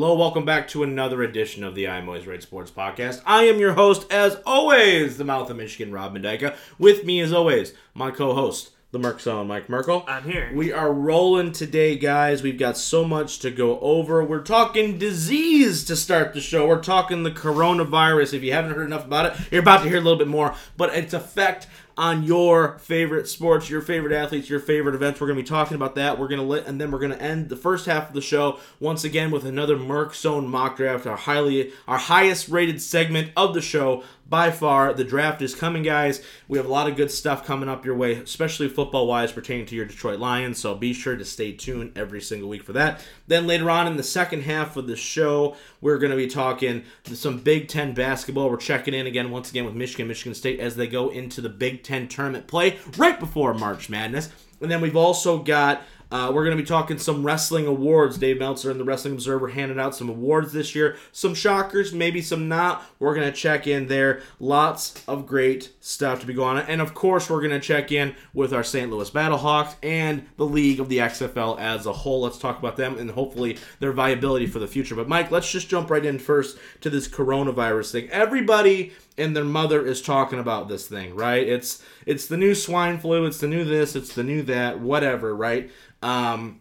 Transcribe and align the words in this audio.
Hello, 0.00 0.14
welcome 0.14 0.46
back 0.46 0.66
to 0.68 0.82
another 0.82 1.22
edition 1.22 1.62
of 1.62 1.74
the 1.74 1.86
I'm 1.86 2.08
Always 2.08 2.26
Right 2.26 2.42
Sports 2.42 2.70
Podcast. 2.70 3.20
I 3.26 3.42
am 3.42 3.58
your 3.58 3.74
host, 3.74 4.10
as 4.10 4.38
always, 4.46 5.18
the 5.18 5.26
mouth 5.26 5.50
of 5.50 5.58
Michigan, 5.58 5.92
Rob 5.92 6.16
Mendyka. 6.16 6.56
With 6.78 7.04
me, 7.04 7.20
as 7.20 7.34
always, 7.34 7.74
my 7.92 8.10
co-host, 8.10 8.70
the 8.92 8.98
Merc 8.98 9.20
Zone, 9.20 9.46
Mike 9.46 9.68
Merkel. 9.68 10.02
I'm 10.08 10.24
here. 10.24 10.52
We 10.54 10.72
are 10.72 10.90
rolling 10.90 11.52
today, 11.52 11.98
guys. 11.98 12.42
We've 12.42 12.58
got 12.58 12.78
so 12.78 13.04
much 13.04 13.40
to 13.40 13.50
go 13.50 13.78
over. 13.80 14.24
We're 14.24 14.40
talking 14.40 14.96
disease 14.96 15.84
to 15.84 15.94
start 15.96 16.32
the 16.32 16.40
show. 16.40 16.66
We're 16.66 16.80
talking 16.80 17.22
the 17.22 17.30
coronavirus. 17.30 18.32
If 18.32 18.42
you 18.42 18.54
haven't 18.54 18.76
heard 18.76 18.86
enough 18.86 19.04
about 19.04 19.26
it, 19.26 19.48
you're 19.50 19.60
about 19.60 19.82
to 19.82 19.88
hear 19.90 19.98
a 19.98 20.00
little 20.00 20.18
bit 20.18 20.28
more. 20.28 20.54
But 20.78 20.94
its 20.94 21.12
effect 21.12 21.66
on 22.00 22.22
your 22.22 22.78
favorite 22.78 23.28
sports, 23.28 23.68
your 23.68 23.82
favorite 23.82 24.14
athletes, 24.14 24.48
your 24.48 24.58
favorite 24.58 24.94
events. 24.94 25.20
We're 25.20 25.26
going 25.26 25.36
to 25.36 25.42
be 25.42 25.48
talking 25.48 25.74
about 25.74 25.96
that. 25.96 26.18
We're 26.18 26.28
going 26.28 26.40
to 26.40 26.46
let, 26.46 26.66
and 26.66 26.80
then 26.80 26.90
we're 26.90 26.98
going 26.98 27.12
to 27.12 27.20
end 27.20 27.50
the 27.50 27.56
first 27.56 27.84
half 27.84 28.08
of 28.08 28.14
the 28.14 28.22
show 28.22 28.58
once 28.80 29.04
again 29.04 29.30
with 29.30 29.44
another 29.44 29.76
Merc 29.76 30.14
Zone 30.14 30.48
mock 30.48 30.78
draft, 30.78 31.06
our 31.06 31.18
highly, 31.18 31.72
our 31.86 31.98
highest 31.98 32.48
rated 32.48 32.80
segment 32.80 33.32
of 33.36 33.52
the 33.52 33.60
show 33.60 34.02
by 34.30 34.50
far. 34.52 34.94
The 34.94 35.04
draft 35.04 35.42
is 35.42 35.54
coming, 35.54 35.82
guys. 35.82 36.22
We 36.48 36.56
have 36.56 36.66
a 36.66 36.70
lot 36.70 36.88
of 36.88 36.96
good 36.96 37.10
stuff 37.10 37.44
coming 37.44 37.68
up 37.68 37.84
your 37.84 37.96
way, 37.96 38.14
especially 38.14 38.68
football 38.68 39.08
wise 39.08 39.32
pertaining 39.32 39.66
to 39.66 39.74
your 39.74 39.84
Detroit 39.84 40.20
Lions. 40.20 40.58
So 40.58 40.74
be 40.76 40.92
sure 40.92 41.16
to 41.16 41.24
stay 41.24 41.52
tuned 41.52 41.98
every 41.98 42.20
single 42.20 42.48
week 42.48 42.62
for 42.62 42.72
that. 42.72 43.04
Then 43.26 43.48
later 43.48 43.68
on 43.68 43.88
in 43.88 43.96
the 43.96 44.02
second 44.02 44.42
half 44.42 44.76
of 44.76 44.86
the 44.86 44.96
show, 44.96 45.56
we're 45.80 45.98
going 45.98 46.12
to 46.12 46.16
be 46.16 46.28
talking 46.28 46.84
some 47.04 47.40
Big 47.40 47.68
Ten 47.68 47.92
basketball. 47.92 48.48
We're 48.48 48.56
checking 48.56 48.94
in 48.94 49.06
again, 49.06 49.30
once 49.30 49.50
again, 49.50 49.64
with 49.64 49.74
Michigan, 49.74 50.06
Michigan 50.08 50.34
State 50.34 50.60
as 50.60 50.76
they 50.76 50.86
go 50.86 51.10
into 51.10 51.40
the 51.40 51.48
Big 51.48 51.82
Ten 51.82 52.06
tournament 52.06 52.46
play 52.46 52.78
right 52.96 53.18
before 53.18 53.52
March 53.52 53.90
Madness. 53.90 54.30
And 54.60 54.70
then 54.70 54.80
we've 54.80 54.96
also 54.96 55.38
got 55.38 55.82
uh, 56.10 56.30
we're 56.32 56.44
going 56.44 56.56
to 56.56 56.62
be 56.62 56.66
talking 56.66 56.98
some 56.98 57.22
wrestling 57.22 57.66
awards. 57.66 58.18
Dave 58.18 58.38
Meltzer 58.38 58.70
and 58.70 58.80
the 58.80 58.84
Wrestling 58.84 59.14
Observer 59.14 59.48
handed 59.48 59.78
out 59.78 59.94
some 59.94 60.08
awards 60.08 60.52
this 60.52 60.74
year. 60.74 60.96
Some 61.12 61.34
shockers, 61.34 61.92
maybe 61.92 62.20
some 62.20 62.48
not. 62.48 62.82
We're 62.98 63.14
going 63.14 63.30
to 63.30 63.36
check 63.36 63.66
in 63.66 63.86
there. 63.86 64.22
Lots 64.40 65.02
of 65.06 65.26
great 65.26 65.72
stuff 65.80 66.20
to 66.20 66.26
be 66.26 66.34
going 66.34 66.58
on. 66.58 66.66
And 66.66 66.80
of 66.80 66.94
course, 66.94 67.30
we're 67.30 67.40
going 67.40 67.50
to 67.52 67.60
check 67.60 67.92
in 67.92 68.14
with 68.34 68.52
our 68.52 68.64
St. 68.64 68.90
Louis 68.90 69.10
Battlehawks 69.10 69.76
and 69.82 70.26
the 70.36 70.46
league 70.46 70.80
of 70.80 70.88
the 70.88 70.98
XFL 70.98 71.58
as 71.60 71.86
a 71.86 71.92
whole. 71.92 72.22
Let's 72.22 72.38
talk 72.38 72.58
about 72.58 72.76
them 72.76 72.98
and 72.98 73.10
hopefully 73.10 73.58
their 73.78 73.92
viability 73.92 74.46
for 74.46 74.58
the 74.58 74.66
future. 74.66 74.96
But 74.96 75.08
Mike, 75.08 75.30
let's 75.30 75.50
just 75.50 75.68
jump 75.68 75.90
right 75.90 76.04
in 76.04 76.18
first 76.18 76.58
to 76.80 76.90
this 76.90 77.06
coronavirus 77.06 77.92
thing. 77.92 78.10
Everybody 78.10 78.92
and 79.20 79.36
their 79.36 79.44
mother 79.44 79.84
is 79.84 80.02
talking 80.02 80.38
about 80.38 80.68
this 80.68 80.88
thing, 80.88 81.14
right? 81.14 81.46
It's 81.46 81.82
it's 82.06 82.26
the 82.26 82.36
new 82.36 82.54
swine 82.54 82.98
flu, 82.98 83.26
it's 83.26 83.38
the 83.38 83.48
new 83.48 83.64
this, 83.64 83.94
it's 83.94 84.14
the 84.14 84.24
new 84.24 84.42
that, 84.42 84.80
whatever, 84.80 85.34
right? 85.34 85.70
Um, 86.02 86.60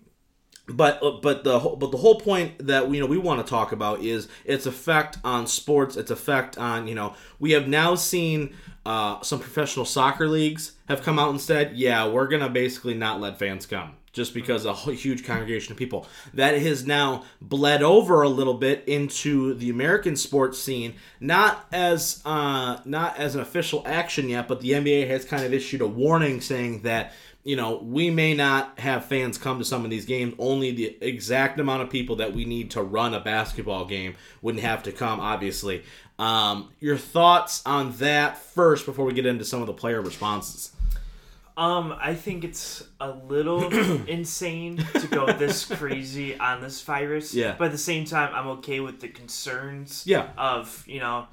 but 0.67 0.99
but 1.21 1.43
the 1.43 1.59
but 1.59 1.91
the 1.91 1.97
whole 1.97 2.19
point 2.19 2.67
that 2.67 2.89
you 2.91 2.99
know 2.99 3.07
we 3.07 3.17
want 3.17 3.43
to 3.43 3.49
talk 3.49 3.71
about 3.71 4.03
is 4.03 4.27
its 4.45 4.65
effect 4.65 5.17
on 5.23 5.47
sports, 5.47 5.97
its 5.97 6.11
effect 6.11 6.57
on 6.57 6.87
you 6.87 6.95
know 6.95 7.15
we 7.39 7.51
have 7.51 7.67
now 7.67 7.95
seen 7.95 8.55
uh, 8.85 9.21
some 9.21 9.39
professional 9.39 9.85
soccer 9.85 10.27
leagues 10.27 10.73
have 10.87 11.03
come 11.03 11.19
out 11.19 11.29
and 11.29 11.41
said, 11.41 11.75
yeah, 11.75 12.07
we're 12.07 12.27
gonna 12.27 12.49
basically 12.49 12.93
not 12.93 13.19
let 13.19 13.39
fans 13.39 13.65
come 13.65 13.95
just 14.19 14.33
because 14.33 14.65
a 14.65 14.73
huge 14.73 15.25
congregation 15.25 15.71
of 15.71 15.77
people 15.77 16.05
that 16.33 16.61
has 16.61 16.85
now 16.85 17.23
bled 17.41 17.81
over 17.81 18.21
a 18.21 18.27
little 18.27 18.53
bit 18.53 18.83
into 18.85 19.53
the 19.53 19.69
American 19.69 20.17
sports 20.17 20.59
scene, 20.59 20.93
not 21.21 21.65
as 21.71 22.21
uh, 22.25 22.77
not 22.83 23.17
as 23.17 23.33
an 23.33 23.39
official 23.39 23.81
action 23.85 24.27
yet, 24.27 24.45
but 24.49 24.59
the 24.59 24.71
NBA 24.71 25.07
has 25.07 25.23
kind 25.23 25.45
of 25.45 25.53
issued 25.53 25.79
a 25.79 25.87
warning 25.87 26.41
saying 26.41 26.81
that 26.81 27.13
you 27.45 27.55
know, 27.55 27.77
we 27.77 28.09
may 28.09 28.33
not 28.33 28.77
have 28.77 29.05
fans 29.05 29.37
come 29.37 29.59
to 29.59 29.65
some 29.65 29.85
of 29.85 29.89
these 29.89 30.05
games. 30.05 30.35
Only 30.37 30.71
the 30.71 30.97
exact 30.99 31.57
amount 31.57 31.81
of 31.81 31.89
people 31.89 32.17
that 32.17 32.33
we 32.33 32.43
need 32.43 32.71
to 32.71 32.83
run 32.83 33.13
a 33.13 33.21
basketball 33.21 33.85
game 33.85 34.15
wouldn't 34.41 34.63
have 34.63 34.83
to 34.83 34.91
come, 34.91 35.21
obviously. 35.21 35.83
Um, 36.19 36.73
your 36.81 36.97
thoughts 36.97 37.61
on 37.65 37.93
that 37.93 38.37
first 38.37 38.85
before 38.85 39.05
we 39.05 39.13
get 39.13 39.25
into 39.25 39.45
some 39.45 39.61
of 39.61 39.67
the 39.67 39.73
player 39.73 40.01
responses? 40.01 40.73
Um, 41.59 41.93
I 41.99 42.13
think 42.15 42.43
it's 42.45 42.83
a 43.01 43.09
little 43.11 43.63
insane 44.07 44.77
to 44.77 45.07
go 45.07 45.31
this 45.33 45.65
crazy 45.65 46.37
on 46.39 46.61
this 46.61 46.81
virus. 46.81 47.33
Yeah. 47.33 47.55
But 47.57 47.65
at 47.65 47.71
the 47.73 47.77
same 47.77 48.05
time, 48.05 48.33
I'm 48.33 48.47
okay 48.59 48.79
with 48.79 49.01
the 49.01 49.09
concerns. 49.09 50.03
Yeah. 50.07 50.29
Of 50.37 50.83
you 50.87 50.99
know, 51.01 51.27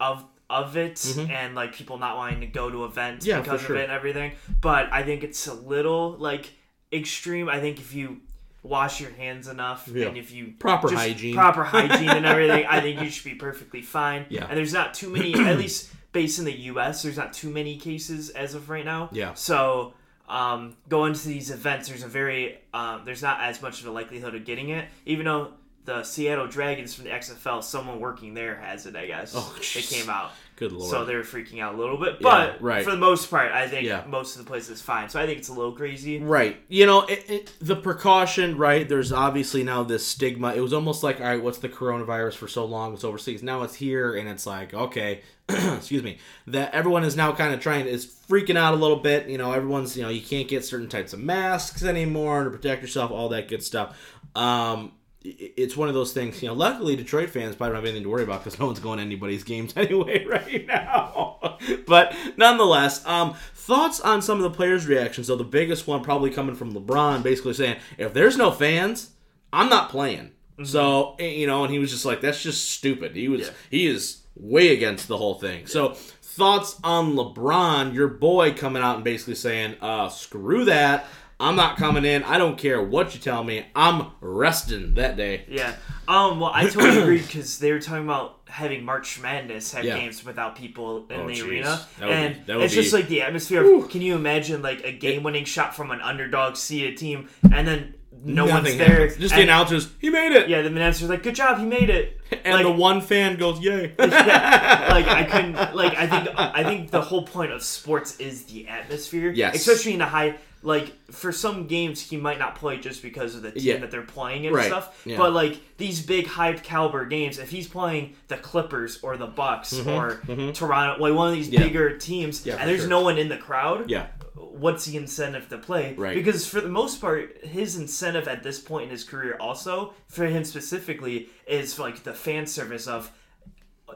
of 0.00 0.24
of 0.50 0.76
it 0.76 1.04
and 1.30 1.54
like 1.54 1.74
people 1.74 1.98
not 1.98 2.16
wanting 2.16 2.40
to 2.40 2.46
go 2.46 2.70
to 2.70 2.84
events 2.86 3.24
Mm-hmm. 3.26 3.36
Yeah, 3.36 3.40
because 3.42 3.60
sure. 3.60 3.76
of 3.76 3.80
it 3.82 3.84
and 3.84 3.92
everything. 3.92 4.32
But 4.60 4.92
I 4.92 5.02
think 5.04 5.22
it's 5.22 5.46
a 5.46 5.54
little 5.54 6.16
like 6.18 6.50
extreme. 6.92 7.48
I 7.48 7.60
think 7.60 7.78
if 7.78 7.94
you 7.94 8.18
wash 8.64 9.00
your 9.00 9.10
hands 9.12 9.46
enough 9.46 9.86
Yeah. 9.92 10.06
and 10.08 10.16
if 10.16 10.32
you 10.32 10.54
Proper 10.58 10.92
hygiene. 10.92 11.34
proper 11.34 11.62
hygiene 11.64 12.08
and 12.10 12.26
everything, 12.26 12.66
I 12.66 12.80
think 12.84 13.00
you 13.00 13.10
should 13.10 13.24
be 13.30 13.34
perfectly 13.36 13.82
fine. 13.82 14.26
Yeah. 14.28 14.46
And 14.48 14.56
there's 14.58 14.72
not 14.72 14.94
too 14.94 15.10
many, 15.10 15.34
at 15.34 15.56
least 15.64 15.92
based 16.12 16.38
in 16.38 16.44
the 16.44 16.52
U.S., 16.52 17.02
there's 17.02 17.16
not 17.16 17.32
too 17.32 17.50
many 17.50 17.76
cases 17.76 18.30
as 18.30 18.54
of 18.54 18.70
right 18.70 18.84
now. 18.84 19.08
Yeah. 19.12 19.34
So 19.34 19.94
um, 20.28 20.76
going 20.88 21.14
to 21.14 21.28
these 21.28 21.50
events, 21.50 21.88
there's 21.88 22.02
a 22.02 22.08
very 22.08 22.58
um, 22.74 23.02
there's 23.04 23.22
not 23.22 23.40
as 23.40 23.60
much 23.62 23.80
of 23.80 23.86
a 23.86 23.90
likelihood 23.90 24.34
of 24.34 24.44
getting 24.44 24.70
it, 24.70 24.86
even 25.06 25.24
though 25.26 25.52
the 25.84 26.02
Seattle 26.02 26.46
Dragons 26.46 26.94
from 26.94 27.04
the 27.04 27.10
XFL, 27.10 27.64
someone 27.64 27.98
working 27.98 28.34
there 28.34 28.56
has 28.56 28.84
it. 28.84 28.94
I 28.94 29.06
guess 29.06 29.32
Oh, 29.34 29.56
it 29.58 29.84
came 29.86 30.10
out. 30.10 30.32
Good 30.56 30.72
lord. 30.72 30.90
So 30.90 31.06
they're 31.06 31.22
freaking 31.22 31.62
out 31.62 31.76
a 31.76 31.78
little 31.78 31.96
bit, 31.96 32.20
but 32.20 32.60
right. 32.60 32.84
for 32.84 32.90
the 32.90 32.98
most 32.98 33.30
part, 33.30 33.52
I 33.52 33.68
think 33.68 33.86
Yeah. 33.86 34.04
most 34.06 34.36
of 34.36 34.44
the 34.44 34.50
place 34.50 34.68
is 34.68 34.82
fine. 34.82 35.08
So 35.08 35.18
I 35.18 35.24
think 35.24 35.38
it's 35.38 35.48
a 35.48 35.52
little 35.54 35.72
crazy. 35.72 36.18
Right. 36.18 36.60
You 36.68 36.84
know, 36.84 37.06
it, 37.06 37.24
it, 37.30 37.52
the 37.62 37.76
precaution, 37.76 38.58
right? 38.58 38.86
There's 38.86 39.12
obviously 39.12 39.62
now 39.62 39.82
this 39.82 40.06
stigma. 40.06 40.52
It 40.52 40.60
was 40.60 40.74
almost 40.74 41.02
like, 41.02 41.20
all 41.22 41.26
right, 41.26 41.42
what's 41.42 41.58
the 41.58 41.70
coronavirus 41.70 42.34
for 42.34 42.48
so 42.48 42.66
long? 42.66 42.92
It's 42.92 43.04
overseas. 43.04 43.42
Now 43.42 43.62
it's 43.62 43.76
here, 43.76 44.14
and 44.14 44.28
it's 44.28 44.46
like, 44.46 44.74
okay, 44.74 45.22
excuse 45.76 46.02
me, 46.02 46.18
that 46.46 46.74
everyone 46.74 47.04
is 47.04 47.16
now 47.16 47.32
kind 47.32 47.54
of 47.54 47.60
trying, 47.60 47.86
is 47.86 48.04
freaking 48.06 48.56
out 48.56 48.74
a 48.74 48.76
little 48.76 48.98
bit. 48.98 49.28
You 49.28 49.38
know, 49.38 49.52
everyone's, 49.52 49.96
you 49.96 50.02
know, 50.02 50.08
you 50.10 50.20
can't 50.20 50.46
get 50.48 50.64
certain 50.64 50.88
types 50.88 51.12
of 51.12 51.20
masks 51.20 51.82
anymore 51.82 52.44
to 52.44 52.50
protect 52.50 52.82
yourself, 52.82 53.10
all 53.10 53.28
that 53.30 53.48
good 53.48 53.62
stuff. 53.62 53.96
Um, 54.34 54.92
it's 55.24 55.76
one 55.76 55.88
of 55.88 55.94
those 55.94 56.12
things, 56.12 56.40
you 56.42 56.48
know. 56.48 56.54
Luckily, 56.54 56.96
Detroit 56.96 57.30
fans 57.30 57.56
probably 57.56 57.72
don't 57.74 57.76
have 57.76 57.84
anything 57.86 58.02
to 58.04 58.08
worry 58.08 58.22
about 58.22 58.44
because 58.44 58.58
no 58.58 58.66
one's 58.66 58.78
going 58.78 58.98
to 58.98 59.02
anybody's 59.04 59.42
games 59.42 59.72
anyway 59.76 60.24
right 60.24 60.66
now. 60.66 61.58
but 61.86 62.14
nonetheless, 62.36 63.04
um, 63.06 63.34
thoughts 63.54 64.00
on 64.00 64.22
some 64.22 64.36
of 64.38 64.44
the 64.44 64.56
players' 64.56 64.86
reactions. 64.86 65.26
So 65.26 65.36
the 65.36 65.44
biggest 65.44 65.86
one 65.86 66.02
probably 66.02 66.30
coming 66.30 66.54
from 66.54 66.72
LeBron, 66.72 67.22
basically 67.22 67.54
saying, 67.54 67.76
"If 67.96 68.12
there's 68.14 68.36
no 68.36 68.50
fans, 68.52 69.10
I'm 69.52 69.68
not 69.68 69.88
playing." 69.90 70.32
So 70.64 71.16
eh, 71.18 71.30
you 71.30 71.46
know, 71.46 71.64
and 71.64 71.72
he 71.72 71.78
was 71.78 71.90
just 71.90 72.04
like, 72.04 72.20
"That's 72.20 72.42
just 72.42 72.70
stupid." 72.70 73.16
He 73.16 73.28
was 73.28 73.42
Yeah. 73.42 73.52
he 73.70 73.86
is 73.86 74.18
way 74.38 74.72
against 74.72 75.08
the 75.08 75.16
whole 75.16 75.34
thing. 75.34 75.66
So 75.66 75.90
thoughts 76.22 76.78
on 76.84 77.14
LeBron, 77.14 77.94
your 77.94 78.08
boy, 78.08 78.52
coming 78.54 78.82
out 78.82 78.96
and 78.96 79.04
basically 79.04 79.34
saying, 79.34 79.76
"Uh, 79.80 80.08
screw 80.08 80.64
that." 80.66 81.06
I'm 81.40 81.54
not 81.54 81.76
coming 81.76 82.04
in. 82.04 82.24
I 82.24 82.36
don't 82.36 82.58
care 82.58 82.82
what 82.82 83.14
you 83.14 83.20
tell 83.20 83.44
me. 83.44 83.64
I'm 83.76 84.08
resting 84.20 84.94
that 84.94 85.16
day. 85.16 85.44
Yeah. 85.48 85.76
Um. 86.08 86.40
Well, 86.40 86.50
I 86.52 86.64
totally 86.68 86.98
agree 87.02 87.18
because 87.22 87.58
they 87.60 87.70
were 87.70 87.78
talking 87.80 88.02
about 88.04 88.40
having 88.48 88.84
March 88.84 89.20
Madness 89.20 89.72
have 89.72 89.84
Yeah. 89.84 89.98
games 89.98 90.24
without 90.24 90.56
people 90.56 91.06
in 91.10 91.20
Oh, 91.20 91.26
the 91.28 91.34
jeez. 91.34 91.48
arena, 91.48 91.86
That 92.00 92.08
would 92.08 92.14
be- 92.14 92.22
and 92.22 92.46
would 92.56 92.64
it's 92.64 92.74
just 92.74 92.92
like 92.92 93.06
the 93.08 93.22
atmosphere. 93.22 93.62
Of, 93.76 93.88
can 93.90 94.00
you 94.02 94.16
imagine 94.16 94.62
like 94.62 94.82
a 94.84 94.90
game-winning 94.90 95.44
shot 95.44 95.76
from 95.76 95.90
an 95.92 96.00
underdog 96.00 96.56
seeded 96.56 96.96
team, 96.96 97.28
and 97.52 97.68
then 97.68 97.94
no 98.24 98.46
one's 98.46 98.76
there? 98.76 98.88
happens. 98.88 99.16
Just 99.16 99.34
the 99.34 99.40
and- 99.40 99.50
announcers. 99.50 99.88
He 100.00 100.10
made 100.10 100.32
it. 100.32 100.48
Yeah, 100.48 100.62
the 100.62 100.68
announcer's 100.68 101.08
like, 101.08 101.22
"Good 101.22 101.34
job, 101.34 101.58
he 101.58 101.64
made 101.64 101.90
it." 101.90 102.14
And 102.44 102.54
like, 102.54 102.64
the 102.64 102.70
one 102.72 103.00
fan 103.00 103.36
goes, 103.36 103.58
"Yay!" 103.60 103.94
like 103.98 104.12
I 104.12 105.24
couldn't 105.30 105.54
like 105.74 105.96
I 105.96 106.06
think 106.06 106.28
I 106.36 106.62
think 106.64 106.90
the 106.90 107.00
whole 107.00 107.22
point 107.22 107.52
of 107.52 107.62
sports 107.62 108.18
is 108.20 108.44
the 108.44 108.68
atmosphere. 108.68 109.30
Yes. 109.30 109.54
Especially 109.56 109.94
in 109.94 110.00
a 110.02 110.06
high 110.06 110.36
like 110.62 110.92
for 111.10 111.30
some 111.32 111.66
games 111.68 112.00
he 112.02 112.16
might 112.16 112.38
not 112.38 112.56
play 112.56 112.76
just 112.78 113.00
because 113.00 113.34
of 113.36 113.42
the 113.42 113.52
team 113.52 113.62
Yeah. 113.64 113.76
that 113.78 113.90
they're 113.90 114.02
playing 114.02 114.44
and 114.46 114.54
Right. 114.54 114.66
stuff. 114.66 115.00
Yeah. 115.06 115.16
But 115.16 115.32
like 115.32 115.58
these 115.78 116.04
big 116.04 116.26
high 116.26 116.52
caliber 116.54 117.06
games, 117.06 117.38
if 117.38 117.48
he's 117.50 117.66
playing 117.68 118.14
the 118.26 118.36
Clippers 118.36 118.98
or 119.02 119.16
the 119.16 119.26
Bucks 119.28 119.72
or 119.86 120.20
Toronto, 120.52 121.00
like 121.02 121.14
one 121.14 121.28
of 121.28 121.34
these 121.34 121.46
Mm-hmm. 121.46 121.54
Yeah. 121.54 121.62
bigger 121.62 121.96
teams, 121.98 122.44
Yeah, 122.44 122.56
and 122.56 122.68
there's 122.68 122.80
sure. 122.80 122.88
no 122.90 123.00
one 123.02 123.18
in 123.18 123.28
the 123.28 123.36
crowd, 123.38 123.88
yeah. 123.88 124.06
What's 124.38 124.84
the 124.86 124.96
incentive 124.96 125.48
to 125.48 125.58
play? 125.58 125.94
Right. 125.94 126.14
Because 126.14 126.46
for 126.46 126.60
the 126.60 126.68
most 126.68 127.00
part, 127.00 127.44
his 127.44 127.76
incentive 127.76 128.28
at 128.28 128.42
this 128.42 128.58
point 128.60 128.84
in 128.84 128.90
his 128.90 129.04
career, 129.04 129.36
also 129.40 129.94
for 130.06 130.26
him 130.26 130.44
specifically, 130.44 131.28
is 131.46 131.78
like 131.78 132.04
the 132.04 132.12
fan 132.14 132.46
service 132.46 132.86
of 132.86 133.10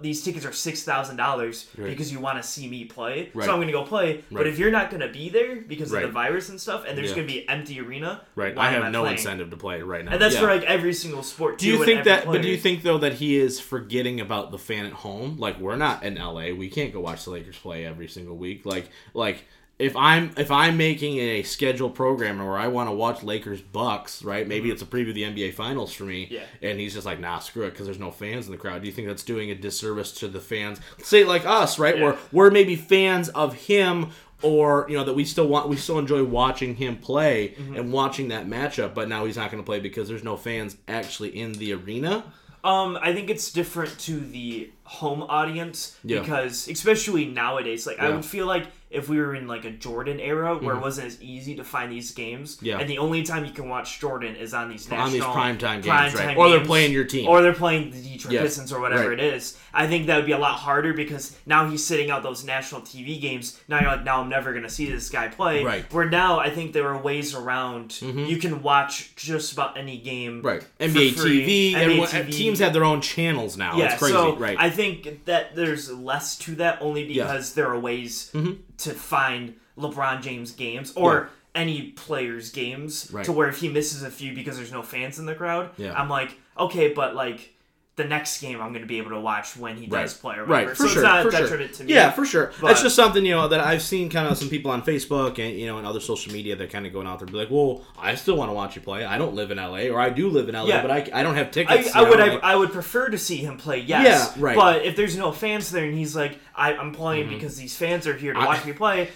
these 0.01 0.23
tickets 0.25 0.47
are 0.47 0.53
six 0.53 0.83
thousand 0.85 1.17
dollars 1.17 1.69
because 1.77 2.11
you 2.11 2.19
want 2.19 2.43
to 2.43 2.43
see 2.43 2.67
me 2.67 2.87
play. 2.87 3.31
Right. 3.35 3.45
So 3.45 3.53
I'm 3.53 3.59
going 3.59 3.67
to 3.67 3.75
go 3.75 3.85
play. 3.85 4.15
Right. 4.17 4.25
But 4.33 4.47
if 4.47 4.59
you're 4.59 4.71
not 4.71 4.89
going 4.91 5.03
to 5.03 5.09
be 5.09 5.29
there 5.29 5.57
because 5.61 5.93
Right. 5.93 6.03
of 6.03 6.09
the 6.09 6.13
virus 6.15 6.49
and 6.49 6.59
stuff, 6.59 6.85
and 6.89 6.97
there's 6.97 7.11
Yeah. 7.11 7.17
going 7.17 7.29
to 7.29 7.33
be 7.35 7.47
empty 7.49 7.79
arena, 7.79 8.23
Right. 8.35 8.57
I 8.57 8.71
have 8.71 8.91
no 8.91 9.03
playing? 9.03 9.19
incentive 9.19 9.51
to 9.51 9.57
play 9.59 9.83
right 9.83 10.03
now. 10.03 10.13
And 10.13 10.21
that's 10.21 10.35
Yeah. 10.35 10.41
for 10.41 10.47
like 10.47 10.63
every 10.63 10.95
single 10.95 11.23
sport. 11.23 11.59
Do 11.59 11.69
you 11.69 11.85
think 11.85 12.05
that? 12.05 12.25
But 12.25 12.41
do 12.41 12.49
you 12.49 12.57
think 12.57 12.83
though 12.83 12.99
that 12.99 13.13
he 13.15 13.37
is 13.37 13.61
forgetting 13.61 14.19
about 14.19 14.51
the 14.51 14.59
fan 14.59 14.87
at 14.87 14.93
home? 14.93 15.37
Like 15.39 15.59
we're 15.61 15.77
not 15.77 16.03
in 16.05 16.17
LA. 16.17 16.53
We 16.53 16.71
can't 16.71 16.93
go 16.93 17.01
watch 17.01 17.25
the 17.25 17.31
Lakers 17.31 17.59
play 17.59 17.85
every 17.85 18.09
single 18.09 18.37
week. 18.39 18.65
Like 18.65 18.89
like 19.13 19.45
if 19.79 19.97
I'm 19.97 20.33
if 20.37 20.51
I'm 20.51 20.77
making 20.77 21.19
a 21.19 21.43
scheduled 21.43 21.95
program 21.95 22.39
where 22.39 22.57
I 22.59 22.69
want 22.69 22.89
to 22.89 22.95
watch 22.95 23.23
Lakers 23.23 23.61
Bucks, 23.61 24.23
right? 24.23 24.47
Maybe 24.47 24.71
it's 24.71 24.83
a 24.83 24.87
preview 24.87 25.09
of 25.09 25.15
the 25.17 25.23
NBA 25.25 25.55
Finals 25.55 25.93
for 25.93 26.05
me. 26.05 26.27
Mm-hmm. 26.27 26.35
Yeah. 26.35 26.71
And 26.71 26.79
he's 26.79 26.95
just 26.95 27.07
like, 27.07 27.19
nah, 27.21 27.39
screw 27.41 27.65
it, 27.65 27.71
because 27.71 27.87
there's 27.87 27.99
no 27.99 28.11
fans 28.11 28.47
in 28.47 28.53
the 28.53 28.59
crowd. 28.59 28.83
Do 28.83 28.87
you 28.87 28.93
think 28.93 29.09
that's 29.09 29.25
doing 29.25 29.51
a 29.51 29.55
disservice 29.55 30.13
to 30.21 30.29
the 30.29 30.41
fans? 30.41 30.81
Say 31.03 31.25
like 31.25 31.45
us, 31.47 31.79
right? 31.79 31.97
Yeah. 31.97 32.03
Where 32.05 32.17
we're 32.31 32.51
maybe 32.51 32.77
fans 32.77 33.29
of 33.31 33.55
him. 33.55 34.11
Or 34.45 34.87
you 34.89 34.97
know 34.97 35.05
that 35.05 35.15
we 35.15 35.25
still 35.25 35.47
want 35.47 35.69
we 35.69 35.77
still 35.77 36.01
enjoy 36.01 36.25
watching 36.25 36.75
him 36.75 36.97
play 36.97 37.51
Mm-hmm. 37.51 37.77
and 37.77 37.93
watching 37.93 38.29
that 38.29 38.49
matchup, 38.49 38.93
but 38.93 39.09
now 39.09 39.25
he's 39.25 39.37
not 39.37 39.53
going 39.53 39.63
to 39.63 39.65
play 39.67 39.79
because 39.79 40.09
there's 40.09 40.25
no 40.25 40.37
fans 40.37 40.77
actually 40.89 41.29
in 41.39 41.53
the 41.53 41.73
arena. 41.75 42.25
Um, 42.65 42.99
I 43.01 43.13
think 43.15 43.31
it's 43.31 43.53
different 43.53 43.97
to 44.01 44.19
the 44.19 44.71
home 44.85 45.23
audience 45.23 45.97
Yeah. 46.05 46.21
because, 46.21 46.69
especially 46.69 47.25
nowadays, 47.27 47.87
like 47.87 47.99
I 47.99 48.03
Yeah. 48.03 48.09
Mm-hmm. 48.09 48.17
would 48.17 48.25
feel 48.25 48.47
like 48.47 48.67
if 48.91 49.09
we 49.09 49.17
were 49.19 49.35
in 49.35 49.47
like 49.47 49.65
a 49.65 49.71
Jordan 49.71 50.21
era 50.21 50.55
where 50.55 50.75
it 50.77 50.81
wasn't 50.83 51.07
as 51.07 51.23
easy 51.23 51.55
to 51.55 51.65
find 51.65 51.91
these 51.91 52.11
games, 52.11 52.59
Yeah. 52.61 52.79
and 52.79 52.91
the 52.91 52.99
only 52.99 53.23
time 53.23 53.47
you 53.47 53.51
can 53.53 53.67
watch 53.71 53.99
Jordan 54.01 54.37
is 54.37 54.53
on 54.53 54.69
these 54.69 54.87
national 54.91 55.07
on 55.07 55.13
these 55.15 55.23
primetime 55.63 55.83
games, 55.83 55.87
primetime 56.13 56.27
right? 56.27 56.37
Or 56.37 56.51
they're 56.51 56.61
playing 56.65 56.93
your 56.93 57.05
team. 57.05 57.27
or 57.27 57.41
they're 57.41 57.55
playing 57.55 57.91
the 57.91 58.03
Detroit 58.03 58.35
Yeah. 58.35 58.43
Pistons 58.43 58.71
or 58.71 58.81
whatever 58.81 59.09
Right. 59.09 59.19
it 59.19 59.35
is. 59.35 59.57
I 59.73 59.87
think 59.87 60.09
that 60.09 60.17
would 60.17 60.27
be 60.27 60.33
a 60.33 60.39
lot 60.39 60.59
harder 60.59 60.93
because 60.93 61.35
now 61.47 61.71
he's 61.71 61.83
sitting 61.83 62.11
out 62.11 62.23
those 62.23 62.45
national 62.45 62.83
TV 62.83 63.19
games. 63.19 63.59
Now 63.67 63.81
you're 63.81 63.89
like, 63.93 64.05
now 64.05 64.21
I'm 64.21 64.29
never 64.29 64.53
gonna 64.53 64.69
see 64.69 64.91
this 64.91 65.09
guy 65.09 65.29
play. 65.29 65.65
Right. 65.65 65.85
Mm-hmm. 65.87 65.97
Where 65.97 66.11
now 66.11 66.39
I 66.39 66.51
think 66.51 66.75
there 66.75 66.87
are 66.89 66.99
ways 67.01 67.35
around. 67.35 67.99
You 68.03 68.37
can 68.37 68.61
watch 68.61 69.17
just 69.17 69.55
about 69.55 69.79
any 69.79 69.97
game. 69.97 70.43
Right. 70.43 70.63
NBA 70.79 71.13
free. 71.13 71.47
TV. 71.47 71.73
NBA 71.73 71.81
everyone, 71.81 72.09
TV. 72.09 72.31
Teams 72.31 72.59
have 72.59 72.75
their 72.75 72.85
own 72.85 73.01
channels 73.01 73.57
now. 73.57 73.79
Yeah, 73.79 73.87
it's 73.93 73.99
crazy. 73.99 74.13
so 74.13 74.37
right. 74.37 74.57
I 74.61 74.69
think 74.73 75.25
that 75.27 75.55
there's 75.55 75.91
less 75.93 76.37
to 76.39 76.55
that 76.57 76.79
only 76.81 77.05
Yeah. 77.05 77.25
Mm-hmm. 77.25 77.33
because 77.33 77.55
there 77.55 77.69
are 77.69 77.79
ways 77.79 78.31
to 78.79 78.91
find 78.93 79.55
LeBron 79.79 80.23
James 80.23 80.51
games 80.53 80.93
or 80.97 81.31
any 81.55 81.91
player's 81.93 82.51
games 82.51 83.11
Right. 83.13 83.25
to 83.27 83.33
where 83.33 83.49
if 83.49 83.59
he 83.59 83.69
misses 83.69 84.03
a 84.03 84.11
few 84.11 84.35
because 84.35 84.57
there's 84.57 84.73
no 84.73 84.83
fans 84.83 85.19
in 85.19 85.27
the 85.27 85.35
crowd, 85.35 85.71
Yeah. 85.77 85.93
I'm 85.99 86.09
like, 86.09 86.37
okay, 86.59 86.93
but 86.93 87.15
like 87.15 87.52
the 87.97 88.05
next 88.05 88.41
game 88.41 88.59
I'm 88.59 88.71
going 88.71 88.81
to 88.81 88.89
be 88.89 88.97
able 88.97 89.11
to 89.11 89.21
watch 89.21 89.55
when 89.55 89.77
he 89.77 89.87
Right. 89.87 90.03
does 90.03 90.15
play 90.15 90.37
or 90.37 90.47
whatever. 90.47 90.69
Right, 90.69 90.77
so 90.77 90.85
for 90.85 90.89
sure. 90.89 91.03
it's 91.03 91.07
not 91.07 91.23
for 91.23 91.29
a 91.29 91.33
sure. 91.33 91.41
detriment 91.43 91.75
to 91.75 91.85
me. 91.85 91.93
Yeah, 91.93 92.11
for 92.11 92.25
sure. 92.25 92.51
but- 92.59 92.69
That's 92.69 92.81
just 92.83 92.97
something 92.97 93.23
you 93.27 93.35
know 93.35 93.49
that 93.49 93.61
I've 93.61 93.83
seen 93.83 94.09
kind 94.09 94.27
of 94.29 94.39
some 94.39 94.49
people 94.49 94.71
on 94.71 94.81
Facebook 94.81 95.39
and 95.39 95.59
you 95.59 95.67
know 95.67 95.77
and 95.77 95.87
other 95.87 96.01
social 96.01 96.33
media 96.33 96.57
that 96.57 96.71
kind 96.71 96.87
of 96.87 96.93
going 96.95 97.07
out 97.07 97.19
there 97.19 97.27
and 97.27 97.33
be 97.33 97.39
like, 97.39 97.51
well, 97.51 97.85
I 97.99 98.15
still 98.15 98.35
want 98.37 98.49
to 98.49 98.55
watch 98.55 98.77
you 98.77 98.81
play. 98.83 99.05
I 99.05 99.19
don't 99.19 99.35
live 99.35 99.51
in 99.51 99.59
LA, 99.59 99.89
or 99.91 100.01
I 100.01 100.09
do 100.09 100.31
live 100.31 100.49
in 100.49 100.55
LA, 100.55 100.69
Yeah. 100.69 100.81
but 100.81 100.91
I, 100.91 101.09
I 101.13 101.23
don't 101.23 101.35
have 101.35 101.51
tickets. 101.51 101.95
I 101.95 102.01
you 102.03 102.09
would 102.09 102.19
know, 102.19 102.25
I, 102.25 102.29
like- 102.31 102.43
I 102.43 102.57
would 102.57 102.73
prefer 102.73 103.11
to 103.11 103.19
see 103.19 103.37
him 103.37 103.59
play, 103.59 103.81
yes. 103.81 104.33
Yeah, 104.37 104.43
right. 104.43 104.57
But 104.57 104.87
if 104.87 104.97
there's 104.97 105.17
no 105.19 105.31
fans 105.31 105.71
there 105.71 105.85
and 105.85 105.95
he's 105.95 106.17
like, 106.17 106.39
I, 106.57 106.75
I'm 106.75 106.93
playing 106.93 107.29
because 107.29 107.59
these 107.59 107.77
fans 107.77 108.07
are 108.07 108.15
here 108.17 108.33
to 108.33 108.39
Mm-hmm. 108.39 108.49
I- 108.49 108.55
watch 108.55 108.65
me 108.65 108.73
play, 108.73 109.09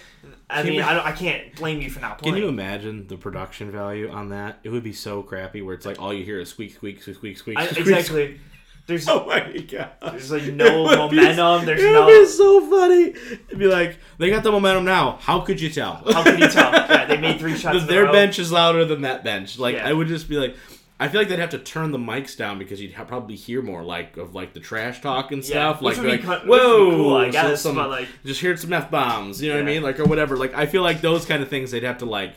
I 0.51 0.63
mean, 0.65 0.83
I, 0.83 0.93
don't, 0.93 1.07
I 1.07 1.13
can't 1.13 1.55
blame 1.57 1.81
you 1.81 1.89
for 1.89 2.01
not 2.01 2.21
Can 2.21 2.37
you 2.37 2.49
imagine 2.49 3.07
the 3.07 3.17
production 3.17 3.71
value 3.71 4.11
on 4.11 4.29
that? 4.31 4.59
It 4.65 4.69
would 4.71 4.83
be 4.85 4.93
so 4.93 5.23
crappy 5.23 5.63
where 5.63 5.75
it's 5.75 5.87
like 5.87 5.99
all 6.01 6.13
you 6.13 6.25
hear 6.25 6.41
is 6.41 6.51
squeak, 6.51 6.75
squeak, 6.75 7.01
squeak, 7.03 7.17
squeak, 7.17 7.39
squeak. 7.39 7.59
I, 7.59 7.67
squeak, 7.67 7.79
exactly. 7.81 8.41
There's 8.87 9.09
Oh 9.09 9.27
my 9.27 9.41
god! 9.41 9.91
There's, 10.03 10.31
like, 10.31 10.45
no 10.45 10.85
would 10.85 11.11
be- 11.11 11.17
momentum, 11.17 11.67
there's 11.67 11.83
it 11.83 11.93
no- 11.93 12.05
would 12.07 12.21
be 12.21 12.27
so 12.27 12.71
funny. 12.71 13.03
It'd 13.49 13.59
be 13.59 13.67
like 13.67 13.99
they 14.19 14.31
got 14.31 14.43
the 14.43 14.53
momentum 14.53 14.85
now. 14.85 15.19
How 15.21 15.41
could 15.41 15.61
you 15.61 15.71
tell? 15.71 15.95
how 16.13 16.23
could 16.23 16.39
you 16.39 16.49
tell? 16.49 16.71
Yeah, 16.73 17.05
they 17.07 17.17
made 17.17 17.39
three 17.41 17.57
shots. 17.59 17.79
in 17.83 17.87
their 17.87 18.11
bench 18.13 18.39
is 18.39 18.53
louder 18.53 18.85
than 18.85 19.03
that 19.03 19.25
bench. 19.25 19.59
Like 19.59 19.75
Yeah. 19.77 19.89
I 19.89 19.93
would 19.93 20.07
just 20.09 20.29
be 20.29 20.37
like, 20.37 20.57
I 21.01 21.09
feel 21.09 21.21
like 21.21 21.29
they'd 21.29 21.39
have 21.41 21.51
to 21.51 21.59
turn 21.59 21.91
the 21.91 21.99
mics 21.99 22.37
down 22.37 22.59
because 22.59 22.81
you'd 22.81 22.95
ha- 22.95 23.05
probably 23.05 23.35
hear 23.37 23.61
more 23.61 23.83
like 23.83 24.17
of 24.17 24.35
like 24.35 24.55
the 24.55 24.61
trash 24.61 25.01
talk 25.01 25.33
and 25.33 25.43
Yeah, 25.43 25.73
stuff. 25.73 25.83
which 25.83 25.99
like 25.99 26.07
like 26.07 26.21
be 26.21 26.27
cut- 26.27 26.47
which 26.47 26.61
whoa, 26.61 26.91
cool, 26.91 27.17
I 27.17 27.29
guess, 27.31 27.61
some- 27.63 27.77
like- 27.77 28.09
just 28.25 28.41
heard 28.41 28.59
some 28.61 28.73
f 28.73 28.91
bombs. 28.91 29.43
You 29.43 29.51
know 29.51 29.57
what 29.57 29.63
I 29.63 29.67
mean? 29.67 29.83
Like 29.83 29.99
or 29.99 30.05
whatever. 30.05 30.37
Like 30.37 30.55
I 30.55 30.67
feel 30.67 30.83
like 30.83 31.01
those 31.01 31.27
kind 31.27 31.43
of 31.43 31.49
things 31.49 31.71
they'd 31.73 31.83
have 31.83 31.99
to 31.99 32.07
like 32.07 32.35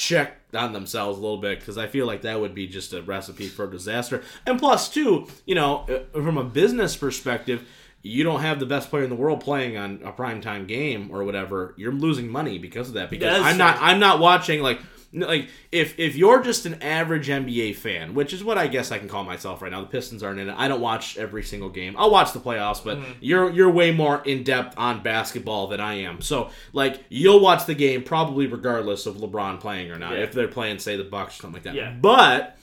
check 0.00 0.38
on 0.54 0.72
themselves 0.72 1.18
a 1.18 1.20
little 1.20 1.38
bit 1.38 1.60
because 1.60 1.76
I 1.76 1.86
feel 1.86 2.06
like 2.06 2.22
that 2.22 2.40
would 2.40 2.54
be 2.54 2.66
just 2.66 2.92
a 2.94 3.02
recipe 3.02 3.48
for 3.48 3.66
disaster. 3.66 4.22
And 4.46 4.58
plus, 4.58 4.88
too, 4.88 5.28
you 5.44 5.54
know, 5.54 5.86
uh, 5.88 6.20
from 6.20 6.38
a 6.38 6.44
business 6.44 6.96
perspective. 6.96 7.66
You 8.02 8.24
don't 8.24 8.40
have 8.40 8.58
the 8.60 8.64
best 8.64 8.88
player 8.88 9.04
in 9.04 9.10
the 9.10 9.16
world 9.16 9.42
playing 9.42 9.76
on 9.76 10.00
a 10.02 10.10
primetime 10.10 10.66
game 10.66 11.10
or 11.12 11.22
whatever. 11.22 11.74
You're 11.76 11.92
losing 11.92 12.28
money 12.28 12.56
because 12.56 12.88
of 12.88 12.94
that. 12.94 13.10
Because 13.10 13.30
that's 13.30 13.44
I'm 13.44 13.58
not. 13.58 13.76
I'm 13.78 14.00
not 14.00 14.20
watching 14.20 14.62
like 14.62 14.80
like 15.12 15.48
if 15.72 15.98
if 15.98 16.14
you're 16.14 16.40
just 16.42 16.66
an 16.66 16.80
average 16.82 17.26
NBA 17.28 17.74
fan, 17.76 18.14
which 18.14 18.32
is 18.32 18.44
what 18.44 18.56
I 18.58 18.68
guess 18.68 18.92
I 18.92 18.98
can 18.98 19.08
call 19.08 19.24
myself 19.24 19.60
right 19.60 19.72
now. 19.72 19.80
The 19.80 19.88
Pistons 19.88 20.22
aren't 20.22 20.38
in 20.38 20.48
it. 20.48 20.54
I 20.56 20.68
don't 20.68 20.80
watch 20.80 21.18
every 21.18 21.42
single 21.42 21.68
game. 21.68 21.96
I'll 21.98 22.10
watch 22.12 22.32
the 22.32 22.38
playoffs, 22.38 22.82
but 22.84 22.98
Mm-hmm. 22.98 23.12
you're 23.20 23.50
you're 23.50 23.70
way 23.70 23.90
more 23.90 24.22
in 24.24 24.44
depth 24.44 24.78
on 24.78 25.02
basketball 25.02 25.66
than 25.66 25.80
I 25.80 25.94
am. 25.94 26.20
So 26.20 26.50
like 26.72 27.02
you'll 27.08 27.40
watch 27.40 27.66
the 27.66 27.74
game 27.74 28.02
probably 28.04 28.46
regardless 28.46 29.06
of 29.06 29.16
LeBron 29.16 29.58
playing 29.58 29.90
or 29.90 29.98
not. 29.98 30.12
Yeah. 30.12 30.18
If 30.24 30.32
they're 30.32 30.46
playing, 30.48 30.78
say 30.78 30.96
the 30.96 31.04
Bucks 31.04 31.34
or 31.38 31.42
something 31.42 31.54
like 31.54 31.64
that. 31.64 31.74
Yeah. 31.74 31.92
But 32.00 32.56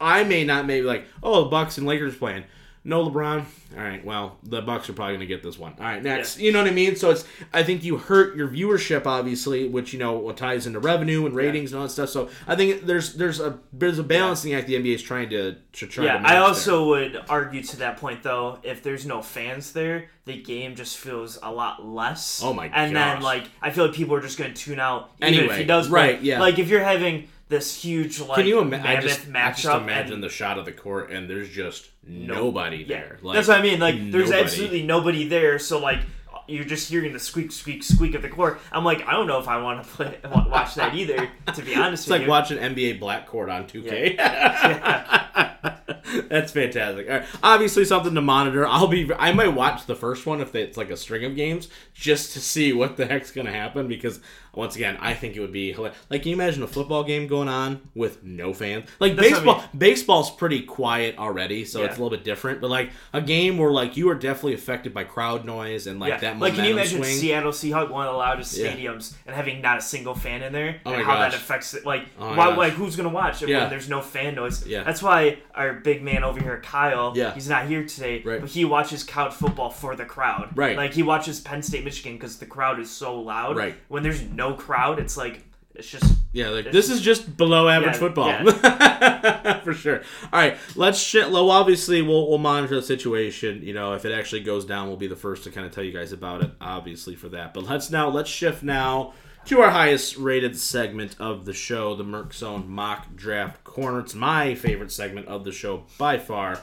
I 0.00 0.24
may 0.24 0.44
not 0.44 0.66
maybe 0.66 0.84
like 0.86 1.06
oh 1.22 1.44
the 1.44 1.50
Bucks 1.50 1.78
and 1.78 1.86
Lakers 1.86 2.16
playing. 2.16 2.44
No 2.86 3.08
LeBron. 3.08 3.44
All 3.76 3.82
right. 3.82 4.04
Well, 4.04 4.36
the 4.42 4.60
Bucks 4.60 4.90
are 4.90 4.92
probably 4.92 5.14
going 5.14 5.20
to 5.20 5.26
get 5.26 5.42
this 5.42 5.58
one. 5.58 5.72
All 5.78 5.84
right, 5.86 6.02
next. 6.02 6.38
You 6.38 6.52
know 6.52 6.60
what 6.60 6.68
I 6.68 6.72
mean? 6.72 6.96
So 6.96 7.10
it's. 7.10 7.24
I 7.52 7.62
think 7.62 7.82
you 7.82 7.96
hurt 7.96 8.36
your 8.36 8.46
viewership, 8.46 9.06
obviously, 9.06 9.66
which 9.68 9.94
you 9.94 9.98
know 9.98 10.12
what 10.12 10.36
ties 10.36 10.66
into 10.66 10.80
revenue 10.80 11.24
and 11.24 11.34
ratings 11.34 11.72
and 11.72 11.80
all 11.80 11.86
that 11.86 11.92
stuff. 11.92 12.10
So 12.10 12.28
I 12.46 12.56
think 12.56 12.82
there's 12.82 13.14
there's 13.14 13.40
a 13.40 13.58
there's 13.72 13.98
a 13.98 14.04
balancing 14.04 14.52
act 14.52 14.66
the 14.66 14.74
NBA 14.74 14.94
is 14.96 15.02
trying 15.02 15.30
to 15.30 15.56
to 15.72 15.86
try. 15.86 16.04
Yeah, 16.04 16.18
to 16.18 16.26
I 16.28 16.32
there. 16.34 16.42
also 16.42 16.86
would 16.88 17.24
argue 17.30 17.62
to 17.62 17.76
that 17.78 17.96
point 17.96 18.22
though, 18.22 18.58
if 18.62 18.82
there's 18.82 19.06
no 19.06 19.22
fans 19.22 19.72
there, 19.72 20.10
the 20.26 20.40
game 20.42 20.74
just 20.74 20.98
feels 20.98 21.38
a 21.42 21.50
lot 21.50 21.84
less. 21.86 22.42
Oh 22.44 22.52
my 22.52 22.66
And 22.66 22.94
then 22.94 23.22
like 23.22 23.44
I 23.62 23.70
feel 23.70 23.86
like 23.86 23.94
people 23.94 24.14
are 24.14 24.20
just 24.20 24.38
going 24.38 24.52
to 24.52 24.60
tune 24.62 24.78
out 24.78 25.10
even 25.22 25.32
if 25.34 25.40
Anyway, 25.40 25.56
he 25.58 25.64
does 25.64 25.88
play. 25.88 26.12
right, 26.12 26.22
yeah. 26.22 26.38
Like 26.38 26.58
if 26.58 26.68
you're 26.68 26.84
having 26.84 27.28
this 27.48 27.82
huge 27.82 28.20
like 28.20 28.36
Can 28.36 28.46
you 28.46 28.60
ima- 28.60 28.78
I 28.78 28.82
mammoth 28.82 29.02
just, 29.04 29.20
I 29.28 29.30
matchup 29.30 29.56
just 29.56 29.82
imagine 29.82 30.14
and 30.14 30.22
the 30.22 30.28
shot 30.28 30.58
of 30.58 30.64
the 30.64 30.72
court 30.72 31.10
and 31.10 31.28
there's 31.28 31.48
just 31.48 31.88
nobody 32.06 32.78
yeah, 32.78 32.86
there. 32.86 33.18
Like, 33.22 33.36
that's 33.36 33.48
what 33.48 33.58
I 33.58 33.62
mean. 33.62 33.80
Like 33.80 33.96
there's 34.10 34.30
nobody. 34.30 34.42
absolutely 34.42 34.82
nobody 34.82 35.28
there, 35.28 35.58
so 35.58 35.78
like 35.78 36.00
you're 36.46 36.64
just 36.64 36.90
hearing 36.90 37.12
the 37.12 37.18
squeak, 37.18 37.52
squeak, 37.52 37.82
squeak 37.82 38.14
of 38.14 38.22
the 38.22 38.28
court. 38.28 38.60
I'm 38.70 38.84
like, 38.84 39.06
I 39.06 39.12
don't 39.12 39.26
know 39.26 39.38
if 39.38 39.48
I 39.48 39.60
want 39.62 39.82
to 39.82 39.88
play 39.88 40.18
watch 40.48 40.74
that 40.74 40.94
either. 40.94 41.28
To 41.54 41.62
be 41.62 41.74
honest 41.74 42.04
It's 42.04 42.10
like 42.10 42.22
you, 42.22 42.28
watching 42.28 42.58
NBA 42.58 43.00
Black 43.00 43.26
Court 43.26 43.48
on 43.48 43.66
2K. 43.66 44.16
Yeah. 45.64 46.24
That's 46.28 46.52
fantastic. 46.52 47.08
Right. 47.08 47.24
Obviously, 47.42 47.84
something 47.84 48.14
to 48.14 48.20
monitor. 48.20 48.66
I'll 48.66 48.86
be. 48.86 49.10
I 49.18 49.32
might 49.32 49.48
watch 49.48 49.86
the 49.86 49.94
first 49.94 50.26
one 50.26 50.40
if 50.40 50.54
it's 50.54 50.76
like 50.76 50.90
a 50.90 50.96
string 50.96 51.24
of 51.24 51.34
games 51.34 51.68
just 51.92 52.32
to 52.34 52.40
see 52.40 52.72
what 52.72 52.96
the 52.96 53.06
heck's 53.06 53.30
gonna 53.30 53.50
happen. 53.50 53.88
Because 53.88 54.20
once 54.56 54.76
again, 54.76 54.96
I 55.00 55.14
think 55.14 55.36
it 55.36 55.40
would 55.40 55.52
be 55.52 55.72
hilarious. 55.72 55.98
Like, 56.10 56.22
can 56.22 56.30
you 56.30 56.36
imagine 56.36 56.62
a 56.62 56.66
football 56.66 57.04
game 57.04 57.26
going 57.26 57.48
on 57.48 57.80
with 57.94 58.22
no 58.24 58.52
fans? 58.54 58.88
Like 59.00 59.16
That's 59.16 59.30
what 59.30 59.34
I 59.34 59.38
baseball. 59.38 59.56
mean. 59.58 59.68
Baseball's 59.78 60.30
pretty 60.30 60.62
quiet 60.62 61.18
already, 61.18 61.64
so 61.64 61.80
Yeah. 61.80 61.86
it's 61.86 61.96
a 61.96 62.02
little 62.02 62.16
bit 62.16 62.24
different. 62.24 62.60
But 62.60 62.70
like 62.70 62.90
a 63.12 63.20
game 63.20 63.58
where 63.58 63.70
like 63.70 63.96
you 63.96 64.08
are 64.10 64.14
definitely 64.14 64.54
affected 64.54 64.92
by 64.94 65.04
crowd 65.04 65.44
noise 65.44 65.86
and 65.86 66.00
like 66.00 66.10
yeah. 66.10 66.18
that. 66.18 66.38
like, 66.38 66.54
can 66.54 66.64
you 66.64 66.72
imagine 66.72 66.98
swing. 67.02 67.16
Seattle 67.16 67.52
Seahawks, 67.52 67.90
one 67.90 68.06
of 68.06 68.12
the 68.12 68.18
loudest 68.18 68.56
Yeah. 68.56 68.72
stadiums, 68.72 69.14
and 69.26 69.34
having 69.34 69.60
not 69.60 69.78
a 69.78 69.82
single 69.82 70.14
fan 70.14 70.42
in 70.42 70.52
there, 70.52 70.80
Oh 70.86 70.92
and 70.92 71.02
how 71.02 71.18
that 71.18 71.34
affects 71.34 71.74
it? 71.74 71.84
Like, 71.86 72.06
Oh 72.20 72.34
why? 72.36 72.54
Like, 72.54 72.72
who's 72.74 72.96
gonna 72.96 73.08
watch 73.08 73.42
it 73.42 73.48
Yeah. 73.48 73.60
when 73.62 73.70
there's 73.70 73.88
no 73.88 74.00
fan 74.00 74.34
noise? 74.34 74.66
Yeah. 74.66 74.82
That's 74.84 75.02
why 75.02 75.38
our 75.54 75.74
big 75.74 76.02
man 76.02 76.24
over 76.24 76.40
here, 76.40 76.60
Kyle, 76.64 77.12
Yeah. 77.16 77.32
he's 77.34 77.48
not 77.48 77.66
here 77.66 77.84
today, 77.84 78.22
Right. 78.24 78.40
but 78.40 78.50
he 78.50 78.64
watches 78.64 79.04
college 79.04 79.34
football 79.34 79.70
for 79.70 79.96
the 79.96 80.04
crowd. 80.04 80.50
Right. 80.54 80.76
Like 80.76 80.94
he 80.94 81.02
watches 81.02 81.40
Penn 81.40 81.62
State, 81.62 81.84
Michigan 81.84 82.14
because 82.14 82.38
the 82.38 82.46
crowd 82.46 82.78
is 82.80 82.90
so 82.90 83.18
loud. 83.20 83.56
Right. 83.56 83.74
When 83.88 84.02
there's 84.02 84.22
no 84.22 84.43
crowd, 84.52 84.98
it's 84.98 85.16
like 85.16 85.44
it's 85.74 85.90
just 85.90 86.04
Yeah, 86.32 86.50
like 86.50 86.70
this 86.70 86.88
is 86.88 87.00
just 87.00 87.36
below 87.36 87.68
average 87.68 87.94
Yeah, 87.94 87.98
football 87.98 89.60
for 89.64 89.74
sure. 89.74 90.02
All 90.32 90.40
right, 90.40 90.56
let's 90.76 90.98
shit. 90.98 91.30
Well, 91.30 91.50
obviously, 91.50 92.02
we'll 92.02 92.28
we'll 92.28 92.38
monitor 92.38 92.76
the 92.76 92.82
situation. 92.82 93.62
You 93.62 93.74
know, 93.74 93.94
if 93.94 94.04
it 94.04 94.12
actually 94.12 94.42
goes 94.42 94.64
down, 94.64 94.86
we'll 94.88 94.96
be 94.96 95.08
the 95.08 95.16
first 95.16 95.44
to 95.44 95.50
kind 95.50 95.66
of 95.66 95.72
tell 95.72 95.82
you 95.82 95.92
guys 95.92 96.12
about 96.12 96.42
it. 96.44 96.50
Obviously, 96.60 97.16
for 97.16 97.28
that. 97.30 97.54
But 97.54 97.64
let's 97.64 97.90
now 97.90 98.08
let's 98.08 98.30
shift 98.30 98.62
now 98.62 99.14
to 99.46 99.60
our 99.60 99.70
highest 99.70 100.16
rated 100.16 100.56
segment 100.56 101.16
of 101.18 101.44
the 101.44 101.52
show, 101.52 101.94
the 101.94 102.04
Merc 102.04 102.32
Zone 102.32 102.68
Mock 102.68 103.14
Draft 103.16 103.64
Corner. 103.64 104.00
It's 104.00 104.14
my 104.14 104.54
favorite 104.54 104.92
segment 104.92 105.26
of 105.26 105.44
the 105.44 105.52
show 105.52 105.84
by 105.98 106.18
far. 106.18 106.60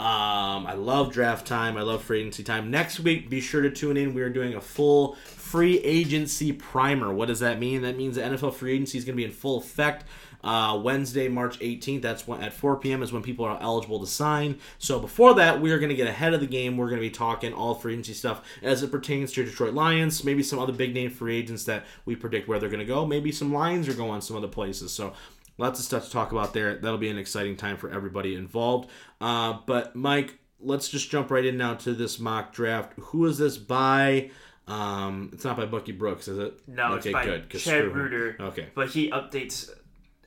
Um, 0.00 0.66
I 0.66 0.72
love 0.72 1.12
draft 1.12 1.46
time. 1.46 1.76
I 1.76 1.82
love 1.82 2.02
free 2.02 2.20
agency 2.20 2.42
time. 2.42 2.70
Next 2.70 3.00
week, 3.00 3.28
be 3.28 3.38
sure 3.38 3.60
to 3.60 3.68
tune 3.68 3.98
in. 3.98 4.14
We 4.14 4.22
are 4.22 4.30
doing 4.30 4.54
a 4.54 4.60
full 4.60 5.16
free 5.26 5.78
agency 5.80 6.52
primer. 6.52 7.12
What 7.12 7.28
does 7.28 7.40
that 7.40 7.58
mean? 7.58 7.82
That 7.82 7.98
means 7.98 8.16
the 8.16 8.22
NFL 8.22 8.54
free 8.54 8.72
agency 8.72 8.96
is 8.96 9.04
going 9.04 9.12
to 9.12 9.18
be 9.18 9.26
in 9.26 9.30
full 9.30 9.58
effect. 9.58 10.06
Uh, 10.42 10.80
Wednesday, 10.82 11.28
March 11.28 11.58
18th. 11.58 12.00
That's 12.00 12.26
when 12.26 12.40
at 12.40 12.54
4 12.54 12.76
p.m. 12.76 13.02
is 13.02 13.12
when 13.12 13.22
people 13.22 13.44
are 13.44 13.60
eligible 13.60 14.00
to 14.00 14.06
sign. 14.06 14.58
So 14.78 14.98
before 14.98 15.34
that, 15.34 15.60
we 15.60 15.70
are 15.70 15.78
going 15.78 15.90
to 15.90 15.94
get 15.94 16.06
ahead 16.06 16.32
of 16.32 16.40
the 16.40 16.46
game. 16.46 16.78
We're 16.78 16.88
going 16.88 17.02
to 17.02 17.06
be 17.06 17.10
talking 17.10 17.52
all 17.52 17.74
free 17.74 17.92
agency 17.92 18.14
stuff 18.14 18.42
as 18.62 18.82
it 18.82 18.90
pertains 18.90 19.32
to 19.32 19.44
Detroit 19.44 19.74
Lions. 19.74 20.24
Maybe 20.24 20.42
some 20.42 20.58
other 20.58 20.72
big 20.72 20.94
name 20.94 21.10
free 21.10 21.36
agents 21.36 21.64
that 21.64 21.84
we 22.06 22.16
predict 22.16 22.48
where 22.48 22.58
they're 22.58 22.70
going 22.70 22.80
to 22.80 22.86
go. 22.86 23.04
Maybe 23.04 23.32
some 23.32 23.52
Lions 23.52 23.86
are 23.86 23.92
going 23.92 24.22
some 24.22 24.34
other 24.34 24.48
places. 24.48 24.92
So 24.92 25.12
lots 25.60 25.78
of 25.78 25.84
stuff 25.84 26.06
to 26.06 26.10
talk 26.10 26.32
about 26.32 26.54
there. 26.54 26.76
That'll 26.76 26.98
be 26.98 27.10
an 27.10 27.18
exciting 27.18 27.56
time 27.56 27.76
for 27.76 27.90
everybody 27.90 28.34
involved. 28.34 28.90
Uh, 29.20 29.58
but 29.66 29.94
Mike, 29.94 30.38
let's 30.58 30.88
just 30.88 31.10
jump 31.10 31.30
right 31.30 31.44
in 31.44 31.56
now 31.56 31.74
to 31.74 31.92
this 31.94 32.18
mock 32.18 32.52
draft. 32.52 32.94
Who 32.98 33.26
is 33.26 33.38
this 33.38 33.56
by? 33.58 34.30
Um, 34.66 35.30
it's 35.32 35.44
not 35.44 35.56
by 35.56 35.66
Bucky 35.66 35.92
Brooks, 35.92 36.28
is 36.28 36.38
it? 36.38 36.60
No, 36.66 36.94
okay, 36.94 37.10
it's 37.10 37.12
by 37.12 37.24
good. 37.24 37.50
Chad. 37.50 37.84
Reuter. 37.94 38.36
Okay. 38.40 38.68
But 38.74 38.88
he 38.88 39.10
updates 39.10 39.68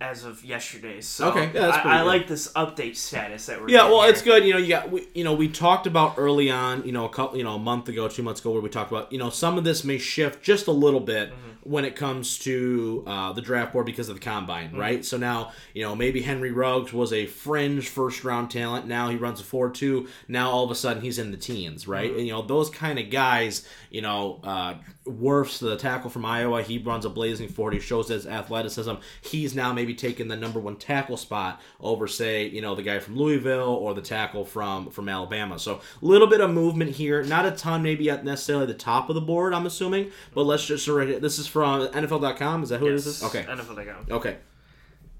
as 0.01 0.25
of 0.25 0.43
yesterday. 0.43 0.99
So 1.01 1.29
Okay, 1.29 1.45
yeah, 1.45 1.51
that's 1.71 1.77
I, 1.77 1.99
I 1.99 2.01
like 2.01 2.27
this 2.27 2.51
update 2.53 2.97
status 2.97 3.45
that 3.45 3.61
we're 3.61 3.69
Yeah, 3.69 3.85
well, 3.85 4.01
here. 4.01 4.11
it's 4.11 4.21
good. 4.21 4.43
You 4.43 4.53
know, 4.53 4.59
you 4.59 4.67
got 4.67 4.91
we, 4.91 5.07
you 5.15 5.23
know 5.23 5.33
we 5.33 5.47
talked 5.47 5.87
about 5.87 6.15
early 6.17 6.51
on, 6.51 6.85
you 6.85 6.91
know, 6.91 7.05
a 7.05 7.09
couple, 7.09 7.37
you 7.37 7.43
know, 7.43 7.55
a 7.55 7.59
month 7.59 7.87
ago, 7.89 8.07
two 8.09 8.21
months 8.21 8.41
ago, 8.41 8.51
where 8.51 8.61
we 8.61 8.69
talked 8.69 8.91
about, 8.91 9.11
you 9.13 9.17
know, 9.17 9.29
some 9.29 9.57
of 9.57 9.63
this 9.63 9.83
may 9.83 9.97
shift 9.97 10.43
just 10.43 10.67
a 10.67 10.71
little 10.71 10.99
bit 10.99 11.31
when 11.65 11.85
it 11.85 11.95
comes 11.95 12.39
to 12.39 13.03
uh, 13.07 13.33
the 13.33 13.41
draft 13.41 13.73
board 13.73 13.85
because 13.85 14.09
of 14.09 14.15
the 14.15 14.21
combine, 14.21 14.75
right? 14.75 15.05
So 15.05 15.17
now, 15.17 15.51
you 15.73 15.81
know, 15.81 15.95
maybe 15.95 16.21
Henry 16.21 16.51
Ruggs 16.51 16.91
was 16.91 17.13
a 17.13 17.25
fringe 17.25 17.87
first 17.87 18.23
round 18.23 18.51
talent. 18.51 18.85
Now 18.85 19.09
he 19.09 19.15
runs 19.15 19.39
a 19.39 19.43
four 19.43 19.69
two. 19.69 20.07
Now 20.27 20.51
all 20.51 20.65
of 20.65 20.71
a 20.71 20.75
sudden 20.75 21.01
he's 21.01 21.19
in 21.19 21.31
the 21.31 21.37
teens, 21.37 21.87
right? 21.87 22.11
And 22.11 22.25
you 22.25 22.33
know, 22.33 22.41
those 22.41 22.69
kind 22.69 22.99
of 22.99 23.09
guys, 23.09 23.67
you 23.89 24.01
know, 24.01 24.41
uh, 24.43 24.75
Wirfs 25.05 25.59
the 25.59 25.75
tackle 25.75 26.09
from 26.09 26.25
Iowa. 26.25 26.63
He 26.63 26.77
runs 26.77 27.05
a 27.05 27.09
blazing 27.09 27.49
forty, 27.49 27.79
shows 27.79 28.09
his 28.09 28.27
athleticism. 28.27 28.93
He's 29.21 29.55
now 29.55 29.73
maybe 29.73 29.93
taking 29.93 30.27
the 30.27 30.37
number 30.37 30.59
one 30.59 30.75
tackle 30.77 31.17
spot 31.17 31.61
over, 31.79 32.07
say, 32.07 32.47
you 32.47 32.61
know, 32.61 32.75
the 32.75 32.83
guy 32.83 32.99
from 32.99 33.17
Louisville 33.17 33.75
or 33.75 33.93
the 33.93 34.01
tackle 34.01 34.45
from 34.45 34.89
from 34.89 35.09
Alabama. 35.09 35.59
So 35.59 35.75
a 35.75 36.05
little 36.05 36.27
bit 36.27 36.41
of 36.41 36.51
movement 36.51 36.91
here, 36.91 37.23
not 37.23 37.45
a 37.45 37.51
ton, 37.51 37.83
maybe 37.83 38.09
at 38.09 38.25
necessarily 38.25 38.65
the 38.65 38.73
top 38.73 39.09
of 39.09 39.15
the 39.15 39.21
board. 39.21 39.53
I'm 39.53 39.65
assuming, 39.65 40.11
but 40.33 40.43
let's 40.43 40.65
just. 40.65 40.87
This 40.87 41.39
is 41.39 41.47
from 41.53 41.87
NFL.com. 41.89 42.63
Is 42.63 42.69
that 42.69 42.79
who 42.79 42.87
it 42.87 42.91
Yes, 42.93 43.05
is? 43.05 43.23
Okay, 43.23 43.43
NFL.com. 43.43 44.07
okay. 44.17 44.37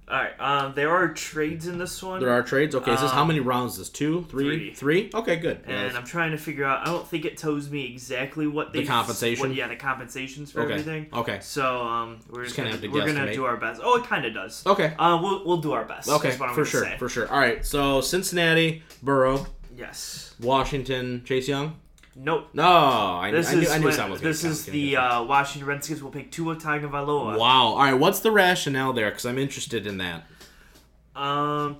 All 0.06 0.18
right. 0.22 0.34
Um, 0.38 0.74
there 0.76 0.90
are 0.92 1.08
trades 1.14 1.66
in 1.66 1.78
this 1.78 2.04
one. 2.04 2.20
There 2.20 2.30
are 2.30 2.44
trades. 2.44 2.76
Okay, 2.76 2.92
is 2.94 3.00
this 3.00 3.12
how 3.12 3.22
Um, 3.22 3.30
many 3.30 3.40
rounds? 3.40 3.74
Is 3.74 3.78
this 3.80 3.90
two, 3.90 4.26
three, 4.30 4.74
three. 4.74 4.74
three? 4.74 5.10
Okay, 5.14 5.38
good. 5.38 5.62
and 5.66 5.96
I'm 5.96 6.04
trying 6.04 6.32
to 6.32 6.38
figure 6.38 6.66
out. 6.66 6.82
I 6.82 6.92
don't 6.92 7.08
think 7.08 7.24
it 7.24 7.38
tells 7.38 7.70
me 7.70 7.86
exactly 7.86 8.46
what 8.46 8.74
The 8.74 8.86
compensation? 8.86 9.48
What, 9.50 9.56
yeah, 9.56 9.70
the 9.70 9.78
compensations 9.78 10.52
for 10.52 10.62
okay, 10.64 10.74
everything. 10.74 11.08
okay, 11.14 11.40
So 11.42 11.82
um, 11.84 12.20
we're 12.30 12.44
just 12.44 12.58
gonna, 12.58 12.78
to 12.78 12.88
we're 12.90 13.06
gonna 13.06 13.34
do 13.34 13.46
our 13.46 13.56
best. 13.56 13.80
Oh, 13.84 13.96
it 13.98 14.04
kind 14.06 14.26
of 14.26 14.34
does. 14.34 14.66
okay, 14.68 14.94
Uh, 15.00 15.20
we'll 15.22 15.46
we'll 15.46 15.62
do 15.62 15.72
our 15.72 15.86
best. 15.86 16.10
okay. 16.10 16.32
For 16.32 16.66
sure, 16.66 16.84
say. 16.84 16.98
for 17.00 17.08
sure. 17.08 17.32
All 17.32 17.40
right. 17.40 17.66
So 17.66 18.02
Cincinnati, 18.02 18.84
Burrow, 19.02 19.46
Yes. 19.76 20.36
Washington, 20.42 21.24
Chase 21.24 21.48
Young. 21.48 21.78
Nope. 22.16 22.50
No, 22.54 22.64
I, 22.64 23.32
This 23.32 23.50
I 23.50 23.56
knew, 23.56 23.62
is 23.62 23.72
I 23.72 23.78
knew 23.80 23.88
when- 23.90 24.12
was 24.12 24.22
this 24.22 24.44
is 24.44 24.66
the 24.66 24.98
uh, 24.98 25.24
Washington 25.24 25.68
Redskins 25.68 26.04
will 26.04 26.12
pick 26.12 26.32
Tua 26.32 26.56
Tagovailoa. 26.56 27.38
Wow. 27.38 27.64
All 27.68 27.78
right. 27.78 27.94
What's 27.94 28.20
the 28.20 28.32
rationale 28.32 28.94
there? 28.94 29.10
Because 29.10 29.26
I'm 29.26 29.40
interested 29.40 29.88
in 29.88 29.98
that. 29.98 30.26
Um, 31.16 31.78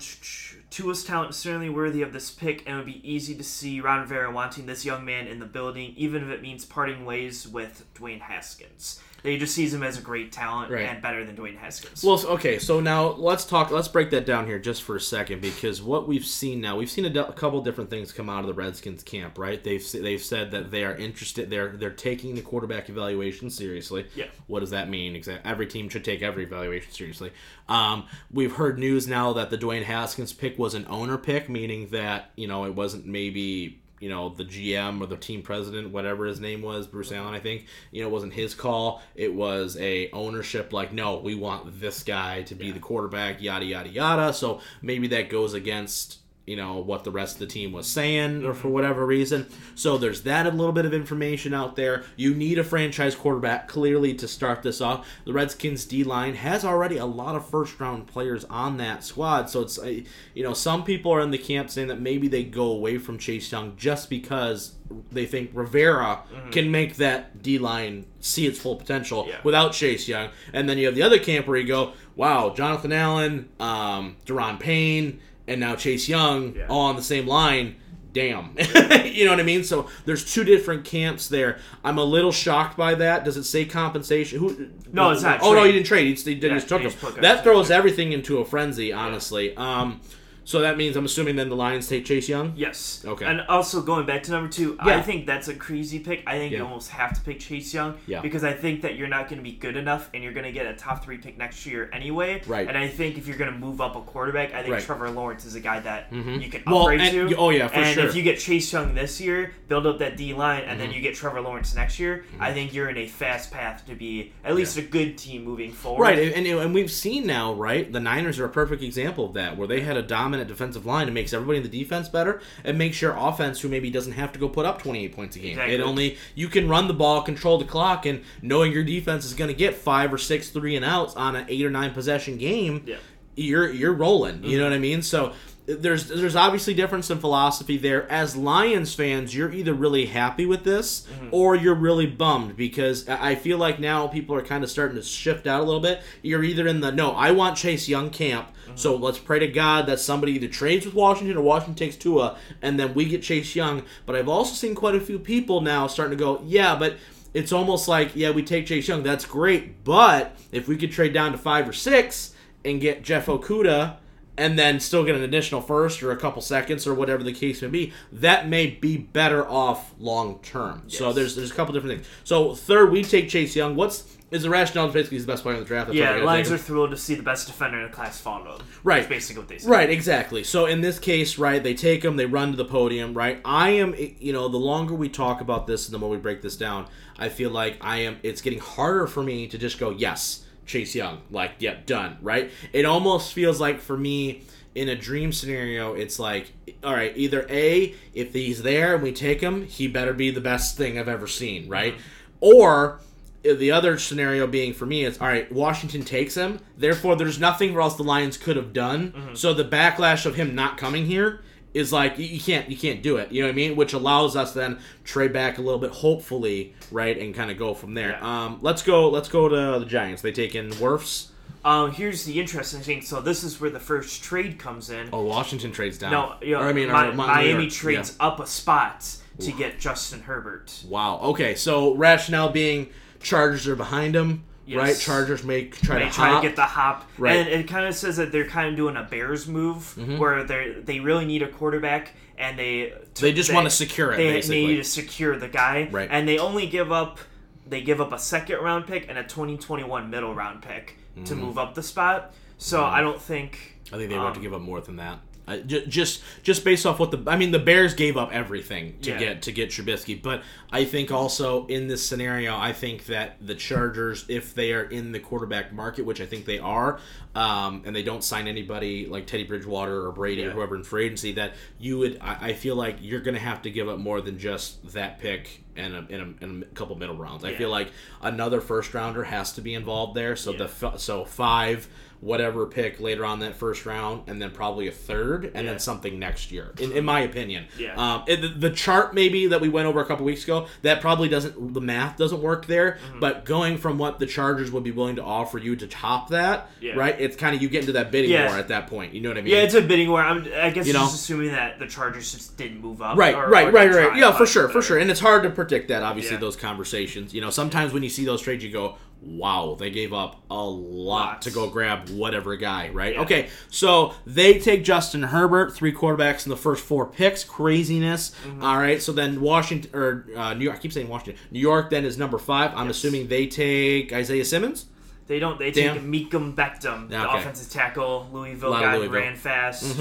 Tua's 0.70 1.04
talent 1.04 1.30
is 1.30 1.36
certainly 1.36 1.68
worthy 1.68 2.02
of 2.02 2.12
this 2.12 2.30
pick, 2.30 2.62
and 2.66 2.74
it 2.74 2.76
would 2.78 2.86
be 2.86 3.08
easy 3.08 3.34
to 3.36 3.44
see 3.44 3.80
Ron 3.80 4.00
Rivera 4.02 4.30
wanting 4.30 4.66
this 4.66 4.84
young 4.84 5.04
man 5.04 5.26
in 5.26 5.38
the 5.38 5.46
building, 5.46 5.94
even 5.96 6.22
if 6.22 6.28
it 6.30 6.42
means 6.42 6.64
parting 6.64 7.04
ways 7.04 7.46
with 7.46 7.84
Dwayne 7.94 8.20
Haskins. 8.20 9.00
They 9.24 9.38
just 9.38 9.54
sees 9.54 9.72
him 9.72 9.82
as 9.82 9.98
a 9.98 10.02
great 10.02 10.32
talent 10.32 10.70
Right. 10.70 10.82
and 10.86 11.00
better 11.02 11.24
than 11.24 11.34
Dwayne 11.34 11.56
Haskins. 11.56 12.04
Well, 12.04 12.22
okay. 12.26 12.58
So 12.58 12.78
now 12.78 13.12
let's 13.12 13.46
talk. 13.46 13.70
Let's 13.70 13.88
break 13.88 14.10
that 14.10 14.26
down 14.26 14.46
here 14.46 14.58
just 14.58 14.82
for 14.82 14.96
a 14.96 15.00
second 15.00 15.40
because 15.40 15.82
what 15.82 16.06
we've 16.06 16.26
seen 16.26 16.60
now, 16.60 16.76
we've 16.76 16.90
seen 16.90 17.06
a, 17.06 17.10
d- 17.10 17.18
a 17.20 17.32
couple 17.32 17.60
different 17.62 17.88
things 17.88 18.12
come 18.12 18.28
out 18.28 18.40
of 18.40 18.46
the 18.46 18.52
Redskins 18.54 19.02
camp. 19.02 19.38
Right? 19.38 19.64
They've 19.64 19.82
they've 19.92 20.22
said 20.22 20.50
that 20.50 20.70
they 20.70 20.84
are 20.84 20.94
interested. 20.94 21.48
They're 21.48 21.70
they're 21.70 21.90
taking 21.90 22.34
the 22.34 22.42
quarterback 22.42 22.90
evaluation 22.90 23.48
seriously. 23.48 24.06
Yeah. 24.14 24.26
What 24.46 24.60
does 24.60 24.70
that 24.70 24.90
mean? 24.90 25.16
Exactly. 25.16 25.50
Every 25.50 25.66
team 25.66 25.88
should 25.88 26.04
take 26.04 26.20
every 26.22 26.44
evaluation 26.44 26.92
seriously. 26.92 27.32
Um, 27.66 28.06
we've 28.30 28.52
heard 28.52 28.78
news 28.78 29.08
now 29.08 29.32
that 29.32 29.48
the 29.48 29.56
Dwayne 29.56 29.84
Haskins 29.84 30.34
pick 30.34 30.58
was 30.58 30.74
an 30.74 30.86
owner 30.90 31.16
pick, 31.16 31.48
meaning 31.48 31.88
that 31.92 32.30
you 32.36 32.46
know 32.46 32.64
it 32.66 32.74
wasn't 32.74 33.06
maybe 33.06 33.80
you 34.00 34.08
know 34.08 34.28
the 34.28 34.44
GM 34.44 35.00
or 35.00 35.06
the 35.06 35.16
team 35.16 35.42
president, 35.42 35.90
whatever 35.90 36.26
his 36.26 36.40
name 36.40 36.62
was, 36.62 36.86
Bruce 36.86 37.10
mm-hmm. 37.10 37.22
Allen, 37.22 37.34
I 37.34 37.40
think. 37.40 37.66
You 37.90 38.02
know, 38.02 38.08
it 38.08 38.12
wasn't 38.12 38.34
his 38.34 38.54
call. 38.54 39.02
It 39.14 39.34
was 39.34 39.76
a 39.78 40.10
ownership 40.10 40.72
like, 40.72 40.92
no, 40.92 41.18
we 41.18 41.34
want 41.34 41.80
this 41.80 42.02
guy 42.02 42.42
to 42.42 42.54
be 42.54 42.70
the 42.70 42.80
quarterback, 42.80 43.40
yada 43.42 43.64
yada 43.64 43.88
yada. 43.88 44.32
So 44.32 44.60
maybe 44.82 45.08
that 45.08 45.30
goes 45.30 45.54
against 45.54 46.18
you 46.46 46.56
know 46.56 46.76
what 46.76 47.04
the 47.04 47.10
rest 47.10 47.36
of 47.36 47.38
the 47.40 47.46
team 47.46 47.72
was 47.72 47.86
saying 47.86 48.44
or 48.44 48.52
for 48.52 48.68
whatever 48.68 49.06
reason. 49.06 49.46
So 49.74 49.96
there's 49.96 50.22
that 50.22 50.46
a 50.46 50.50
little 50.50 50.72
bit 50.72 50.84
of 50.84 50.92
information 50.92 51.54
out 51.54 51.74
there. 51.76 52.04
You 52.16 52.34
need 52.34 52.58
a 52.58 52.64
franchise 52.64 53.14
quarterback 53.14 53.66
clearly 53.66 54.12
to 54.14 54.28
start 54.28 54.62
this 54.62 54.80
off. 54.82 55.08
The 55.24 55.32
redskins 55.32 55.86
d 55.86 56.04
line 56.04 56.34
has 56.34 56.64
already 56.64 56.98
a 56.98 57.06
lot 57.06 57.34
of 57.34 57.48
first 57.48 57.80
round 57.80 58.06
players 58.06 58.44
on 58.44 58.76
that 58.76 59.04
squad. 59.04 59.48
So 59.48 59.62
it's 59.62 59.78
uh, 59.78 60.00
you 60.34 60.42
know 60.42 60.52
some 60.52 60.84
people 60.84 61.12
are 61.12 61.20
in 61.20 61.30
the 61.30 61.38
camp 61.38 61.70
saying 61.70 61.88
that 61.88 62.00
maybe 62.00 62.28
they 62.28 62.44
go 62.44 62.66
away 62.66 62.98
from 62.98 63.16
chase 63.18 63.50
young 63.50 63.74
just 63.76 64.10
because 64.10 64.74
they 65.10 65.24
think 65.24 65.50
rivera 65.54 66.20
can 66.52 66.70
make 66.70 66.96
that 66.96 67.42
d 67.42 67.58
line 67.58 68.04
see 68.20 68.46
its 68.46 68.58
full 68.58 68.76
potential 68.76 69.24
Yeah. 69.26 69.38
without 69.42 69.72
chase 69.72 70.06
young. 70.06 70.28
And 70.52 70.68
then 70.68 70.76
you 70.76 70.84
have 70.86 70.94
the 70.94 71.02
other 71.02 71.18
camp 71.18 71.46
where 71.46 71.56
you 71.56 71.66
go 71.66 71.94
wow 72.16 72.52
jonathan 72.54 72.92
allen 72.92 73.48
um, 73.58 74.16
Daron 74.26 74.60
payne 74.60 75.20
and 75.46 75.60
now 75.60 75.74
Chase 75.76 76.08
Young 76.08 76.54
Yeah. 76.56 76.66
all 76.68 76.86
on 76.86 76.96
the 76.96 77.02
same 77.02 77.26
line. 77.26 77.76
Damn. 78.12 78.54
you 79.04 79.24
know 79.24 79.32
what 79.32 79.40
I 79.40 79.42
mean? 79.42 79.64
So 79.64 79.88
there's 80.04 80.32
two 80.32 80.44
different 80.44 80.84
camps 80.84 81.26
there. 81.26 81.58
I'm 81.82 81.98
a 81.98 82.04
little 82.04 82.30
shocked 82.30 82.76
by 82.76 82.94
that. 82.94 83.24
Does 83.24 83.36
it 83.36 83.42
say 83.42 83.64
compensation? 83.64 84.38
Who? 84.38 84.70
No, 84.92 85.10
it's 85.10 85.22
not 85.22 85.40
Oh 85.42 85.52
no, 85.52 85.60
trade. 85.62 85.66
you 85.66 85.72
didn't 85.72 85.86
trade. 85.86 86.06
You 86.06 86.14
just, 86.14 86.26
you 86.28 86.36
just 86.36 86.68
took 86.68 86.80
you 86.82 86.86
him. 86.86 86.92
just 86.92 87.04
took 87.04 87.16
him. 87.16 87.22
That 87.22 87.42
throws 87.42 87.72
everything 87.72 88.12
into 88.12 88.38
a 88.38 88.44
frenzy, 88.44 88.92
honestly. 88.92 89.56
Um, 89.56 90.00
so 90.44 90.60
that 90.60 90.76
means 90.76 90.96
I'm 90.96 91.04
assuming 91.04 91.36
then 91.36 91.48
the 91.48 91.56
Lions 91.56 91.88
take 91.88 92.04
Chase 92.04 92.28
Young. 92.28 92.52
Yes. 92.56 93.02
Okay. 93.04 93.24
And 93.24 93.40
also 93.42 93.82
going 93.82 94.06
back 94.06 94.22
to 94.24 94.30
number 94.30 94.48
two, 94.50 94.76
Yeah. 94.84 94.96
I 94.98 95.02
think 95.02 95.26
that's 95.26 95.48
a 95.48 95.54
crazy 95.54 95.98
pick. 95.98 96.22
I 96.26 96.38
think 96.38 96.52
Yeah. 96.52 96.58
you 96.58 96.64
almost 96.64 96.90
have 96.90 97.14
to 97.14 97.20
pick 97.22 97.40
Chase 97.40 97.72
Young 97.72 97.96
Yeah. 98.06 98.20
because 98.20 98.44
I 98.44 98.52
think 98.52 98.82
that 98.82 98.96
you're 98.96 99.08
not 99.08 99.28
going 99.28 99.38
to 99.38 99.42
be 99.42 99.52
good 99.56 99.76
enough, 99.76 100.10
and 100.14 100.22
you're 100.22 100.32
going 100.32 100.44
to 100.46 100.52
get 100.52 100.66
a 100.66 100.74
top 100.74 101.04
three 101.04 101.16
pick 101.18 101.38
next 101.38 101.64
year 101.66 101.88
anyway. 101.92 102.42
Right. 102.46 102.68
And 102.68 102.76
I 102.76 102.88
think 102.88 103.18
if 103.18 103.26
you're 103.26 103.36
going 103.38 103.52
to 103.52 103.58
move 103.58 103.80
up 103.80 103.96
a 103.96 104.00
quarterback, 104.02 104.52
I 104.54 104.58
think 104.62 104.72
Right. 104.74 104.82
Mm-hmm. 104.82 104.86
Trevor 104.86 105.10
Lawrence 105.10 105.44
is 105.44 105.54
a 105.54 105.60
guy 105.60 105.80
that 105.80 106.08
you 106.12 106.48
can 106.50 106.62
Well, 106.66 106.82
upgrade 106.82 107.00
and- 107.00 107.30
to. 107.30 107.36
oh, 107.36 107.50
yeah, 107.50 107.68
for 107.68 107.74
sure. 107.74 107.82
and 107.84 107.94
sure. 107.94 108.06
if 108.06 108.14
you 108.14 108.22
get 108.22 108.38
Chase 108.38 108.72
Young 108.72 108.94
this 108.94 109.20
year, 109.20 109.52
build 109.68 109.86
up 109.86 109.98
that 109.98 110.16
D 110.16 110.34
line, 110.34 110.60
and 110.62 110.70
Mm-hmm. 110.72 110.78
then 110.80 110.92
you 110.92 111.00
get 111.00 111.14
Trevor 111.14 111.40
Lawrence 111.40 111.74
next 111.74 111.98
year, 111.98 112.24
I 112.38 112.52
think 112.52 112.74
you're 112.74 112.88
in 112.90 112.96
a 112.98 113.06
fast 113.06 113.50
path 113.50 113.86
to 113.86 113.94
be 113.94 114.32
at 114.44 114.54
least 114.54 114.76
a 114.76 114.82
good 114.82 115.16
team 115.16 115.44
moving 115.44 115.72
forward. 115.72 116.02
Right, 116.02 116.18
and, 116.18 116.46
and, 116.46 116.58
and 116.60 116.74
we've 116.74 116.90
seen 116.90 117.26
now, 117.26 117.54
right? 117.54 117.90
The 117.90 118.00
Niners 118.00 118.38
are 118.38 118.44
a 118.44 118.48
perfect 118.50 118.82
example 118.82 119.24
of 119.26 119.34
that, 119.34 119.56
where 119.56 119.66
they 119.68 119.80
had 119.80 119.96
a 119.96 120.02
dominant 120.02 120.33
defensive 120.44 120.86
line. 120.86 121.08
It 121.08 121.12
makes 121.12 121.32
everybody 121.32 121.58
in 121.58 121.62
the 121.62 121.68
defense 121.68 122.08
better. 122.08 122.40
It 122.64 122.76
makes 122.76 123.00
your 123.00 123.16
offense, 123.16 123.60
who 123.60 123.68
maybe 123.68 123.90
doesn't 123.90 124.12
have 124.12 124.32
to 124.32 124.38
go 124.38 124.48
put 124.48 124.66
up 124.66 124.82
28 124.82 125.14
points 125.14 125.36
a 125.36 125.38
game. 125.38 125.52
Exactly. 125.52 125.74
It 125.74 125.80
only 125.80 126.18
you 126.34 126.48
can 126.48 126.68
run 126.68 126.88
the 126.88 126.94
ball, 126.94 127.22
control 127.22 127.58
the 127.58 127.64
clock, 127.64 128.06
and 128.06 128.22
knowing 128.42 128.72
your 128.72 128.84
defense 128.84 129.24
is 129.24 129.34
going 129.34 129.48
to 129.48 129.54
get 129.54 129.74
five 129.74 130.12
or 130.12 130.18
six 130.18 130.50
three 130.50 130.76
and 130.76 130.84
outs 130.84 131.14
on 131.14 131.36
an 131.36 131.46
eight 131.48 131.64
or 131.64 131.70
nine 131.70 131.92
possession 131.92 132.38
game. 132.38 132.84
Yeah. 132.86 132.96
You're 133.36 133.70
you're 133.70 133.92
rolling. 133.92 134.42
You 134.42 134.50
mm-hmm. 134.50 134.58
know 134.58 134.64
what 134.64 134.72
I 134.72 134.78
mean? 134.78 135.02
So 135.02 135.32
there's 135.66 136.08
there's 136.08 136.36
obviously 136.36 136.74
difference 136.74 137.10
in 137.10 137.18
philosophy 137.18 137.78
there. 137.78 138.10
As 138.10 138.36
Lions 138.36 138.94
fans, 138.94 139.34
you're 139.34 139.52
either 139.52 139.72
really 139.72 140.06
happy 140.06 140.44
with 140.44 140.62
this 140.64 141.06
mm-hmm. 141.10 141.28
or 141.30 141.56
you're 141.56 141.74
really 141.74 142.06
bummed 142.06 142.56
because 142.56 143.08
I 143.08 143.34
I 143.34 143.34
feel 143.34 143.58
like 143.58 143.80
now 143.80 144.06
people 144.06 144.36
are 144.36 144.42
kind 144.42 144.62
of 144.62 144.70
starting 144.70 144.96
to 144.96 145.02
shift 145.02 145.46
out 145.46 145.60
a 145.60 145.64
little 145.64 145.80
bit. 145.80 146.02
You're 146.22 146.44
either 146.44 146.66
in 146.66 146.80
the 146.80 146.92
no, 146.92 147.12
I 147.12 147.30
want 147.30 147.56
Chase 147.56 147.88
Young 147.88 148.10
camp, 148.10 148.48
mm-hmm. 148.48 148.76
so 148.76 148.94
let's 148.94 149.18
pray 149.18 149.38
to 149.38 149.48
God 149.48 149.86
that 149.86 149.98
somebody 150.00 150.32
either 150.32 150.48
trades 150.48 150.84
with 150.84 150.94
Washington 150.94 151.36
or 151.36 151.42
Washington 151.42 151.74
takes 151.74 151.96
Tua, 151.96 152.36
and 152.60 152.78
then 152.78 152.92
we 152.94 153.06
get 153.06 153.22
Chase 153.22 153.56
Young. 153.56 153.82
But 154.04 154.16
I've 154.16 154.28
also 154.28 154.54
seen 154.54 154.74
quite 154.74 154.94
a 154.94 155.00
few 155.00 155.18
people 155.18 155.62
now 155.62 155.86
starting 155.86 156.16
to 156.16 156.22
go, 156.22 156.42
yeah, 156.44 156.76
but 156.76 156.96
it's 157.32 157.52
almost 157.52 157.88
like 157.88 158.14
yeah, 158.14 158.30
we 158.30 158.42
take 158.42 158.66
Chase 158.66 158.86
Young, 158.86 159.02
that's 159.02 159.24
great, 159.24 159.82
but 159.82 160.36
if 160.52 160.68
we 160.68 160.76
could 160.76 160.92
trade 160.92 161.14
down 161.14 161.32
to 161.32 161.38
five 161.38 161.66
or 161.66 161.72
six 161.72 162.34
and 162.64 162.80
get 162.80 163.02
Jeff 163.02 163.26
Okudah 163.26 163.96
and 164.36 164.58
then 164.58 164.80
still 164.80 165.04
get 165.04 165.14
an 165.14 165.22
additional 165.22 165.60
first 165.60 166.02
or 166.02 166.10
a 166.10 166.16
couple 166.16 166.42
seconds 166.42 166.86
or 166.86 166.94
whatever 166.94 167.22
the 167.22 167.32
case 167.32 167.62
may 167.62 167.68
be, 167.68 167.92
that 168.12 168.48
may 168.48 168.66
be 168.66 168.96
better 168.96 169.46
off 169.48 169.94
long 169.98 170.38
term. 170.42 170.82
So 170.88 171.12
there's 171.12 171.36
there's 171.36 171.50
a 171.50 171.54
couple 171.54 171.74
different 171.74 171.96
things. 171.96 172.08
So 172.24 172.54
third, 172.54 172.90
we 172.90 173.04
take 173.04 173.28
Chase 173.28 173.54
Young. 173.54 173.76
What's 173.76 174.16
is 174.34 174.42
the 174.42 174.50
rationale? 174.50 174.88
Basically, 174.88 175.16
he's 175.16 175.26
the 175.26 175.32
best 175.32 175.44
player 175.44 175.54
in 175.54 175.60
the 175.60 175.66
draft. 175.66 175.86
That's 175.86 175.96
Yeah, 175.96 176.16
Lions 176.16 176.50
are 176.50 176.58
thrilled 176.58 176.90
to 176.90 176.96
see 176.96 177.14
the 177.14 177.22
best 177.22 177.46
defender 177.46 177.78
in 177.78 177.84
the 177.84 177.92
class 177.92 178.20
fall 178.20 178.42
to. 178.42 178.64
Right. 178.82 178.96
That's 178.96 179.08
basically 179.08 179.42
what 179.42 179.48
they 179.48 179.58
said. 179.58 179.70
Right, 179.70 179.88
exactly. 179.88 180.42
So 180.42 180.66
in 180.66 180.80
this 180.80 180.98
case, 180.98 181.38
right, 181.38 181.62
they 181.62 181.74
take 181.74 182.04
him, 182.04 182.16
they 182.16 182.26
run 182.26 182.50
to 182.50 182.56
the 182.56 182.64
podium, 182.64 183.14
right? 183.14 183.40
I 183.44 183.70
am, 183.70 183.94
eh, 183.96 184.10
you 184.18 184.32
know, 184.32 184.48
the 184.48 184.58
longer 184.58 184.94
we 184.94 185.08
talk 185.08 185.40
about 185.40 185.68
this 185.68 185.86
and 185.86 185.94
the 185.94 186.00
more 186.00 186.10
we 186.10 186.16
break 186.16 186.42
this 186.42 186.56
down, 186.56 186.88
I 187.16 187.28
feel 187.28 187.50
like 187.50 187.78
I 187.80 187.98
am. 187.98 188.16
It's 188.24 188.40
getting 188.40 188.58
harder 188.58 189.06
for 189.06 189.22
me 189.22 189.46
to 189.46 189.56
just 189.56 189.78
go, 189.78 189.90
yes, 189.90 190.44
Chase 190.66 190.94
Young, 190.94 191.22
like, 191.30 191.52
yep, 191.58 191.86
done, 191.86 192.18
right? 192.22 192.50
It 192.72 192.84
almost 192.84 193.32
feels 193.32 193.60
like 193.60 193.80
for 193.80 193.96
me. 193.96 194.42
In 194.74 194.88
a 194.88 194.96
dream 194.96 195.32
scenario, 195.32 195.94
it's 195.94 196.18
like, 196.18 196.52
all 196.82 196.94
right, 196.94 197.16
either 197.16 197.46
A, 197.48 197.94
if 198.12 198.32
he's 198.32 198.64
there 198.64 198.94
and 198.94 199.04
we 199.04 199.12
take 199.12 199.40
him, 199.40 199.66
he 199.66 199.86
better 199.86 200.12
be 200.12 200.32
the 200.32 200.40
best 200.40 200.76
thing 200.76 200.98
I've 200.98 201.06
ever 201.06 201.28
seen, 201.28 201.68
right? 201.68 201.94
Or 202.40 202.98
the 203.44 203.70
other 203.70 203.98
scenario 203.98 204.46
being 204.46 204.72
for 204.72 204.86
me 204.86 205.04
is 205.04 205.20
all 205.20 205.28
right 205.28 205.52
washington 205.52 206.02
takes 206.02 206.34
him 206.34 206.58
therefore 206.78 207.14
there's 207.14 207.38
nothing 207.38 207.78
else 207.78 207.94
the 207.96 208.02
lions 208.02 208.38
could 208.38 208.56
have 208.56 208.72
done 208.72 209.12
mm-hmm. 209.12 209.34
so 209.34 209.52
the 209.52 209.64
backlash 209.64 210.24
of 210.24 210.34
him 210.34 210.54
not 210.54 210.78
coming 210.78 211.04
here 211.04 211.42
is 211.74 211.92
like 211.92 212.18
you, 212.18 212.40
can't 212.40 212.70
you 212.70 212.76
can't 212.76 213.02
do 213.02 213.16
it. 213.18 213.30
You 213.32 213.42
know 213.42 213.48
what 213.48 213.52
I 213.52 213.56
mean? 213.56 213.76
Which 213.76 213.92
allows 213.92 214.36
us 214.36 214.54
then 214.54 214.78
trade 215.04 215.32
back 215.32 215.58
a 215.58 215.60
little 215.60 215.80
bit, 215.80 215.90
hopefully, 215.90 216.74
right, 216.90 217.18
and 217.18 217.34
kind 217.34 217.50
of 217.50 217.58
go 217.58 217.74
from 217.74 217.94
there. 217.94 218.10
Yeah. 218.12 218.44
Um, 218.44 218.58
let's 218.62 218.82
go. 218.82 219.10
Let's 219.10 219.28
go 219.28 219.48
to 219.48 219.78
the 219.80 219.86
Giants. 219.86 220.22
They 220.22 220.32
take 220.32 220.54
in 220.54 220.70
Wirfs. 220.70 221.28
Um, 221.64 221.92
here's 221.92 222.24
the 222.24 222.38
interesting 222.40 222.80
thing. 222.80 223.00
So 223.02 223.20
this 223.20 223.42
is 223.42 223.60
where 223.60 223.70
the 223.70 223.80
first 223.80 224.22
trade 224.22 224.58
comes 224.58 224.90
in. 224.90 225.08
Oh, 225.12 225.24
Washington 225.24 225.72
trades 225.72 225.96
down. 225.98 226.12
no, 226.12 226.34
you 226.42 226.52
know, 226.54 226.60
Or, 226.60 226.64
I 226.68 226.72
mean, 226.74 226.88
Mi- 226.88 227.12
Miami 227.16 227.68
trades 227.68 228.14
up 228.20 228.38
a 228.38 228.46
spot 228.46 229.16
to 229.40 229.50
get 229.50 229.80
Justin 229.80 230.20
Herbert. 230.20 230.84
Wow. 230.86 231.18
Okay, 231.20 231.54
so 231.54 231.94
rationale 231.94 232.50
being 232.50 232.90
Chargers 233.20 233.66
are 233.66 233.76
behind 233.76 234.14
them, 234.14 234.44
Yes. 234.66 234.78
right? 234.78 234.98
Chargers 234.98 235.44
make 235.44 235.80
try 235.80 235.98
They 235.98 236.04
to 236.06 236.10
try 236.10 236.28
hop. 236.30 236.42
to 236.42 236.48
get 236.48 236.56
the 236.56 236.62
hop, 236.62 237.08
Right. 237.18 237.36
Mm-hmm. 237.38 237.52
and 237.52 237.60
it 237.60 237.68
kind 237.68 237.86
of 237.86 237.94
says 237.94 238.16
that 238.16 238.32
they're 238.32 238.46
kind 238.48 238.68
of 238.70 238.76
doing 238.76 238.96
a 238.96 239.02
Bears 239.02 239.46
move 239.46 239.96
where 240.18 240.42
they 240.44 240.76
they 240.82 241.00
really 241.00 241.24
need 241.26 241.42
a 241.42 241.48
quarterback, 241.48 242.12
and 242.38 242.58
they 242.58 242.92
They 243.14 243.32
just 243.32 243.52
wanna 243.52 243.70
secure 243.70 244.12
it, 244.12 244.16
They 244.16 244.32
basically. 244.34 244.66
need 244.66 244.76
to 244.76 244.84
secure 244.84 245.36
the 245.36 245.48
guy, 245.48 245.88
Right. 245.92 246.08
And 246.10 246.26
they 246.28 246.38
only 246.38 246.66
give 246.66 246.90
up 246.92 247.18
they 247.66 247.80
give 247.82 248.00
up 248.00 248.12
a 248.12 248.18
second 248.18 248.58
round 248.58 248.86
pick 248.86 249.06
and 249.08 249.16
a 249.18 249.22
2021 249.24 250.10
middle 250.10 250.34
round 250.34 250.62
pick 250.62 250.96
Mm-hmm. 251.14 251.24
to 251.24 251.34
move 251.36 251.58
up 251.58 251.74
the 251.74 251.82
spot. 251.82 252.34
So 252.58 252.84
I 252.84 253.00
don't 253.00 253.20
think 253.20 253.76
I 253.92 253.96
think 253.98 254.10
they 254.10 254.16
would 254.18 254.24
have 254.24 254.32
to 254.34 254.38
um, 254.40 254.42
give 254.42 254.54
up 254.54 254.62
more 254.62 254.80
than 254.80 254.96
that. 254.96 255.18
Uh, 255.46 255.58
ju- 255.58 255.84
just 255.86 256.22
just 256.42 256.64
based 256.64 256.86
off 256.86 256.98
what 256.98 257.10
the 257.10 257.22
I 257.30 257.36
mean 257.36 257.50
the 257.50 257.58
Bears 257.58 257.92
gave 257.92 258.16
up 258.16 258.32
everything 258.32 258.98
to 259.02 259.10
Yeah. 259.10 259.18
get 259.18 259.42
to 259.42 259.52
get 259.52 259.68
Trubisky, 259.70 260.20
but 260.22 260.42
I 260.72 260.86
think 260.86 261.10
also 261.12 261.66
in 261.66 261.86
this 261.86 262.02
scenario 262.02 262.56
I 262.56 262.72
think 262.72 263.04
that 263.06 263.36
the 263.46 263.54
Chargers 263.54 264.24
if 264.28 264.54
they 264.54 264.72
are 264.72 264.84
in 264.84 265.12
the 265.12 265.20
quarterback 265.20 265.70
market, 265.72 266.06
which 266.06 266.20
I 266.22 266.26
think 266.26 266.46
they 266.46 266.58
are, 266.58 266.98
um, 267.34 267.82
and 267.84 267.94
they 267.94 268.02
don't 268.02 268.24
sign 268.24 268.48
anybody 268.48 269.06
like 269.06 269.26
Teddy 269.26 269.44
Bridgewater 269.44 270.06
or 270.06 270.12
Brady 270.12 270.46
or 270.46 270.50
whoever 270.50 270.76
in 270.76 270.82
free 270.82 271.04
agency, 271.04 271.32
that 271.32 271.52
you 271.78 271.98
would 271.98 272.18
I, 272.22 272.36
I 272.48 272.52
feel 272.54 272.76
like 272.76 272.96
you're 273.02 273.20
going 273.20 273.34
to 273.34 273.40
have 273.40 273.60
to 273.62 273.70
give 273.70 273.88
up 273.88 273.98
more 273.98 274.22
than 274.22 274.38
just 274.38 274.92
that 274.92 275.18
pick 275.20 275.60
and 275.76 275.94
a, 275.94 275.98
and 275.98 276.36
a, 276.40 276.44
and 276.44 276.62
a 276.62 276.66
couple 276.66 276.96
middle 276.96 277.16
rounds. 277.16 277.44
I 277.44 277.52
feel 277.54 277.68
like 277.68 277.90
another 278.22 278.60
first 278.62 278.94
rounder 278.94 279.24
has 279.24 279.52
to 279.54 279.60
be 279.60 279.74
involved 279.74 280.14
there. 280.14 280.36
So 280.36 280.52
the 280.52 280.70
Yeah. 280.80 280.96
so 280.96 281.24
five 281.26 281.88
whatever 282.24 282.64
pick 282.66 283.00
later 283.00 283.22
on 283.24 283.40
that 283.40 283.54
first 283.54 283.84
round, 283.84 284.22
and 284.28 284.40
then 284.40 284.50
probably 284.50 284.88
a 284.88 284.90
third, 284.90 285.44
and 285.54 285.64
Yeah. 285.64 285.72
then 285.72 285.78
something 285.78 286.18
next 286.18 286.50
year. 286.50 286.72
In, 286.78 286.90
in 286.96 287.04
my 287.04 287.20
opinion, 287.20 287.66
Yeah. 287.78 287.94
Um, 287.96 288.22
it- 288.26 288.60
the, 288.60 288.70
chart 288.70 289.14
maybe 289.14 289.46
that 289.48 289.60
we 289.60 289.68
went 289.68 289.86
over 289.86 290.00
a 290.00 290.04
couple 290.06 290.24
weeks 290.24 290.42
ago 290.44 290.66
that 290.82 291.00
probably 291.00 291.28
doesn't 291.28 291.74
the 291.74 291.80
math 291.80 292.16
doesn't 292.16 292.40
work 292.40 292.66
there. 292.66 292.92
Mm-hmm. 293.10 293.20
But 293.20 293.44
going 293.44 293.76
from 293.78 293.98
what 293.98 294.18
the 294.18 294.26
Chargers 294.26 294.70
would 294.72 294.82
be 294.82 294.90
willing 294.90 295.16
to 295.16 295.22
offer 295.22 295.58
you 295.58 295.76
to 295.76 295.86
top 295.86 296.30
that, 296.30 296.70
Yeah. 296.80 296.94
right? 296.94 297.14
It's 297.18 297.36
kind 297.36 297.54
of 297.54 297.60
you 297.62 297.68
get 297.68 297.80
into 297.80 297.92
that 297.92 298.10
bidding 298.10 298.30
Yeah. 298.30 298.48
war 298.48 298.58
at 298.58 298.68
that 298.68 298.86
point. 298.88 299.12
You 299.12 299.20
know 299.20 299.28
what 299.28 299.38
I 299.38 299.42
mean? 299.42 299.52
Yeah, 299.52 299.60
it's 299.60 299.74
a 299.74 299.82
bidding 299.82 300.08
war. 300.10 300.20
I'm, 300.22 300.38
I 300.56 300.70
guess 300.70 300.86
You 300.86 300.92
you're 300.92 301.00
know? 301.00 301.06
just 301.06 301.16
assuming 301.16 301.52
that 301.52 301.78
the 301.78 301.86
Chargers 301.86 302.32
just 302.32 302.56
didn't 302.56 302.80
move 302.80 303.02
up. 303.02 303.16
Right, 303.18 303.34
or- 303.34 303.48
right, 303.48 303.68
or 303.68 303.70
right, 303.72 303.90
right. 303.94 304.16
Yeah, 304.16 304.32
for 304.32 304.46
sure, 304.46 304.68
for 304.68 304.80
sure. 304.82 304.98
And 304.98 305.10
it's 305.10 305.20
hard 305.20 305.42
to 305.42 305.50
predict 305.50 305.88
that, 305.88 306.02
obviously, 306.02 306.36
those 306.36 306.56
conversations. 306.56 307.34
You 307.34 307.40
know, 307.42 307.50
sometimes 307.50 307.92
when 307.92 308.02
you 308.02 308.08
see 308.08 308.24
those 308.24 308.40
trades, 308.40 308.64
you 308.64 308.70
go, 308.70 308.96
wow, 309.26 309.76
they 309.78 309.90
gave 309.90 310.12
up 310.12 310.42
a 310.50 310.54
lot 310.64 311.28
Lots. 311.28 311.46
to 311.46 311.52
go 311.52 311.68
grab 311.68 312.08
whatever 312.10 312.56
guy, 312.56 312.88
right? 312.90 313.14
Yeah. 313.14 313.22
Okay, 313.22 313.48
so 313.70 314.14
they 314.26 314.58
take 314.58 314.84
Justin 314.84 315.22
Herbert, 315.22 315.74
three 315.74 315.92
quarterbacks 315.92 316.46
in 316.46 316.50
the 316.50 316.56
first 316.56 316.84
four 316.84 317.06
picks. 317.06 317.42
Craziness. 317.44 318.32
Mm-hmm. 318.46 318.62
All 318.64 318.76
right, 318.76 319.00
so 319.02 319.12
then 319.12 319.40
Washington, 319.40 319.90
or 319.94 320.26
uh, 320.36 320.54
New 320.54 320.64
York, 320.64 320.76
I 320.76 320.80
keep 320.80 320.92
saying 320.92 321.08
Washington. 321.08 321.42
New 321.50 321.60
York 321.60 321.90
then 321.90 322.04
is 322.04 322.18
number 322.18 322.38
five. 322.38 322.72
I'm 322.74 322.86
Yes. 322.86 322.96
assuming 322.96 323.28
they 323.28 323.46
take 323.46 324.12
Isaiah 324.12 324.44
Simmons. 324.44 324.86
They 325.26 325.38
don't. 325.38 325.58
They 325.58 325.70
take 325.70 325.94
Damn. 325.94 326.12
Mekhi 326.12 326.54
Becton, 326.54 327.08
the 327.08 327.26
Okay. 327.26 327.38
offensive 327.38 327.72
tackle, 327.72 328.28
Louisville 328.32 328.72
guy, 328.72 328.96
Louisville. 328.96 329.06
Mm-hmm. 329.06 329.14
ran 329.14 329.36
fast, 329.36 329.96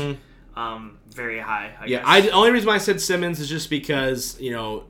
um, 0.56 0.98
very 1.10 1.40
high. 1.40 1.72
I 1.80 1.86
Yeah, 1.86 1.98
guess. 2.00 2.06
I, 2.08 2.22
the 2.22 2.32
only 2.32 2.52
reason 2.52 2.68
why 2.68 2.76
I 2.76 2.80
said 2.80 3.00
Simmons 3.02 3.40
is 3.40 3.48
just 3.50 3.70
because 3.70 4.38
you 4.42 4.52
know 4.52 4.84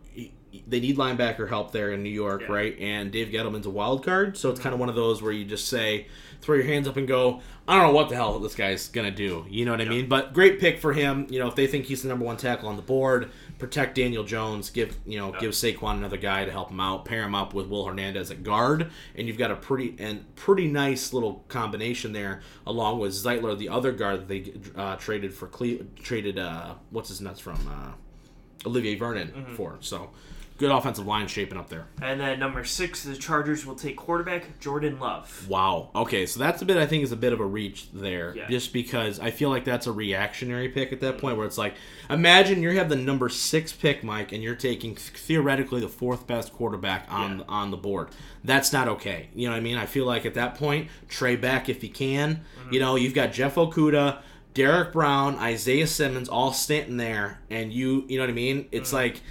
they 0.68 0.80
need 0.80 0.98
linebacker 0.98 1.48
help 1.50 1.72
there 1.72 1.92
in 1.92 2.04
New 2.04 2.10
York, 2.10 2.42
Yeah. 2.42 2.46
Mm-hmm. 2.46 2.54
right? 2.54 2.80
And 2.80 3.12
Dave 3.12 3.30
Gettleman's 3.30 3.66
a 3.66 3.70
wild 3.72 4.04
card, 4.06 4.38
so 4.38 4.50
it's 4.50 4.60
kind 4.60 4.74
of 4.74 4.80
one 4.80 4.90
of 4.90 4.96
those 4.96 5.22
where 5.22 5.32
you 5.32 5.46
just 5.46 5.68
say, 5.68 6.08
throw 6.42 6.56
your 6.56 6.66
hands 6.66 6.88
up 6.88 6.98
and 6.98 7.08
go, 7.08 7.42
I 7.68 7.76
don't 7.76 7.88
know 7.88 7.94
what 7.94 8.10
the 8.10 8.16
hell 8.16 8.38
this 8.40 8.54
guy's 8.56 8.90
gonna 8.90 9.12
do. 9.12 9.46
You 9.50 9.64
know 9.66 9.72
what 9.72 9.80
I 9.82 9.86
mean? 9.86 10.10
But 10.10 10.34
great 10.34 10.60
pick 10.60 10.78
for 10.80 10.92
him. 10.92 11.26
You 11.30 11.40
know, 11.40 11.48
if 11.48 11.56
they 11.56 11.68
think 11.68 11.86
he's 11.86 12.02
the 12.02 12.10
number 12.10 12.26
one 12.26 12.36
tackle 12.36 12.68
on 12.68 12.76
the 12.76 12.82
board, 12.82 13.32
protect 13.60 13.96
Daniel 13.96 14.26
Jones, 14.26 14.70
give 14.70 14.98
you 15.06 15.18
know 15.18 15.32
give 15.40 15.52
Saquon 15.52 15.96
another 15.96 16.18
guy 16.18 16.44
to 16.44 16.52
help 16.52 16.70
him 16.70 16.82
out, 16.82 17.06
pair 17.06 17.24
him 17.24 17.34
up 17.34 17.54
with 17.54 17.68
Will 17.68 17.86
Hernandez 17.86 18.30
at 18.30 18.44
guard, 18.44 18.92
and 19.16 19.26
you've 19.28 19.38
got 19.38 19.52
a 19.52 19.56
pretty 19.56 19.96
and 20.00 20.36
pretty 20.36 20.68
nice 20.68 21.14
little 21.14 21.46
combination 21.48 22.12
there, 22.12 22.42
along 22.68 23.00
with 23.00 23.14
Zeitler, 23.14 23.58
the 23.58 23.70
other 23.70 23.94
guard 23.94 24.20
that 24.20 24.28
they 24.28 24.54
uh, 24.76 24.98
traded 24.98 25.34
for 25.34 25.48
Cle- 25.48 25.86
traded 26.02 26.38
uh, 26.38 26.74
what's 26.90 27.08
his 27.08 27.22
nuts 27.22 27.40
from 27.40 27.56
uh, 27.70 28.68
Olivier 28.68 28.96
Vernon 28.96 29.30
Mm-hmm. 29.30 29.56
for. 29.56 29.78
So 29.80 30.10
good 30.58 30.72
offensive 30.72 31.08
line 31.08 31.28
shaping 31.28 31.58
up 31.58 31.68
there. 31.70 31.88
And 32.02 32.20
then 32.20 32.40
number 32.40 32.64
six, 32.64 33.04
the 33.04 33.16
Chargers 33.16 33.66
will 33.66 33.76
take 33.76 33.98
quarterback 33.98 34.60
Jordan 34.60 35.00
Love. 35.00 35.48
Wow. 35.50 35.90
Okay, 35.96 36.26
so 36.26 36.40
that's 36.40 36.62
a 36.62 36.66
bit. 36.66 36.78
I 36.78 36.86
think 36.86 37.04
is 37.04 37.12
a 37.12 37.16
bit 37.18 37.34
of 37.34 37.40
a 37.40 37.46
reach 37.46 37.88
there, 37.92 38.34
Yeah. 38.36 38.48
just 38.50 38.72
because 38.72 39.20
I 39.20 39.32
feel 39.32 39.50
like 39.50 39.66
that's 39.66 39.88
a 39.88 39.92
reactionary 39.92 40.70
pick 40.70 40.94
at 40.94 41.00
that 41.02 41.18
point, 41.18 41.38
where 41.38 41.46
it's 41.48 41.58
like, 41.58 41.74
imagine 42.10 42.62
you 42.62 42.70
have 42.78 42.88
the 42.90 42.96
number 42.96 43.30
six 43.30 43.74
pick, 43.74 44.04
Mike, 44.04 44.32
and 44.32 44.44
you're 44.44 44.56
taking 44.56 44.96
theoretically 44.96 45.82
the 45.82 45.90
fourth 45.90 46.28
best 46.28 46.54
quarterback 46.54 47.08
on 47.10 47.40
Yeah. 47.40 47.46
on 47.48 47.72
the 47.72 47.78
board. 47.78 48.10
That's 48.44 48.72
not 48.72 48.88
okay. 48.88 49.30
You 49.34 49.48
know 49.48 49.54
what 49.54 49.58
I 49.58 49.62
mean? 49.62 49.78
I 49.78 49.86
feel 49.88 50.06
like 50.06 50.26
at 50.26 50.36
that 50.36 50.56
point, 50.56 50.88
trade 51.10 51.42
back 51.42 51.68
if 51.70 51.84
you 51.84 51.90
can. 51.90 52.42
Mm-hmm. 52.62 52.74
You 52.74 52.80
know, 52.80 52.96
you've 52.96 53.14
got 53.16 53.34
Jeff 53.34 53.56
Okudah. 53.56 54.20
Derrick 54.54 54.92
Brown, 54.94 55.34
Isaiah 55.38 55.88
Simmons, 55.88 56.30
all 56.30 56.54
standing 56.54 56.98
there, 56.98 57.40
and 57.50 57.74
you, 57.74 58.06
you 58.08 58.18
know 58.20 58.24
what 58.24 58.30
I 58.30 58.34
mean? 58.34 58.68
It's 58.72 58.90
Mm-hmm. 58.90 58.96
like, 58.98 59.22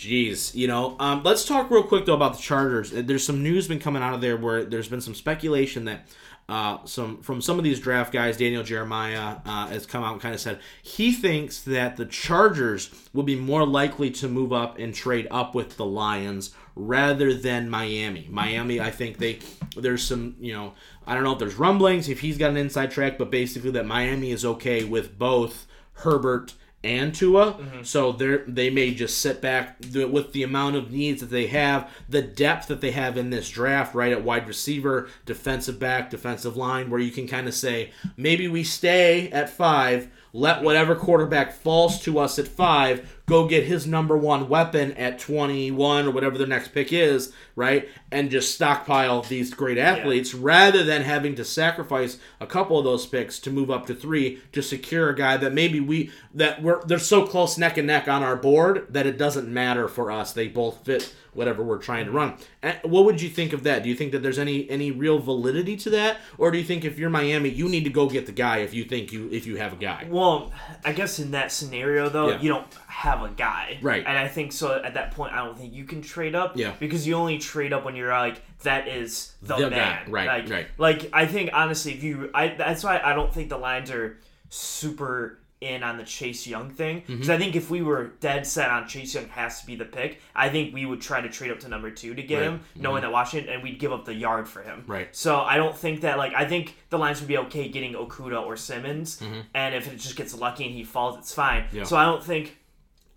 Jeez, 0.00 0.54
you 0.54 0.66
know. 0.66 0.96
Um, 0.98 1.22
let's 1.24 1.44
talk 1.44 1.70
real 1.70 1.82
quick 1.82 2.06
though 2.06 2.14
about 2.14 2.36
the 2.36 2.42
Chargers. 2.42 2.90
Uh, 2.90 3.02
There's 3.04 3.22
some 3.24 3.42
news 3.42 3.68
been 3.68 3.78
coming 3.78 4.02
out 4.02 4.14
of 4.14 4.22
there 4.22 4.38
where 4.38 4.64
there's 4.64 4.88
been 4.88 5.02
some 5.02 5.14
speculation 5.14 5.84
that 5.84 6.06
uh, 6.48 6.78
some 6.86 7.20
from 7.20 7.42
some 7.42 7.58
of 7.58 7.64
these 7.64 7.78
draft 7.78 8.10
guys, 8.10 8.38
Daniel 8.38 8.62
Jeremiah 8.62 9.36
uh, 9.44 9.66
has 9.66 9.84
come 9.84 10.02
out 10.02 10.14
and 10.14 10.22
kind 10.22 10.34
of 10.34 10.40
said 10.40 10.60
he 10.82 11.12
thinks 11.12 11.60
that 11.64 11.98
the 11.98 12.06
Chargers 12.06 12.90
will 13.12 13.24
be 13.24 13.36
more 13.36 13.66
likely 13.66 14.10
to 14.12 14.26
move 14.26 14.54
up 14.54 14.78
and 14.78 14.94
trade 14.94 15.28
up 15.30 15.54
with 15.54 15.76
the 15.76 15.84
Lions 15.84 16.54
rather 16.74 17.34
than 17.34 17.68
Miami. 17.68 18.26
Miami, 18.30 18.80
I 18.80 18.90
think 18.90 19.18
they 19.18 19.40
there's 19.76 20.02
some 20.02 20.34
you 20.40 20.54
know 20.54 20.72
I 21.06 21.12
don't 21.12 21.24
know 21.24 21.34
if 21.34 21.38
there's 21.38 21.56
rumblings 21.56 22.08
if 22.08 22.20
he's 22.20 22.38
got 22.38 22.48
an 22.48 22.56
inside 22.56 22.90
track, 22.90 23.18
but 23.18 23.30
basically 23.30 23.72
that 23.72 23.84
Miami 23.84 24.30
is 24.30 24.46
okay 24.46 24.82
with 24.82 25.18
both 25.18 25.66
Herbert 25.92 26.54
and 26.82 27.14
Tua. 27.14 27.52
Mm-hmm. 27.52 27.82
So 27.82 28.12
they 28.12 28.38
they 28.46 28.70
may 28.70 28.94
just 28.94 29.18
sit 29.18 29.40
back 29.40 29.76
with 29.92 30.32
the 30.32 30.42
amount 30.42 30.76
of 30.76 30.90
needs 30.90 31.20
that 31.20 31.30
they 31.30 31.46
have, 31.48 31.90
the 32.08 32.22
depth 32.22 32.68
that 32.68 32.80
they 32.80 32.92
have 32.92 33.16
in 33.16 33.30
this 33.30 33.50
draft, 33.50 33.94
right 33.94 34.12
at 34.12 34.24
wide 34.24 34.48
receiver, 34.48 35.08
defensive 35.26 35.78
back, 35.78 36.10
defensive 36.10 36.56
line, 36.56 36.90
where 36.90 37.00
you 37.00 37.10
can 37.10 37.28
kind 37.28 37.48
of 37.48 37.54
say 37.54 37.92
maybe 38.16 38.48
we 38.48 38.64
stay 38.64 39.30
at 39.30 39.50
five, 39.50 40.10
let 40.32 40.62
whatever 40.62 40.94
quarterback 40.94 41.52
falls 41.52 42.00
to 42.02 42.18
us 42.18 42.38
at 42.38 42.48
five 42.48 43.19
go 43.30 43.46
get 43.46 43.64
his 43.64 43.86
number 43.86 44.16
one 44.16 44.48
weapon 44.48 44.92
at 44.94 45.18
21 45.18 46.06
or 46.06 46.10
whatever 46.10 46.36
the 46.36 46.46
next 46.46 46.74
pick 46.74 46.92
is, 46.92 47.32
right? 47.54 47.88
And 48.10 48.28
just 48.28 48.54
stockpile 48.54 49.22
these 49.22 49.54
great 49.54 49.78
athletes 49.78 50.34
rather 50.34 50.82
than 50.82 51.02
having 51.02 51.36
to 51.36 51.44
sacrifice 51.44 52.18
a 52.40 52.46
couple 52.46 52.76
of 52.76 52.84
those 52.84 53.06
picks 53.06 53.38
to 53.40 53.50
move 53.50 53.70
up 53.70 53.86
to 53.86 53.94
three 53.94 54.42
to 54.52 54.60
secure 54.60 55.10
a 55.10 55.14
guy 55.16 55.36
that 55.36 55.52
maybe 55.52 55.78
we 55.78 56.10
that 56.34 56.60
we're 56.60 56.82
they're 56.84 56.98
so 56.98 57.24
close 57.24 57.56
neck 57.56 57.78
and 57.78 57.86
neck 57.86 58.08
on 58.08 58.24
our 58.24 58.36
board 58.36 58.86
that 58.90 59.06
it 59.06 59.16
doesn't 59.16 59.48
matter 59.48 59.86
for 59.86 60.10
us. 60.10 60.32
They 60.32 60.48
both 60.48 60.84
fit 60.84 61.14
whatever 61.32 61.62
we're 61.62 61.78
trying 61.78 62.06
to 62.06 62.10
run. 62.10 62.34
What 62.82 63.04
would 63.04 63.20
you 63.22 63.28
think 63.28 63.52
of 63.52 63.62
that? 63.64 63.82
Do 63.82 63.88
you 63.88 63.94
think 63.94 64.12
that 64.12 64.22
there's 64.22 64.38
any 64.38 64.68
any 64.70 64.90
real 64.90 65.18
validity 65.18 65.76
to 65.78 65.90
that, 65.90 66.18
or 66.38 66.50
do 66.50 66.58
you 66.58 66.64
think 66.64 66.84
if 66.84 66.98
you're 66.98 67.10
Miami, 67.10 67.48
you 67.48 67.68
need 67.68 67.84
to 67.84 67.90
go 67.90 68.08
get 68.08 68.26
the 68.26 68.32
guy 68.32 68.58
if 68.58 68.74
you 68.74 68.84
think 68.84 69.12
you 69.12 69.28
if 69.30 69.46
you 69.46 69.56
have 69.56 69.72
a 69.72 69.76
guy? 69.76 70.06
Well, 70.08 70.52
I 70.84 70.92
guess 70.92 71.18
in 71.18 71.30
that 71.32 71.52
scenario 71.52 72.08
though, 72.08 72.30
Yeah. 72.30 72.40
you 72.40 72.48
don't 72.48 72.66
have 72.88 73.22
a 73.22 73.28
guy, 73.30 73.78
Right. 73.80 74.04
And 74.06 74.18
I 74.18 74.28
think 74.28 74.52
so. 74.52 74.80
At 74.84 74.94
that 74.94 75.12
point, 75.12 75.32
I 75.32 75.44
don't 75.44 75.56
think 75.58 75.72
you 75.72 75.84
can 75.84 76.02
trade 76.02 76.34
up, 76.34 76.56
Yeah. 76.56 76.72
because 76.78 77.06
you 77.06 77.14
only 77.14 77.38
trade 77.38 77.72
up 77.72 77.84
when 77.84 77.96
you're 77.96 78.10
like 78.10 78.42
that 78.62 78.88
is 78.88 79.32
the, 79.40 79.56
The 79.56 79.70
man, 79.70 80.04
guy, 80.06 80.10
right, 80.10 80.26
Like, 80.26 80.50
right. 80.50 80.66
Like 80.76 81.10
I 81.12 81.26
think 81.26 81.50
honestly, 81.54 81.92
if 81.94 82.02
you, 82.02 82.30
I 82.34 82.48
that's 82.48 82.84
why 82.84 83.00
I 83.02 83.14
don't 83.14 83.32
think 83.32 83.48
the 83.48 83.56
Lions 83.56 83.90
are 83.90 84.18
super 84.50 85.38
in 85.60 85.82
on 85.82 85.98
the 85.98 86.04
Chase 86.04 86.46
Young 86.46 86.70
thing 86.70 87.02
Mm-hmm. 87.02 87.12
because 87.14 87.28
I 87.30 87.36
think 87.36 87.54
if 87.54 87.68
we 87.70 87.82
were 87.82 88.12
dead 88.20 88.46
set 88.46 88.70
on 88.70 88.88
Chase 88.88 89.14
Young 89.14 89.28
has 89.28 89.60
to 89.60 89.66
be 89.66 89.76
the 89.76 89.84
pick, 89.84 90.20
I 90.34 90.48
think 90.48 90.72
we 90.74 90.86
would 90.86 91.00
try 91.02 91.20
to 91.20 91.28
trade 91.28 91.50
up 91.50 91.60
to 91.60 91.68
number 91.68 91.90
two 91.90 92.14
to 92.14 92.22
get 92.22 92.36
Right. 92.40 92.46
Mm-hmm. 92.46 92.54
him, 92.76 92.82
knowing 92.82 93.02
that 93.02 93.12
Washington 93.12 93.52
and 93.52 93.62
we'd 93.62 93.78
give 93.78 93.92
up 93.92 94.04
the 94.06 94.14
yard 94.14 94.48
for 94.48 94.62
him. 94.62 94.84
Right. 94.86 95.14
So 95.14 95.40
I 95.40 95.56
don't 95.56 95.76
think 95.76 96.00
that 96.00 96.16
like 96.16 96.32
I 96.34 96.46
think 96.46 96.76
the 96.88 96.98
Lions 96.98 97.20
would 97.20 97.28
be 97.28 97.36
okay 97.38 97.68
getting 97.68 97.92
Okudah 97.94 98.42
or 98.42 98.56
Simmons, 98.56 99.22
and 99.54 99.74
if 99.74 99.92
it 99.92 99.96
just 99.98 100.16
gets 100.16 100.34
lucky 100.34 100.64
and 100.64 100.74
he 100.74 100.84
falls, 100.84 101.18
it's 101.18 101.34
fine. 101.34 101.64
Mm-hmm. 101.64 101.76
Yeah. 101.78 101.84
So 101.84 101.96
I 101.96 102.04
don't 102.06 102.24
think 102.24 102.56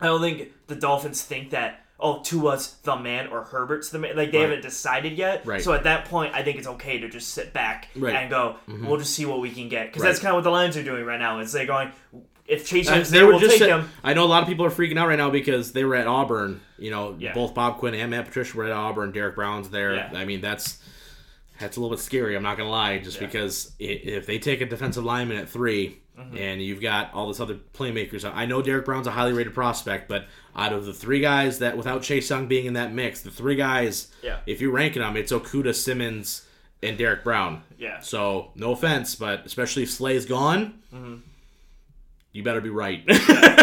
I 0.01 0.07
don't 0.07 0.19
think 0.21 0.51
the 0.67 0.75
Dolphins 0.75 1.21
think 1.23 1.51
that 1.51 1.79
oh 1.99 2.19
Tua's 2.21 2.75
the 2.83 2.97
man 2.97 3.27
or 3.27 3.43
Herbert's 3.45 3.89
the 3.89 3.99
man. 3.99 4.17
Like 4.17 4.31
they 4.33 4.39
Right. 4.39 4.49
haven't 4.49 4.61
decided 4.63 5.13
yet. 5.17 5.45
Right. 5.45 5.61
So 5.61 5.71
at 5.71 5.83
that 5.85 6.05
point, 6.05 6.33
I 6.35 6.43
think 6.43 6.57
it's 6.57 6.67
okay 6.67 6.97
to 6.99 7.07
just 7.07 7.29
sit 7.29 7.53
back 7.53 7.87
Right. 7.95 8.13
Mm-hmm. 8.13 8.17
and 8.17 8.29
go. 8.29 8.55
We'll 8.89 8.97
just 8.97 9.13
see 9.15 9.25
what 9.25 9.39
we 9.39 9.49
can 9.51 9.69
get 9.69 9.87
because 9.87 10.03
that's 10.03 10.19
kind 10.19 10.31
of 10.31 10.35
what 10.35 10.43
the 10.43 10.49
Lions 10.49 10.75
are 10.75 10.83
doing 10.83 11.05
right 11.05 11.19
now. 11.19 11.39
Is 11.39 11.53
they're 11.53 11.65
going. 11.65 11.91
If 12.45 12.67
Chase 12.67 12.89
Uh, 12.89 12.95
Young's 12.95 13.09
they 13.09 13.19
there, 13.19 13.27
we'll 13.27 13.39
just. 13.39 13.57
take 13.57 13.69
him. 13.69 13.89
I 14.03 14.13
know 14.13 14.25
a 14.25 14.27
lot 14.27 14.41
of 14.43 14.49
people 14.49 14.65
are 14.65 14.69
freaking 14.69 14.97
out 14.97 15.07
right 15.07 15.17
now 15.17 15.29
because 15.29 15.71
they 15.71 15.83
were 15.85 15.95
at 15.95 16.07
Auburn. 16.07 16.59
You 16.77 16.91
know, 16.91 17.15
Yeah. 17.17 17.33
both 17.33 17.53
Bob 17.53 17.77
Quinn 17.77 17.95
and 17.95 18.11
Matt 18.11 18.25
Patricia 18.25 18.57
were 18.57 18.65
at 18.65 18.71
Auburn. 18.71 19.11
Derrick 19.11 19.35
Brown's 19.35 19.69
there. 19.69 19.95
Yeah. 19.95 20.11
I 20.13 20.25
mean, 20.25 20.41
that's 20.41 20.79
that's 21.59 21.77
a 21.77 21.79
little 21.79 21.95
bit 21.95 22.03
scary. 22.03 22.35
I'm 22.35 22.43
not 22.43 22.57
gonna 22.57 22.69
lie, 22.69 22.97
just 22.97 23.21
Yeah. 23.21 23.27
because 23.27 23.71
if 23.79 24.25
they 24.25 24.39
take 24.39 24.59
a 24.59 24.65
defensive 24.65 25.03
lineman 25.05 25.37
at 25.37 25.47
3 25.49 25.99
Mm-hmm. 26.19 26.37
and 26.37 26.61
you've 26.61 26.81
got 26.81 27.11
all 27.13 27.27
this 27.27 27.39
other 27.39 27.55
playmakers, 27.73 28.23
I 28.31 28.45
know 28.45 28.61
Derrick 28.61 28.85
Brown's 28.85 29.07
a 29.07 29.11
highly 29.11 29.33
rated 29.33 29.55
prospect, 29.55 30.07
but 30.07 30.25
out 30.55 30.71
of 30.71 30.85
the 30.85 30.93
three 30.93 31.19
guys 31.21 31.57
that, 31.57 31.75
without 31.75 32.03
Chase 32.03 32.29
Young 32.29 32.45
being 32.45 32.65
in 32.67 32.73
that 32.73 32.93
mix, 32.93 33.21
the 33.21 33.31
three 33.31 33.55
guys, 33.55 34.11
Yeah. 34.21 34.37
if 34.45 34.61
you're 34.61 34.71
ranking 34.71 35.01
them, 35.01 35.17
it's 35.17 35.31
Okudah, 35.31 35.73
Simmons, 35.73 36.45
and 36.83 36.99
Derrick 36.99 37.23
Brown. 37.23 37.63
Yeah. 37.79 37.99
So 38.01 38.51
no 38.55 38.73
offense, 38.73 39.15
but 39.15 39.43
especially 39.45 39.83
if 39.83 39.89
Slay's 39.89 40.25
gone, 40.27 40.73
Mm-hmm. 40.93 41.15
You 42.33 42.43
better 42.43 42.59
be 42.61 42.69
right, 42.69 43.05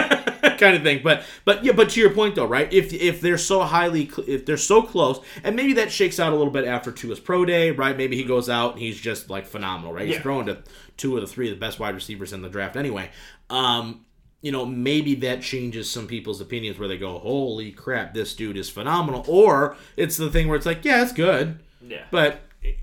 kind 0.59 0.77
of 0.77 0.83
thing. 0.83 1.01
But 1.03 1.23
but 1.45 1.65
yeah, 1.65 1.73
but 1.73 1.91
to 1.91 2.01
your 2.01 2.11
point 2.11 2.35
though, 2.35 2.47
right? 2.47 2.73
If 2.73 2.93
if 2.93 3.21
they're 3.21 3.39
so 3.39 3.63
highly, 3.63 4.09
cl- 4.09 4.29
if 4.29 4.47
they're 4.47 4.57
so 4.57 4.83
close, 4.83 5.21
and 5.45 5.57
maybe 5.57 5.75
that 5.75 5.91
shakes 5.93 6.19
out 6.21 6.33
a 6.33 6.37
little 6.37 6.53
bit 6.53 6.65
after 6.67 6.91
Tua's 6.93 7.21
pro 7.21 7.45
day, 7.45 7.71
right? 7.71 7.97
Maybe 7.97 8.17
he 8.17 8.25
goes 8.25 8.49
out 8.49 8.73
and 8.73 8.81
he's 8.81 8.99
just 8.99 9.29
like 9.31 9.47
phenomenal, 9.47 9.93
right? 9.93 10.07
He's 10.07 10.17
Yeah. 10.17 10.23
throwing 10.23 10.47
to 10.47 10.59
two 10.97 11.17
of 11.17 11.21
the 11.23 11.27
three 11.27 11.49
of 11.51 11.55
the 11.55 11.61
best 11.61 11.79
wide 11.79 11.95
receivers 11.95 12.33
in 12.33 12.43
the 12.43 12.49
draft 12.49 12.77
anyway. 12.77 13.11
Um, 13.49 14.05
you 14.43 14.53
know, 14.53 14.65
maybe 14.65 15.15
that 15.17 15.43
changes 15.43 15.91
some 15.91 16.07
people's 16.07 16.41
opinions 16.41 16.79
where 16.79 16.89
they 16.89 16.97
go, 16.97 17.19
"Holy 17.19 17.73
crap, 17.73 18.15
this 18.15 18.35
dude 18.35 18.57
is 18.57 18.71
phenomenal," 18.71 19.25
or 19.29 19.77
it's 19.97 20.17
the 20.17 20.31
thing 20.31 20.49
where 20.49 20.57
it's 20.57 20.67
like, 20.67 20.85
"Yeah, 20.85 21.03
it's 21.03 21.13
good." 21.13 21.59
Yeah. 21.87 22.05
But 22.11 22.41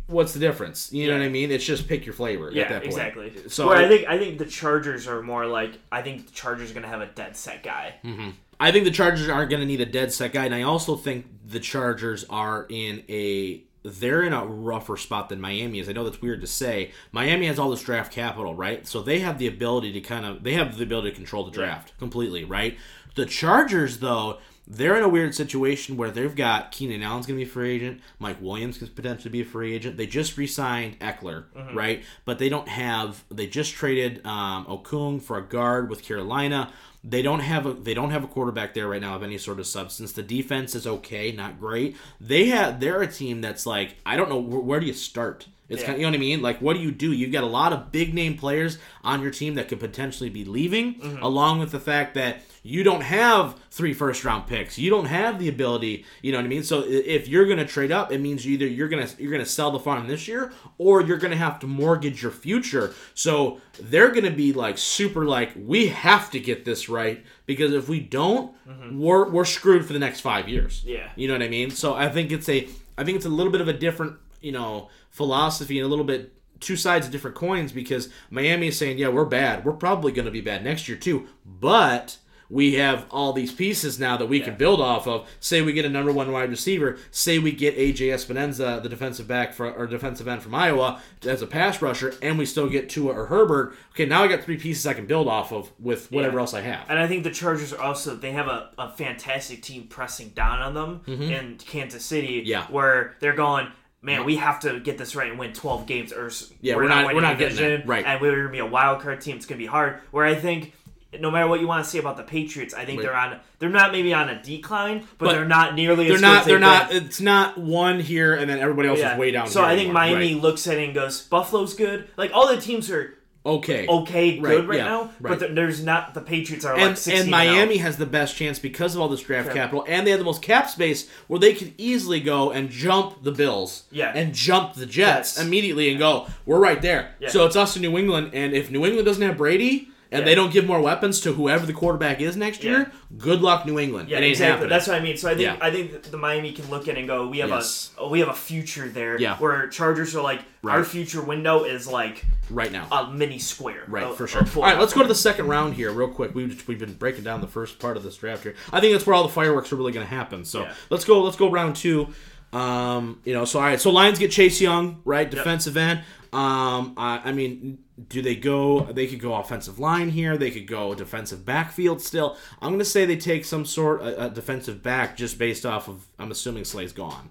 what's 0.08 0.34
the 0.34 0.40
difference? 0.40 0.92
You 0.92 1.08
know 1.08 1.14
Yeah. 1.14 1.20
what 1.20 1.26
I 1.26 1.30
mean? 1.30 1.52
It's 1.52 1.66
just 1.66 1.88
pick 1.88 2.06
your 2.06 2.14
flavor. 2.14 2.50
Yeah, 2.52 2.64
at 2.64 2.70
that 2.70 2.76
point. 2.82 2.86
exactly. 2.94 3.34
So 3.44 3.50
So 3.50 3.70
I 3.72 3.88
think 3.88 4.08
I 4.08 4.18
think 4.18 4.38
the 4.38 4.46
Chargers 4.46 5.08
are 5.08 5.22
more 5.22 5.46
like 5.46 5.74
I 5.92 6.02
think 6.02 6.26
the 6.28 6.32
Chargers 6.34 6.72
are 6.72 6.74
gonna 6.74 6.88
have 6.88 7.02
a 7.02 7.08
dead 7.08 7.36
set 7.38 7.64
guy. 7.64 7.96
Mm-hmm. 8.04 8.30
I 8.60 8.72
think 8.72 8.86
the 8.86 8.92
Chargers 8.92 9.30
aren't 9.30 9.52
going 9.52 9.60
to 9.60 9.68
need 9.68 9.82
a 9.82 9.86
dead 9.86 10.12
set 10.12 10.34
guy, 10.34 10.46
and 10.46 10.56
I 10.56 10.64
also 10.64 10.96
think 10.96 11.28
the 11.46 11.60
Chargers 11.60 12.26
are 12.28 12.66
in 12.70 13.04
a 13.08 13.62
they're 13.84 14.24
in 14.24 14.34
a 14.34 14.44
rougher 14.46 14.98
spot 14.98 15.30
than 15.30 15.40
Miami 15.40 15.80
is. 15.80 15.88
I 15.88 15.92
know 15.94 16.04
that's 16.04 16.22
weird 16.24 16.42
to 16.42 16.48
say. 16.48 16.92
Miami 17.12 17.46
has 17.46 17.60
all 17.60 17.70
this 17.70 17.84
draft 17.84 18.12
capital, 18.12 18.56
right? 18.56 18.86
So 18.88 19.02
they 19.04 19.20
have 19.20 19.38
the 19.38 19.46
ability 19.48 19.94
to 19.94 20.02
kind 20.02 20.26
of 20.26 20.44
they 20.44 20.54
have 20.54 20.76
the 20.76 20.84
ability 20.84 21.12
to 21.12 21.16
control 21.16 21.46
the 21.46 21.52
draft 21.52 21.94
completely, 22.00 22.44
right? 22.44 22.78
The 23.16 23.28
Chargers 23.28 24.00
though, 24.00 24.40
they're 24.70 24.98
in 24.98 25.04
a 25.04 25.10
weird 25.10 25.34
situation 25.34 25.96
where 25.96 26.12
they've 26.12 26.36
got 26.36 26.72
Keenan 26.72 27.02
Allen's 27.02 27.26
going 27.26 27.40
to 27.40 27.46
be 27.46 27.50
a 27.50 27.54
free 27.54 27.72
agent, 27.76 28.02
Mike 28.20 28.42
Williams 28.42 28.78
could 28.78 28.94
potentially 28.96 29.32
be 29.32 29.42
a 29.42 29.46
free 29.46 29.74
agent. 29.74 29.96
They 29.96 30.08
just 30.08 30.38
re-signed 30.38 31.00
Ekeler, 31.00 31.46
right? 31.74 32.04
But 32.26 32.38
they 32.40 32.50
don't 32.50 32.68
have. 32.68 33.24
They 33.32 33.48
just 33.48 33.74
traded 33.74 34.26
um, 34.26 34.66
Okung 34.66 35.22
for 35.22 35.38
a 35.38 35.42
guard 35.42 35.90
with 35.90 36.04
Carolina. 36.04 36.72
They 37.04 37.22
don't 37.22 37.40
have 37.40 37.66
a 37.66 37.74
they 37.74 37.94
don't 37.94 38.10
have 38.12 38.26
a 38.26 38.28
quarterback 38.28 38.74
there 38.74 38.88
right 38.90 39.00
now 39.00 39.16
of 39.16 39.24
any 39.24 39.38
sort 39.38 39.60
of 39.60 39.68
substance. 39.68 40.12
The 40.12 40.24
defense 40.24 40.76
is 40.76 40.86
okay, 40.86 41.32
not 41.32 41.60
great. 41.60 41.96
They 42.20 42.48
have 42.48 42.82
they're 42.82 43.02
a 43.02 43.08
team 43.08 43.40
that's 43.40 43.66
like 43.66 43.96
I 44.06 44.18
don't 44.18 44.28
know 44.28 44.40
where, 44.40 44.60
where 44.60 44.80
do 44.82 44.86
you 44.88 44.94
start. 44.94 45.48
It's 45.70 45.82
Yeah. 45.82 45.86
kind 45.88 45.96
of, 45.96 46.00
you 46.02 46.06
know 46.08 46.12
what 46.12 46.18
I 46.18 46.20
mean. 46.20 46.42
Like 46.42 46.60
what 46.60 46.74
do 46.76 46.80
you 46.82 46.92
do? 46.92 47.14
You've 47.14 47.32
got 47.32 47.44
a 47.46 47.48
lot 47.48 47.72
of 47.72 47.92
big 47.94 48.14
name 48.14 48.38
players 48.38 48.78
on 49.04 49.22
your 49.22 49.32
team 49.32 49.56
that 49.56 49.70
could 49.70 49.80
potentially 49.80 50.30
be 50.30 50.44
leaving, 50.44 50.96
Mm-hmm. 50.96 51.24
along 51.24 51.60
with 51.60 51.72
the 51.72 51.80
fact 51.80 52.16
that 52.16 52.42
you 52.68 52.84
don't 52.84 53.02
have 53.02 53.58
three 53.72 53.94
first 53.94 54.26
round 54.26 54.46
picks. 54.46 54.78
You 54.78 54.90
don't 54.90 55.06
have 55.06 55.40
the 55.40 55.48
ability. 55.48 56.06
You 56.22 56.34
know 56.34 56.40
what 56.40 56.46
I 56.46 56.50
mean. 56.50 56.64
So 56.64 56.84
if 56.86 57.28
you're 57.28 57.46
going 57.46 57.60
to 57.60 57.66
trade 57.66 57.94
up, 57.94 58.12
it 58.12 58.20
means 58.20 58.46
either 58.46 58.68
you're 58.68 58.90
gonna 58.90 59.08
you're 59.18 59.32
gonna 59.32 59.46
sell 59.46 59.72
the 59.72 59.80
farm 59.80 60.08
this 60.08 60.28
year, 60.28 60.52
or 60.78 61.02
you're 61.02 61.18
going 61.18 61.32
to 61.32 61.38
have 61.38 61.60
to 61.60 61.68
mortgage 61.68 62.22
your 62.22 62.32
future. 62.32 62.94
So 63.14 63.62
they're 63.80 64.10
going 64.10 64.26
to 64.26 64.32
be 64.32 64.52
like 64.52 64.78
super 64.78 65.26
like 65.26 65.52
we 65.56 65.88
have 65.88 66.30
to 66.32 66.40
get 66.40 66.66
this 66.66 66.90
right 66.90 67.24
because 67.46 67.72
if 67.72 67.88
we 67.88 68.02
don't, 68.02 68.54
we're 68.92 69.30
we're 69.30 69.46
screwed 69.46 69.86
for 69.86 69.94
the 69.94 70.00
next 70.00 70.20
five 70.20 70.50
years. 70.50 70.82
Mm-hmm. 70.82 70.90
Yeah. 70.90 71.10
You 71.16 71.30
know 71.30 71.36
what 71.36 71.44
I 71.44 71.50
mean? 71.50 71.72
So 71.72 71.94
I 71.94 72.10
think 72.10 72.32
it's 72.34 72.50
a 72.50 72.68
I 72.98 73.06
think 73.06 73.16
it's 73.16 73.26
a 73.26 73.30
little 73.30 73.52
bit 73.52 73.62
of 73.62 73.70
a 73.70 73.74
different, 73.74 74.18
you 74.42 74.52
know, 74.52 74.90
philosophy 75.10 75.80
and 75.80 75.86
a 75.86 75.90
little 75.90 76.06
bit 76.06 76.34
two 76.60 76.76
sides 76.76 77.06
of 77.06 77.12
different 77.12 77.38
coins 77.38 77.72
because 77.72 78.10
Miami 78.30 78.68
is 78.68 78.78
saying, 78.78 78.98
"Yeah, 78.98 79.08
we're 79.08 79.26
bad. 79.26 79.64
We're 79.64 79.74
probably 79.74 80.12
going 80.12 80.26
to 80.26 80.32
be 80.32 80.42
bad 80.42 80.66
next 80.66 80.90
year 80.90 80.98
too." 80.98 81.28
But 81.46 82.18
we 82.50 82.76
have 82.76 83.06
all 83.12 83.34
these 83.34 83.52
pieces 83.52 84.00
now 84.00 84.16
that 84.18 84.28
we 84.28 84.40
can 84.40 84.56
build 84.56 84.80
off 84.80 85.08
of. 85.08 85.28
Say 85.40 85.62
we 85.62 85.74
get 85.74 85.86
a 85.86 85.90
number 85.90 86.12
one 86.12 86.32
wide 86.32 86.50
receiver. 86.50 86.98
Say 87.12 87.40
we 87.40 87.52
get 87.52 87.78
AJ 87.78 88.08
Epenesa, 88.14 88.82
the 88.82 88.90
defensive 88.90 89.28
back 89.28 89.54
for, 89.54 89.72
or 89.72 89.86
defensive 89.88 90.28
end 90.28 90.42
from 90.42 90.56
Iowa, 90.56 91.02
as 91.26 91.42
a 91.42 91.48
pass 91.48 91.82
rusher, 91.82 92.14
and 92.22 92.38
we 92.38 92.46
still 92.46 92.70
get 92.70 92.90
Tua 92.90 93.14
or 93.14 93.26
Herbert. 93.26 93.76
Okay, 93.92 94.06
now 94.06 94.24
I 94.24 94.28
got 94.28 94.44
three 94.44 94.58
pieces 94.58 94.86
I 94.88 94.94
can 94.94 95.06
build 95.08 95.28
off 95.28 95.52
of 95.52 95.72
with 95.80 96.12
whatever 96.12 96.36
Yeah. 96.36 96.42
else 96.42 96.54
I 96.54 96.62
have. 96.62 96.90
And 96.90 96.98
I 97.00 97.08
think 97.08 97.24
the 97.24 97.32
Chargers 97.32 97.74
are 97.74 97.82
also 97.82 98.16
they 98.16 98.32
have 98.32 98.48
a, 98.48 98.70
a 98.78 98.92
fantastic 98.92 99.62
team 99.62 99.84
pressing 99.88 100.30
down 100.30 100.60
on 100.60 100.74
them 100.74 101.02
in 101.08 101.58
Kansas 101.58 102.06
City. 102.06 102.40
Mm-hmm. 102.42 102.48
Yeah. 102.48 102.66
Where 102.68 103.16
they're 103.20 103.34
going, 103.36 103.68
man, 104.02 104.24
we 104.26 104.38
have 104.38 104.60
to 104.62 104.80
get 104.80 104.98
this 104.98 105.16
right 105.16 105.30
and 105.30 105.38
win 105.40 105.54
twelve 105.54 105.86
games 105.86 106.14
or 106.14 106.32
Yeah, 106.62 106.76
we're 106.76 106.88
not- 106.88 107.14
we're 107.14 107.22
not 107.22 107.38
the 107.38 107.50
getting 107.50 107.58
that. 107.80 107.88
Right. 107.88 108.06
And 108.06 108.22
we're 108.22 108.36
gonna 108.38 108.50
be 108.50 108.60
a 108.60 108.66
wild 108.66 109.02
card 109.02 109.20
team. 109.22 109.36
It's 109.36 109.46
gonna 109.46 109.58
be 109.60 109.66
hard. 109.66 110.00
Where 110.12 110.26
I 110.26 110.36
think 110.36 110.74
no 111.20 111.32
matter 111.32 111.48
what 111.48 111.60
you 111.62 111.68
want 111.68 111.84
to 111.84 111.90
say 111.90 112.00
about 112.00 112.18
the 112.18 112.24
Patriots, 112.24 112.74
I 112.74 112.86
think 112.86 113.00
Right. 113.00 113.06
they're 113.08 113.16
on 113.16 113.40
they're 113.60 113.70
not 113.70 113.92
maybe 113.92 114.14
on 114.14 114.30
a 114.30 114.42
decline, 114.44 115.00
but, 115.18 115.26
But 115.28 115.32
they're 115.34 115.46
not 115.46 115.74
nearly 115.76 116.06
They're 116.08 116.16
as 116.16 116.22
not. 116.22 116.46
They're 116.46 116.60
not. 116.60 116.90
they've 116.90 117.04
It's 117.06 117.22
not 117.22 117.58
one 117.58 118.00
here 118.00 118.34
and 118.36 118.50
then 118.50 118.60
everybody 118.60 118.90
else 118.90 119.00
been. 119.00 119.12
is 119.14 119.18
way 119.18 119.32
down. 119.32 119.48
So 119.48 119.64
I 119.64 119.70
think 119.70 119.86
anymore. 119.90 119.94
Miami 119.94 120.34
Right. 120.34 120.44
looks 120.44 120.68
at 120.68 120.78
it 120.78 120.84
and 120.86 120.94
goes, 120.94 121.22
Buffalo's 121.24 121.74
good. 121.74 122.08
Like 122.18 122.32
all 122.34 122.48
the 122.54 122.62
teams 122.62 122.92
are 122.92 123.14
Okay. 123.46 123.88
okay, 123.88 124.38
Right, 124.42 124.58
good 124.58 124.68
right 124.68 124.78
yeah, 124.80 124.84
now, 124.84 125.12
right. 125.22 125.40
but 125.40 125.56
there's 125.56 125.82
not 125.82 126.14
the 126.14 126.20
Patriots 126.20 126.66
are 126.66 126.76
and, 126.78 126.98
16 126.98 127.22
and 127.22 127.32
Miami 127.32 127.78
has 127.78 127.96
the 127.96 128.06
best 128.06 128.36
chance 128.36 128.60
because 128.60 128.94
of 128.94 129.00
all 129.00 129.08
this 129.08 129.22
draft 129.22 129.54
capital, 129.54 129.86
and 129.88 130.06
they 130.06 130.12
have 130.12 130.20
the 130.20 130.26
most 130.26 130.42
cap 130.42 130.70
space 130.70 131.08
where 131.28 131.40
they 131.40 131.54
could 131.54 131.74
easily 131.78 132.20
go 132.20 132.52
and 132.52 132.70
jump 132.70 133.24
the 133.24 133.32
Bills, 133.32 133.84
Yeah. 133.90 134.12
and 134.14 134.34
jump 134.34 134.74
the 134.74 134.86
Jets 134.86 135.38
Yes. 135.38 135.46
immediately 135.46 135.90
and 135.90 135.98
go, 135.98 136.28
we're 136.46 136.60
right 136.60 136.82
there. 136.82 137.12
Yeah. 137.22 137.30
So 137.30 137.46
it's 137.46 137.56
us 137.56 137.78
in 137.78 137.82
New 137.84 137.98
England, 137.98 138.32
and 138.34 138.54
if 138.54 138.70
New 138.70 138.86
England 138.86 139.06
doesn't 139.06 139.24
have 139.26 139.38
Brady 139.38 139.88
and 140.12 140.20
Yeah. 140.22 140.26
they 140.26 140.36
don't 140.36 140.52
give 140.54 140.66
more 140.66 140.80
weapons 140.82 141.20
to 141.22 141.34
whoever 141.34 141.66
the 141.66 141.74
quarterback 141.74 142.22
is 142.22 142.36
next 142.38 142.64
Yeah. 142.64 142.72
year, 142.72 142.92
good 143.18 143.42
luck, 143.42 143.66
New 143.66 143.78
England. 143.80 144.10
Yeah, 144.10 144.20
exactly. 144.20 144.52
happening. 144.52 144.70
That's 144.70 144.88
what 144.88 144.96
I 144.96 145.00
mean. 145.02 145.18
So 145.18 145.28
I 145.30 145.32
think 145.36 145.42
Yeah. 145.42 145.58
I 145.60 145.72
think 145.72 146.04
the 146.04 146.18
Miami 146.18 146.52
can 146.54 146.70
look 146.70 146.88
at 146.88 146.96
it 146.96 147.00
and 147.00 147.08
go, 147.08 147.28
we 147.28 147.40
have 147.40 147.50
Yes. 147.50 147.92
a 147.98 148.08
we 148.08 148.20
have 148.20 148.30
a 148.30 148.34
future 148.34 148.88
there. 148.88 149.20
Yeah. 149.20 149.36
Where 149.38 149.68
Chargers 149.68 150.16
are 150.16 150.22
like 150.24 150.42
our 150.66 150.84
future 150.84 151.22
window 151.22 151.64
is 151.64 151.88
like 151.88 152.26
right 152.50 152.72
now. 152.72 152.88
a 152.92 153.12
mini 153.12 153.40
square. 153.40 153.84
Right, 153.88 154.04
of- 154.04 154.18
for 154.18 154.28
sure. 154.28 154.44
All 154.56 154.64
right, 154.64 154.80
let's 154.80 154.94
go 154.94 155.02
to 155.02 155.08
the 155.08 155.16
second 155.16 155.48
round 155.48 155.76
here, 155.76 155.92
real 155.92 156.10
quick. 156.10 156.36
We've 156.36 156.64
we've 156.68 156.80
been 156.80 156.94
breaking 156.94 157.24
down 157.24 157.42
the 157.42 157.48
first 157.48 157.80
part 157.80 157.98
of 157.98 158.04
this 158.04 158.18
draft 158.18 158.44
here. 158.44 158.56
I 158.74 158.80
think 158.80 158.94
that's 158.94 159.06
where 159.06 159.14
all 159.16 159.24
the 159.24 159.30
fireworks 159.30 159.72
are 159.72 159.76
really 159.76 159.92
going 159.94 160.06
to 160.08 160.14
happen. 160.14 160.44
So 160.46 160.62
Yeah. 160.62 160.74
let's 160.90 161.06
go. 161.06 161.22
Let's 161.24 161.38
go 161.38 161.50
round 161.50 161.76
two. 161.76 162.08
Um, 162.54 163.20
you 163.26 163.34
know, 163.34 163.44
so 163.44 163.60
all 163.60 163.66
right, 163.66 163.80
so 163.80 163.90
Lions 163.92 164.20
get 164.20 164.32
Chase 164.32 164.62
Young, 164.62 165.02
right, 165.04 165.30
defensive 165.30 165.76
end. 165.76 166.00
Um, 166.38 166.94
I, 166.98 167.22
I 167.26 167.32
mean, 167.32 167.80
do 168.10 168.22
they 168.22 168.36
go? 168.36 168.82
They 168.82 169.08
could 169.08 169.20
go 169.20 169.34
offensive 169.34 169.80
line 169.80 170.10
here. 170.10 170.38
They 170.38 170.52
could 170.52 170.68
go 170.68 170.94
defensive 170.94 171.44
backfield. 171.46 172.00
Still, 172.00 172.38
I'm 172.62 172.70
going 172.70 172.78
to 172.78 172.86
say 172.86 173.08
they 173.08 173.18
take 173.18 173.44
some 173.44 173.66
sort 173.66 174.02
of 174.02 174.20
a 174.20 174.30
defensive 174.30 174.84
back 174.84 175.18
just 175.18 175.40
based 175.40 175.66
off 175.66 175.88
of. 175.88 176.08
I'm 176.20 176.30
assuming 176.30 176.64
Slay's 176.64 176.94
gone. 176.94 177.30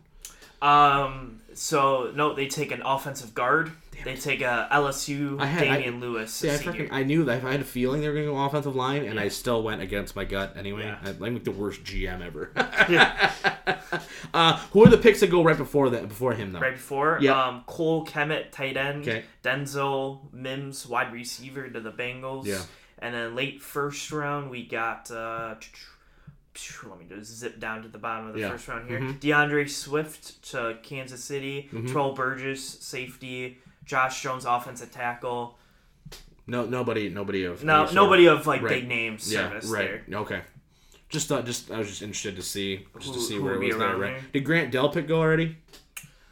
Um. 0.60 1.40
So 1.54 2.10
no, 2.16 2.34
they 2.34 2.48
take 2.48 2.72
an 2.72 2.82
offensive 2.84 3.32
guard. 3.32 3.70
They 4.04 4.16
take 4.16 4.40
a 4.40 4.68
LSU 4.72 5.40
I 5.40 5.46
had- 5.46 5.62
I- 5.66 5.76
Damien 5.76 6.00
Lewis. 6.00 6.32
See, 6.32 6.50
I, 6.50 6.54
freaking, 6.54 6.88
I 6.92 7.02
knew 7.02 7.24
that 7.24 7.44
I 7.44 7.50
had 7.52 7.60
a 7.60 7.64
feeling 7.64 8.00
they 8.00 8.08
were 8.08 8.14
going 8.14 8.26
to 8.26 8.32
go 8.32 8.38
offensive 8.44 8.76
line, 8.76 9.04
and 9.04 9.18
I 9.18 9.28
still 9.28 9.62
went 9.62 9.80
against 9.82 10.14
my 10.16 10.24
gut 10.24 10.56
anyway. 10.56 10.84
Yeah. 10.84 10.98
I, 11.04 11.10
I'm 11.10 11.34
like 11.34 11.44
the 11.44 11.50
worst 11.50 11.82
GM 11.84 12.20
ever. 12.24 12.50
Yeah. 12.88 13.32
uh, 14.34 14.56
who 14.72 14.84
are 14.84 14.88
the 14.88 14.98
picks 14.98 15.20
that 15.20 15.30
go 15.30 15.42
right 15.42 15.56
before 15.56 15.90
that? 15.90 16.08
Before 16.08 16.32
him 16.34 16.52
though. 16.52 16.60
right 16.60 16.74
before. 16.74 17.18
Yep. 17.20 17.34
Um, 17.36 17.64
Cole 17.66 18.04
Kmet, 18.06 18.52
tight 18.52 18.76
end. 18.76 19.02
Okay. 19.02 19.24
Denzel 19.42 20.32
Mims, 20.32 20.86
wide 20.86 21.12
receiver 21.12 21.68
to 21.68 21.80
the 21.80 21.92
Bengals. 21.92 22.46
Yeah. 22.46 22.62
And 22.98 23.14
then 23.14 23.34
late 23.34 23.60
first 23.60 24.10
round, 24.12 24.50
we 24.50 24.64
got. 24.66 25.10
Uh, 25.10 25.54
let 26.88 26.98
me 26.98 27.04
just 27.08 27.32
zip 27.36 27.60
down 27.60 27.82
to 27.82 27.88
the 27.88 27.98
bottom 27.98 28.28
of 28.28 28.34
the 28.34 28.40
Yeah. 28.40 28.50
first 28.50 28.66
round 28.68 28.88
here. 28.88 28.98
Mhm. 29.00 29.20
D'Andre 29.20 29.66
Swift 29.66 30.42
to 30.52 30.78
Kansas 30.82 31.22
City. 31.22 31.68
Terrell 31.86 32.14
Burgess, 32.14 32.66
safety. 32.66 33.58
Josh 33.86 34.22
Jones, 34.22 34.44
offensive 34.44 34.90
tackle. 34.92 35.56
No, 36.46 36.64
nobody, 36.66 37.08
nobody 37.08 37.44
of 37.44 37.64
No, 37.64 37.90
nobody 37.90 38.26
of 38.26 38.46
like 38.46 38.62
Right. 38.62 38.68
big 38.80 38.88
name 38.88 39.18
service 39.18 39.70
there. 39.70 40.04
Okay. 40.12 40.42
Just 41.08 41.28
thought, 41.28 41.46
just 41.46 41.70
I 41.70 41.78
was 41.78 41.88
just 41.88 42.02
interested 42.02 42.34
to 42.36 42.42
see, 42.42 42.84
just 42.98 43.14
to 43.14 43.20
see 43.20 43.38
where 43.38 43.54
it 43.54 43.66
was 43.66 43.76
there. 43.76 43.96
Right? 43.96 44.32
Did 44.32 44.44
Grant 44.44 44.72
Delpit 44.72 45.06
go 45.06 45.20
already? 45.20 45.56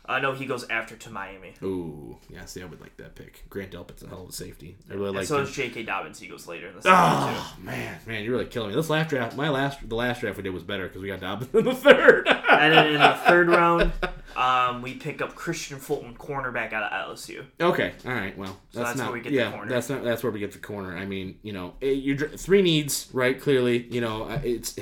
Uh, 0.06 0.18
no, 0.18 0.32
he 0.32 0.44
goes 0.44 0.68
after 0.68 0.96
to 0.96 1.08
Miami. 1.10 1.54
Ooh, 1.62 2.18
yeah. 2.28 2.44
See, 2.44 2.60
I 2.62 2.66
would 2.66 2.80
like 2.80 2.96
that 2.98 3.14
pick. 3.14 3.42
Grant 3.48 3.70
Delpit's 3.70 4.02
a 4.02 4.08
hell 4.08 4.24
of 4.24 4.28
a 4.28 4.32
safety. 4.32 4.76
I 4.90 4.94
really 4.94 5.10
like. 5.12 5.26
so 5.26 5.38
him. 5.38 5.44
is 5.44 5.52
J.K. 5.52 5.84
Dobbins. 5.84 6.18
He 6.20 6.26
goes 6.26 6.46
later 6.46 6.68
in 6.68 6.74
the 6.74 6.82
season 6.82 6.92
too. 6.92 7.00
Oh 7.00 7.56
man, 7.62 7.98
man, 8.06 8.22
you're 8.22 8.32
really 8.32 8.44
killing 8.46 8.68
me. 8.70 8.74
This 8.76 8.90
last 8.90 9.08
draft, 9.08 9.34
my 9.36 9.48
last, 9.48 9.88
the 9.88 9.94
last 9.94 10.20
draft 10.20 10.36
we 10.36 10.42
did 10.42 10.52
was 10.52 10.62
better 10.62 10.86
because 10.88 11.00
we 11.00 11.08
got 11.08 11.20
Dobbins 11.20 11.54
in 11.54 11.64
the 11.64 11.74
third. 11.74 12.28
and 12.28 12.72
then 12.74 12.86
in 12.88 13.00
the 13.00 13.18
third 13.26 13.48
round, 13.48 13.92
um, 14.36 14.82
we 14.82 14.92
pick 14.94 15.22
up 15.22 15.34
Kristian 15.34 15.78
Fulton, 15.78 16.14
cornerback 16.16 16.74
out 16.74 16.82
of 16.92 17.16
LSU. 17.16 17.46
Okay, 17.58 17.92
all 18.06 18.12
right. 18.12 18.36
Well, 18.36 18.58
So 18.72 18.80
that's, 18.80 18.90
that's 18.90 18.98
not. 18.98 19.04
where 19.06 19.12
we 19.14 19.20
get 19.20 19.30
the 19.30 19.36
yeah, 19.36 19.50
corner. 19.52 19.70
that's 19.70 19.88
not. 19.88 20.04
That's 20.04 20.22
where 20.22 20.32
we 20.32 20.38
get 20.40 20.52
the 20.52 20.58
corner. 20.58 20.94
I 20.98 21.06
mean, 21.06 21.38
you 21.42 21.52
know, 21.54 21.74
it, 21.80 21.98
you're 21.98 22.28
three 22.28 22.60
needs, 22.60 23.08
right? 23.14 23.40
Clearly, 23.40 23.86
you 23.90 24.02
know, 24.02 24.24
uh, 24.24 24.40
it's 24.44 24.76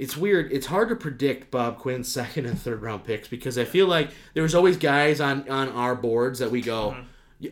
it's 0.00 0.16
weird. 0.16 0.50
It's 0.50 0.66
hard 0.66 0.88
to 0.88 0.96
predict 0.96 1.50
Bob 1.50 1.78
Quinn's 1.78 2.08
second 2.20 2.46
and 2.46 2.58
third 2.58 2.82
round 2.82 3.04
picks 3.04 3.28
because 3.28 3.56
I 3.58 3.64
feel 3.64 3.86
like 3.86 4.10
there's 4.34 4.54
always 4.54 4.76
guys 4.76 5.20
on 5.20 5.48
on 5.48 5.68
our 5.68 5.94
boards 5.94 6.38
that 6.40 6.50
we 6.50 6.60
go. 6.62 6.90
Mm-hmm. 6.92 7.02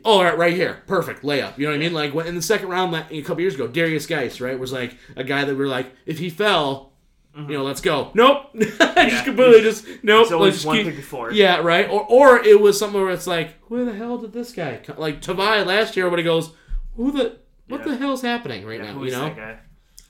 Oh, 0.05 0.19
all 0.19 0.25
right, 0.25 0.37
right 0.37 0.53
here, 0.53 0.83
perfect 0.87 1.23
layup. 1.23 1.57
You 1.57 1.65
know 1.65 1.71
what 1.71 1.77
I 1.77 1.79
mean? 1.79 1.95
Like 1.95 2.13
when, 2.13 2.27
in 2.27 2.35
the 2.35 2.43
second 2.43 2.69
round, 2.69 2.93
like, 2.93 3.11
a 3.11 3.23
couple 3.23 3.41
years 3.41 3.55
ago, 3.55 3.67
Derrius 3.69 4.07
Guice, 4.07 4.39
right, 4.39 4.59
was 4.59 4.71
like 4.73 4.95
a 5.17 5.25
guy 5.25 5.45
that 5.47 5.55
we 5.55 5.65
are 5.65 5.69
like, 5.69 5.87
if 6.05 6.19
he 6.19 6.29
fell, 6.29 6.93
you 7.35 7.47
know, 7.57 7.63
let's 7.63 7.81
go. 7.81 8.11
Nope, 8.15 8.51
just 8.59 9.25
completely 9.25 9.63
just 9.63 9.87
nope. 10.03 10.25
It's 10.25 10.33
always 10.33 10.65
one 10.67 10.77
keep- 10.77 10.87
pick 10.89 10.97
before. 10.97 11.33
yeah, 11.33 11.59
right. 11.61 11.89
Or 11.89 12.05
or 12.05 12.39
it 12.45 12.61
was 12.61 12.79
something 12.79 13.01
where 13.01 13.11
it's 13.13 13.27
like, 13.27 13.55
where 13.69 13.85
the 13.87 13.95
hell 13.95 14.19
did 14.19 14.33
this 14.35 14.53
guy 14.53 14.79
come? 14.85 14.99
Like 14.99 15.23
Tavai 15.23 15.65
last 15.65 15.97
year, 15.97 16.05
everybody 16.07 16.23
goes, 16.25 16.51
who 16.97 17.11
the 17.13 17.39
what 17.69 17.81
Yeah. 17.87 17.93
the 17.93 17.97
hell's 17.97 18.21
happening 18.23 18.67
right 18.67 18.81
Yeah, 18.83 18.93
now? 18.93 19.03
You 19.03 19.11
know? 19.13 19.57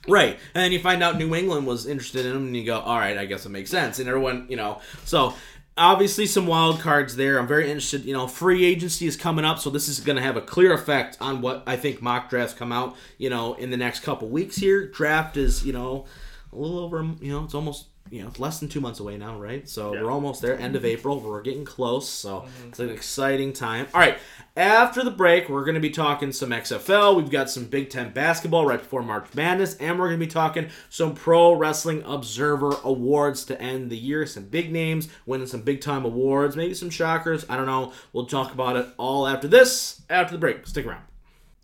Right? 0.09 0.37
And 0.53 0.63
then 0.63 0.71
you 0.71 0.79
find 0.79 1.03
out 1.03 1.17
New 1.17 1.33
England 1.35 1.67
was 1.67 1.85
interested 1.85 2.25
in 2.25 2.35
him, 2.35 2.47
and 2.47 2.57
you 2.57 2.65
go, 2.65 2.79
all 2.79 2.97
right, 2.97 3.17
I 3.17 3.25
guess 3.25 3.45
it 3.45 3.49
makes 3.49 3.69
sense. 3.69 3.99
And 3.99 4.07
everyone, 4.07 4.47
you 4.49 4.55
know, 4.55 4.81
so 5.05 5.33
obviously 5.79 6.25
some 6.25 6.45
wild 6.45 6.79
cards 6.79 7.15
there. 7.15 7.39
I'm 7.39 7.47
very 7.47 7.67
interested. 7.67 8.05
You 8.05 8.13
know, 8.13 8.27
free 8.27 8.65
agency 8.65 9.07
is 9.07 9.15
coming 9.15 9.45
up, 9.45 9.59
so 9.59 9.69
this 9.69 9.87
is 9.87 9.99
going 9.99 10.17
to 10.17 10.21
have 10.21 10.37
a 10.37 10.41
clear 10.41 10.73
effect 10.73 11.17
on 11.19 11.41
what 11.41 11.63
I 11.65 11.77
think 11.77 12.01
mock 12.01 12.29
drafts 12.29 12.53
come 12.53 12.71
out. 12.71 12.95
You 13.17 13.29
know, 13.29 13.53
in 13.55 13.71
the 13.71 13.77
next 13.77 14.01
couple 14.01 14.27
weeks 14.27 14.57
here. 14.57 14.87
Draft 14.87 15.37
is 15.37 15.65
you 15.65 15.73
know 15.73 16.05
a 16.51 16.55
little 16.55 16.79
over. 16.79 17.01
You 17.21 17.31
know, 17.31 17.43
it's 17.45 17.55
almost. 17.55 17.87
You 18.11 18.23
know, 18.23 18.29
it's 18.29 18.39
less 18.39 18.59
than 18.59 18.69
two 18.69 18.81
months 18.81 18.99
away 18.99 19.17
now, 19.17 19.39
right? 19.39 19.67
So 19.69 19.93
Yeah. 19.93 20.03
we're 20.03 20.11
almost 20.11 20.41
there. 20.41 20.57
End 20.57 20.75
of 20.75 20.81
mm-hmm. 20.81 20.91
April. 20.91 21.19
We're 21.19 21.41
getting 21.41 21.65
close. 21.65 22.09
So 22.09 22.41
mm-hmm. 22.41 22.69
it's 22.69 22.79
an 22.79 22.89
exciting 22.89 23.53
time. 23.53 23.87
All 23.93 23.99
right. 23.99 24.17
After 24.57 25.03
the 25.03 25.11
break, 25.11 25.47
we're 25.47 25.63
going 25.63 25.75
to 25.75 25.81
be 25.81 25.89
talking 25.89 26.31
some 26.31 26.49
XFL. 26.49 27.15
We've 27.15 27.29
got 27.29 27.49
some 27.49 27.65
Big 27.65 27.89
Ten 27.89 28.11
basketball 28.11 28.65
right 28.65 28.79
before 28.79 29.03
March 29.03 29.27
Madness. 29.35 29.75
And 29.75 29.99
we're 29.99 30.07
going 30.07 30.19
to 30.19 30.25
be 30.25 30.31
talking 30.31 30.69
some 30.89 31.13
Pro 31.13 31.53
Wrestling 31.53 32.03
Observer 32.05 32.75
Awards 32.83 33.45
to 33.45 33.61
end 33.61 33.89
the 33.89 33.97
year. 33.97 34.25
Some 34.25 34.45
big 34.45 34.71
names 34.71 35.07
winning 35.25 35.47
some 35.47 35.61
big 35.61 35.81
time 35.81 36.03
awards. 36.03 36.55
Maybe 36.55 36.73
some 36.73 36.89
shockers. 36.89 37.45
I 37.47 37.57
don't 37.57 37.67
know. 37.67 37.93
We'll 38.11 38.25
talk 38.25 38.53
about 38.53 38.75
it 38.75 38.87
all 38.97 39.27
after 39.27 39.47
this. 39.47 40.01
After 40.09 40.33
the 40.33 40.39
break. 40.39 40.65
Stick 40.65 40.85
around. 40.85 41.03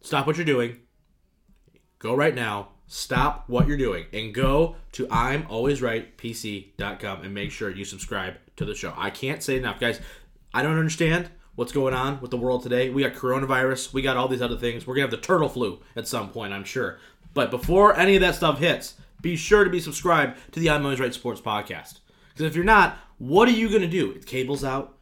Stop 0.02 0.28
what 0.28 0.38
you're 0.38 0.46
doing. 0.46 0.78
Go 1.98 2.16
right 2.16 2.36
now. 2.36 2.70
Stop 2.88 3.46
what 3.48 3.68
you're 3.68 3.78
doing 3.78 4.06
and 4.14 4.34
go 4.34 4.76
to 4.92 5.08
I'm 5.10 5.48
always 5.50 5.82
right 5.82 6.16
PC.com 6.18 7.24
and 7.24 7.34
make 7.34 7.52
sure 7.52 7.70
you 7.70 7.84
subscribe 7.84 8.36
to 8.58 8.66
the 8.66 8.76
show. 8.76 8.94
I 8.96 9.10
can't 9.10 9.42
say 9.42 9.58
enough, 9.58 9.80
guys. 9.80 10.00
I 10.54 10.62
don't 10.62 10.78
understand 10.78 11.30
what's 11.56 11.72
going 11.72 11.94
on 11.94 12.22
with 12.22 12.32
the 12.32 12.38
world 12.38 12.64
today. 12.64 12.90
We 12.90 13.04
got 13.04 13.14
coronavirus, 13.14 13.94
we 13.94 14.02
got 14.02 14.18
all 14.18 14.28
these 14.28 14.42
other 14.42 14.58
things. 14.58 14.86
We're 14.86 14.96
gonna 14.96 15.04
have 15.08 15.12
the 15.12 15.18
turtle 15.18 15.50
flu 15.50 15.80
at 15.96 16.08
some 16.08 16.30
point, 16.30 16.54
I'm 16.54 16.64
sure. 16.64 17.00
But 17.34 17.52
before 17.52 17.98
any 17.98 18.16
of 18.16 18.22
that 18.22 18.36
stuff 18.36 18.60
hits, 18.60 18.96
be 19.22 19.36
sure 19.36 19.64
to 19.64 19.70
be 19.70 19.80
subscribed 19.80 20.38
to 20.54 20.60
the 20.60 20.70
I'm 20.70 20.84
always 20.84 21.00
right 21.00 21.14
sports 21.14 21.42
podcast. 21.42 22.00
Because 22.30 22.46
if 22.46 22.56
you're 22.56 22.66
not, 22.66 22.98
what 23.18 23.48
are 23.48 23.52
you 23.52 23.70
gonna 23.72 23.88
do? 23.88 24.12
It 24.12 24.26
Cable's 24.26 24.64
out. 24.64 24.95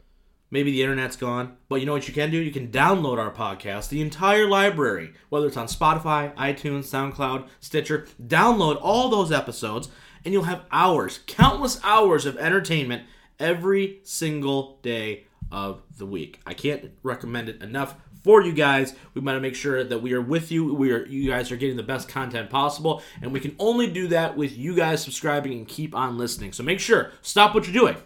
Maybe 0.53 0.69
the 0.69 0.83
internet's 0.83 1.15
gone, 1.15 1.57
but 1.67 1.79
you 1.79 1.87
know 1.87 1.93
what 1.93 2.07
you 2.07 2.13
can 2.13 2.29
do? 2.29 2.37
You 2.37 2.51
can 2.51 2.67
download 2.67 3.17
our 3.17 3.33
podcast, 3.33 3.89
the 3.89 4.03
entire 4.03 4.47
library, 4.47 5.11
whether 5.29 5.47
it's 5.47 5.57
on 5.57 5.65
Spotify, 5.65 6.31
iTunes, 6.35 6.83
SoundCloud, 6.83 7.47
Stitcher. 7.59 8.05
Download 8.23 8.77
all 8.79 9.09
those 9.09 9.31
episodes, 9.31 9.89
and 10.23 10.31
you'll 10.31 10.43
have 10.43 10.65
hours, 10.71 11.21
countless 11.25 11.79
hours 11.83 12.27
of 12.27 12.37
entertainment 12.37 13.01
every 13.39 14.01
single 14.03 14.77
day 14.83 15.23
of 15.51 15.81
the 15.97 16.05
week. 16.05 16.39
I 16.45 16.53
can't 16.53 16.91
recommend 17.01 17.49
it 17.49 17.63
enough 17.63 17.95
for 18.23 18.43
you 18.43 18.53
guys. 18.53 18.93
We 19.15 19.21
want 19.21 19.37
to 19.37 19.41
make 19.41 19.55
sure 19.55 19.83
that 19.83 20.03
we 20.03 20.13
are 20.13 20.21
with 20.21 20.51
you. 20.51 20.71
We 20.71 20.91
are 20.91 21.03
you 21.07 21.31
guys 21.31 21.51
are 21.51 21.57
getting 21.57 21.77
the 21.77 21.81
best 21.81 22.07
content 22.07 22.51
possible, 22.51 23.01
and 23.23 23.33
we 23.33 23.39
can 23.39 23.55
only 23.57 23.87
do 23.87 24.07
that 24.09 24.37
with 24.37 24.55
you 24.55 24.75
guys 24.75 25.03
subscribing 25.03 25.53
and 25.53 25.67
keep 25.67 25.95
on 25.95 26.19
listening. 26.19 26.53
So 26.53 26.61
make 26.61 26.79
sure 26.79 27.09
stop 27.23 27.55
what 27.55 27.65
you're 27.65 27.73
doing. 27.73 27.97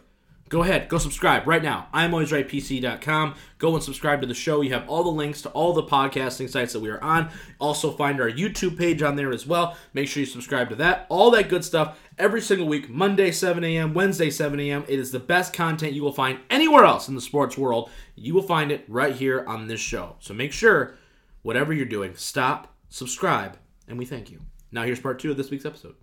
Go 0.49 0.63
ahead, 0.63 0.87
go 0.87 0.97
subscribe 0.97 1.45
right 1.45 1.61
now. 1.61 1.87
I'm 1.91 2.13
always 2.13 2.31
right 2.31 2.47
PC.com. 2.47 3.35
Go 3.57 3.75
and 3.75 3.83
subscribe 3.83 4.21
to 4.21 4.27
the 4.27 4.33
show. 4.33 4.61
You 4.61 4.71
have 4.73 4.87
all 4.87 5.03
the 5.03 5.09
links 5.09 5.41
to 5.41 5.49
all 5.49 5.73
the 5.73 5.83
podcasting 5.83 6.49
sites 6.49 6.71
that 6.73 6.79
we 6.79 6.89
are 6.89 7.03
on. 7.03 7.29
Also 7.59 7.91
find 7.91 8.21
our 8.21 8.29
YouTube 8.29 8.77
page 8.77 9.01
on 9.01 9.17
there 9.17 9.33
as 9.33 9.45
well. 9.45 9.75
Make 9.93 10.07
sure 10.07 10.21
you 10.21 10.25
subscribe 10.25 10.69
to 10.69 10.75
that. 10.75 11.05
All 11.09 11.31
that 11.31 11.49
good 11.49 11.65
stuff 11.65 11.99
every 12.17 12.39
single 12.39 12.67
week, 12.67 12.89
Monday 12.89 13.31
7 13.31 13.61
a.m., 13.63 13.93
Wednesday 13.93 14.29
7 14.29 14.57
a.m. 14.59 14.85
It 14.87 14.99
is 14.99 15.11
the 15.11 15.19
best 15.19 15.53
content 15.53 15.93
you 15.93 16.03
will 16.03 16.13
find 16.13 16.39
anywhere 16.49 16.85
else 16.85 17.09
in 17.09 17.15
the 17.15 17.21
sports 17.21 17.57
world. 17.57 17.89
You 18.15 18.33
will 18.33 18.41
find 18.41 18.71
it 18.71 18.85
right 18.87 19.15
here 19.15 19.43
on 19.47 19.67
this 19.67 19.81
show. 19.81 20.15
So 20.19 20.33
make 20.33 20.53
sure, 20.53 20.95
whatever 21.41 21.73
you're 21.73 21.85
doing, 21.85 22.15
stop, 22.15 22.73
subscribe, 22.87 23.57
and 23.87 23.97
we 23.97 24.05
thank 24.05 24.31
you. 24.31 24.41
Now 24.71 24.83
here's 24.83 24.99
part 24.99 25.19
two 25.19 25.31
of 25.31 25.37
this 25.37 25.49
week's 25.49 25.65
episode. 25.65 25.95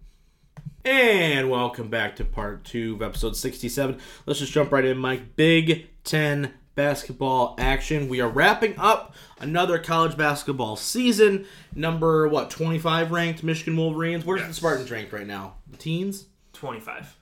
And 0.85 1.49
welcome 1.51 1.89
back 1.89 2.17
to 2.17 2.25
part 2.25 2.65
two 2.65 2.95
of 2.95 3.03
episode 3.03 3.37
67. 3.37 3.99
Let's 4.27 4.41
just 4.41 4.53
jump 4.53 4.71
right 4.71 4.85
in, 4.85 4.99
Mike. 4.99 5.37
Big 5.37 5.89
Ten 6.05 6.53
basketball 6.75 7.55
action. 7.59 8.09
We 8.09 8.21
are 8.21 8.29
wrapping 8.29 8.75
up 8.79 9.15
another 9.41 9.79
college 9.79 10.17
basketball 10.17 10.77
season. 10.77 11.47
Number, 11.75 12.29
what, 12.29 12.51
25 12.51 13.13
ranked 13.13 13.43
Michigan 13.43 13.77
Wolverines. 13.77 14.25
Where's 14.25 14.43
the 14.43 14.49
Yes. 14.49 14.57
Spartans 14.57 14.91
ranked 14.91 15.13
right 15.13 15.27
now? 15.27 15.55
The 15.71 15.77
teens? 15.79 16.27
25. 16.53 17.17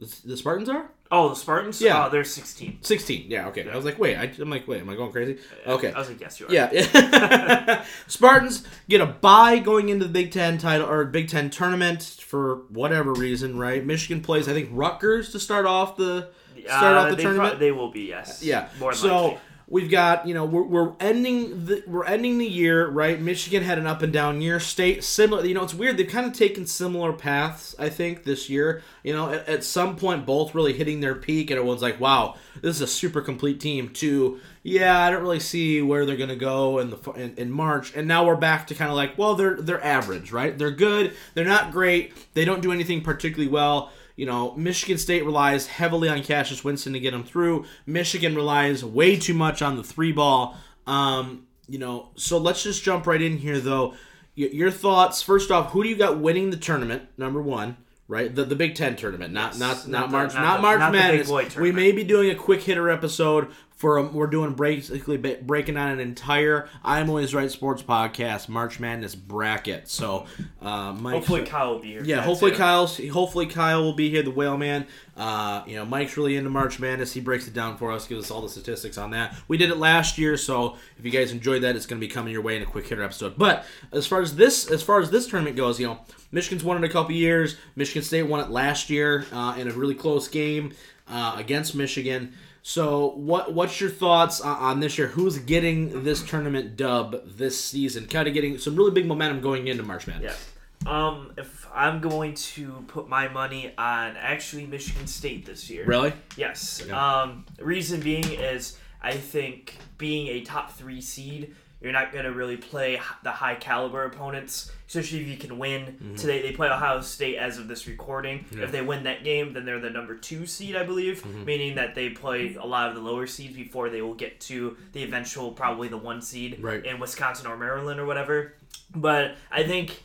The, 0.00 0.20
the 0.24 0.36
Spartans 0.36 0.68
are? 0.68 0.90
Oh, 1.10 1.28
the 1.28 1.36
Spartans? 1.36 1.80
Yeah. 1.80 2.06
Oh, 2.06 2.10
they're 2.10 2.24
16. 2.24 2.78
16. 2.80 3.26
Yeah, 3.30 3.48
okay. 3.48 3.68
I 3.70 3.76
was 3.76 3.84
like, 3.84 3.98
wait. 3.98 4.16
I, 4.16 4.32
I'm 4.40 4.50
like, 4.50 4.66
wait, 4.66 4.80
am 4.80 4.88
I 4.88 4.96
going 4.96 5.12
crazy? 5.12 5.38
Okay. 5.66 5.92
I 5.92 5.98
was 5.98 6.08
like, 6.08 6.20
yes, 6.20 6.40
you 6.40 6.48
are. 6.48 6.52
Yeah. 6.52 7.84
Spartans 8.06 8.64
get 8.88 9.00
a 9.00 9.06
bye 9.06 9.58
going 9.58 9.90
into 9.90 10.06
the 10.06 10.12
Big 10.12 10.32
Ten 10.32 10.56
title 10.58 10.88
or 10.88 11.04
Big 11.04 11.28
Ten 11.28 11.50
tournament 11.50 12.00
for 12.34 12.56
whatever 12.70 13.12
reason, 13.12 13.56
right? 13.56 13.86
Michigan 13.86 14.20
plays, 14.20 14.48
I 14.48 14.52
think, 14.54 14.68
Rutgers 14.72 15.30
to 15.30 15.38
start 15.38 15.66
off 15.66 15.96
the 15.96 16.30
start 16.66 16.96
Uh, 16.96 16.98
off 16.98 17.10
the 17.10 17.14
they 17.16 17.22
tournament. 17.22 17.50
pro- 17.52 17.58
they 17.60 17.70
will 17.70 17.92
be, 17.92 18.08
yes. 18.08 18.42
yeah. 18.42 18.66
More 18.80 18.90
than 18.90 18.98
so 18.98 19.22
likely. 19.22 19.40
We've 19.68 19.90
got 19.90 20.26
you 20.26 20.34
know 20.34 20.44
we're, 20.44 20.62
we're 20.62 20.92
ending 21.00 21.66
the 21.66 21.82
we're 21.86 22.04
ending 22.04 22.38
the 22.38 22.46
year 22.46 22.88
right. 22.88 23.20
Michigan 23.20 23.62
had 23.62 23.78
an 23.78 23.86
up 23.86 24.02
and 24.02 24.12
down 24.12 24.40
year. 24.40 24.60
State 24.60 25.04
similar. 25.04 25.44
You 25.44 25.54
know 25.54 25.62
it's 25.62 25.74
weird. 25.74 25.96
They've 25.96 26.08
kind 26.08 26.26
of 26.26 26.32
taken 26.32 26.66
similar 26.66 27.12
paths. 27.12 27.74
I 27.78 27.88
think 27.88 28.24
this 28.24 28.50
year. 28.50 28.82
You 29.02 29.12
know 29.12 29.30
at, 29.32 29.48
at 29.48 29.64
some 29.64 29.96
point 29.96 30.26
both 30.26 30.54
really 30.54 30.72
hitting 30.72 31.00
their 31.00 31.14
peak, 31.14 31.50
and 31.50 31.58
everyone's 31.58 31.82
like, 31.82 32.00
wow, 32.00 32.36
this 32.60 32.76
is 32.76 32.82
a 32.82 32.86
super 32.86 33.20
complete 33.20 33.60
team. 33.60 33.90
To 33.90 34.40
yeah, 34.62 34.98
I 34.98 35.10
don't 35.10 35.22
really 35.22 35.40
see 35.40 35.82
where 35.82 36.06
they're 36.06 36.16
gonna 36.16 36.36
go 36.36 36.78
in 36.78 36.90
the 36.90 37.12
in, 37.12 37.34
in 37.36 37.50
March, 37.50 37.94
and 37.94 38.08
now 38.08 38.26
we're 38.26 38.36
back 38.36 38.66
to 38.68 38.74
kind 38.74 38.90
of 38.90 38.96
like, 38.96 39.18
well, 39.18 39.34
they're 39.34 39.56
they're 39.56 39.84
average, 39.84 40.32
right? 40.32 40.56
They're 40.56 40.70
good. 40.70 41.14
They're 41.34 41.44
not 41.44 41.72
great. 41.72 42.12
They 42.34 42.44
don't 42.44 42.62
do 42.62 42.72
anything 42.72 43.02
particularly 43.02 43.50
well. 43.50 43.92
You 44.16 44.26
know, 44.26 44.54
Michigan 44.56 44.96
State 44.98 45.24
relies 45.24 45.66
heavily 45.66 46.08
on 46.08 46.22
Cassius 46.22 46.62
Winston 46.62 46.92
to 46.92 47.00
get 47.00 47.10
them 47.10 47.24
through. 47.24 47.64
Michigan 47.86 48.34
relies 48.36 48.84
way 48.84 49.16
too 49.16 49.34
much 49.34 49.60
on 49.62 49.76
the 49.76 49.82
three 49.82 50.12
ball. 50.12 50.56
Um, 50.86 51.46
you 51.68 51.78
know, 51.78 52.10
so 52.14 52.38
let's 52.38 52.62
just 52.62 52.82
jump 52.84 53.06
right 53.06 53.20
in 53.20 53.38
here, 53.38 53.58
though. 53.58 53.90
Y- 54.36 54.50
Your 54.52 54.70
thoughts. 54.70 55.22
First 55.22 55.50
off, 55.50 55.72
who 55.72 55.82
do 55.82 55.88
you 55.88 55.96
got 55.96 56.18
winning 56.20 56.50
the 56.50 56.56
tournament? 56.56 57.02
Number 57.18 57.40
one, 57.42 57.76
right? 58.06 58.32
The 58.34 58.44
the 58.44 58.54
Big 58.56 58.74
Ten 58.74 58.94
tournament, 58.96 59.32
not 59.32 59.52
Yes. 59.52 59.60
not 59.60 59.76
not, 59.76 59.88
Not 59.88 60.06
the- 60.10 60.12
March, 60.12 60.34
not 60.34 60.42
not, 60.42 60.60
March 60.62 60.80
the 60.80 60.90
Madness. 60.92 61.56
we 61.56 61.72
may 61.72 61.90
be 61.90 62.04
doing 62.04 62.30
a 62.30 62.34
quick 62.34 62.62
hitter 62.62 62.88
episode 62.90 63.48
for 63.84 63.98
a, 63.98 64.02
we're 64.02 64.26
doing 64.26 64.54
basically 64.54 65.18
breaking 65.18 65.76
on 65.76 65.90
an 65.90 66.00
entire 66.00 66.70
I'm 66.82 67.10
always 67.10 67.34
right 67.34 67.50
sports 67.50 67.82
podcast 67.82 68.48
March 68.48 68.80
Madness 68.80 69.14
bracket. 69.14 69.90
So, 69.90 70.24
uh, 70.62 70.94
Mike, 70.94 71.16
Hopefully 71.16 71.42
Kyle 71.42 71.74
will 71.74 71.80
be 71.80 71.88
here. 71.88 72.02
yeah, 72.02 72.22
hopefully 72.22 72.52
too. 72.52 72.56
Kyle's 72.56 72.98
hopefully 73.08 73.44
Kyle 73.44 73.82
will 73.82 73.92
be 73.92 74.08
here, 74.08 74.22
the 74.22 74.30
whale 74.30 74.56
man. 74.56 74.86
Uh, 75.18 75.64
you 75.66 75.76
know, 75.76 75.84
Mike's 75.84 76.16
really 76.16 76.34
into 76.34 76.48
March 76.48 76.80
Madness. 76.80 77.12
He 77.12 77.20
breaks 77.20 77.46
it 77.46 77.52
down 77.52 77.76
for 77.76 77.92
us, 77.92 78.06
gives 78.06 78.24
us 78.24 78.30
all 78.30 78.40
the 78.40 78.48
statistics 78.48 78.96
on 78.96 79.10
that. 79.10 79.36
We 79.48 79.58
did 79.58 79.68
it 79.68 79.76
last 79.76 80.16
year, 80.16 80.38
so 80.38 80.78
if 80.98 81.04
you 81.04 81.10
guys 81.10 81.30
enjoyed 81.30 81.62
that, 81.62 81.76
it's 81.76 81.84
going 81.84 82.00
to 82.00 82.06
be 82.06 82.10
coming 82.10 82.32
your 82.32 82.40
way 82.40 82.56
in 82.56 82.62
a 82.62 82.66
quick 82.66 82.88
hitter 82.88 83.02
episode. 83.02 83.36
But 83.36 83.66
as 83.92 84.06
far 84.06 84.22
as 84.22 84.34
this, 84.34 84.66
as 84.70 84.82
far 84.82 85.02
as 85.02 85.10
this 85.10 85.26
tournament 85.26 85.56
goes, 85.56 85.78
you 85.78 85.88
know, 85.88 85.98
Michigan's 86.32 86.64
won 86.64 86.82
it 86.82 86.88
a 86.88 86.90
couple 86.90 87.12
years. 87.12 87.58
Michigan 87.76 88.02
State 88.02 88.22
won 88.22 88.40
it 88.40 88.48
last 88.48 88.88
year 88.88 89.26
uh, 89.30 89.56
in 89.58 89.68
a 89.68 89.72
really 89.72 89.94
close 89.94 90.26
game 90.26 90.72
uh, 91.06 91.34
against 91.36 91.74
Michigan. 91.74 92.32
So, 92.66 93.08
what 93.10 93.52
what's 93.52 93.78
your 93.78 93.90
thoughts 93.90 94.40
on, 94.40 94.56
on 94.56 94.80
this 94.80 94.96
year? 94.96 95.06
Who's 95.06 95.36
getting 95.36 96.02
this 96.02 96.22
tournament 96.22 96.78
dub 96.78 97.20
this 97.36 97.62
season? 97.62 98.06
Kind 98.06 98.26
of 98.26 98.32
getting 98.32 98.56
some 98.56 98.74
really 98.74 98.90
big 98.90 99.04
momentum 99.06 99.42
going 99.42 99.68
into 99.68 99.82
March 99.82 100.06
Madness. 100.06 100.50
Yeah. 100.82 101.08
Um, 101.08 101.34
if 101.36 101.66
I'm 101.74 102.00
going 102.00 102.32
to 102.34 102.82
put 102.88 103.06
my 103.06 103.28
money 103.28 103.74
on 103.76 104.16
actually 104.16 104.64
Michigan 104.64 105.06
State 105.06 105.44
this 105.44 105.68
year. 105.68 105.84
Really? 105.84 106.14
Yes. 106.38 106.82
Yeah. 106.88 107.22
Um, 107.22 107.44
reason 107.58 108.00
being 108.00 108.32
is 108.32 108.78
I 109.02 109.12
think 109.12 109.76
being 109.98 110.28
a 110.28 110.40
top 110.40 110.72
three 110.72 111.02
seed, 111.02 111.54
you're 111.84 111.92
not 111.92 112.12
going 112.12 112.24
to 112.24 112.32
really 112.32 112.56
play 112.56 112.98
the 113.22 113.30
high 113.30 113.54
caliber 113.54 114.04
opponents, 114.04 114.72
especially 114.88 115.20
if 115.20 115.28
you 115.28 115.36
can 115.36 115.58
win. 115.58 115.82
Mm-hmm. 115.84 116.14
Today 116.16 116.42
they 116.42 116.52
play 116.52 116.68
Ohio 116.68 117.00
State 117.02 117.36
as 117.36 117.58
of 117.58 117.68
this 117.68 117.86
recording. 117.86 118.46
Yeah. 118.50 118.64
If 118.64 118.72
they 118.72 118.80
win 118.82 119.04
that 119.04 119.22
game, 119.22 119.52
then 119.52 119.64
they're 119.66 119.78
the 119.80 119.90
number 119.90 120.16
two 120.16 120.46
seed, 120.46 120.74
I 120.74 120.82
believe, 120.84 121.22
Mm-hmm. 121.22 121.44
meaning 121.44 121.74
that 121.76 121.94
they 121.94 122.08
play 122.10 122.54
a 122.58 122.66
lot 122.66 122.88
of 122.88 122.94
the 122.94 123.00
lower 123.02 123.26
seeds 123.26 123.54
before 123.54 123.90
they 123.90 124.00
will 124.02 124.14
get 124.14 124.40
to 124.42 124.76
the 124.92 125.02
eventual, 125.04 125.52
probably 125.52 125.88
the 125.88 125.98
one 125.98 126.22
seed 126.22 126.58
Right. 126.62 126.84
in 126.84 126.98
Wisconsin 126.98 127.46
or 127.46 127.56
Maryland 127.56 128.00
or 128.00 128.06
whatever. 128.06 128.54
But 128.94 129.36
I 129.52 129.62
think 129.64 130.02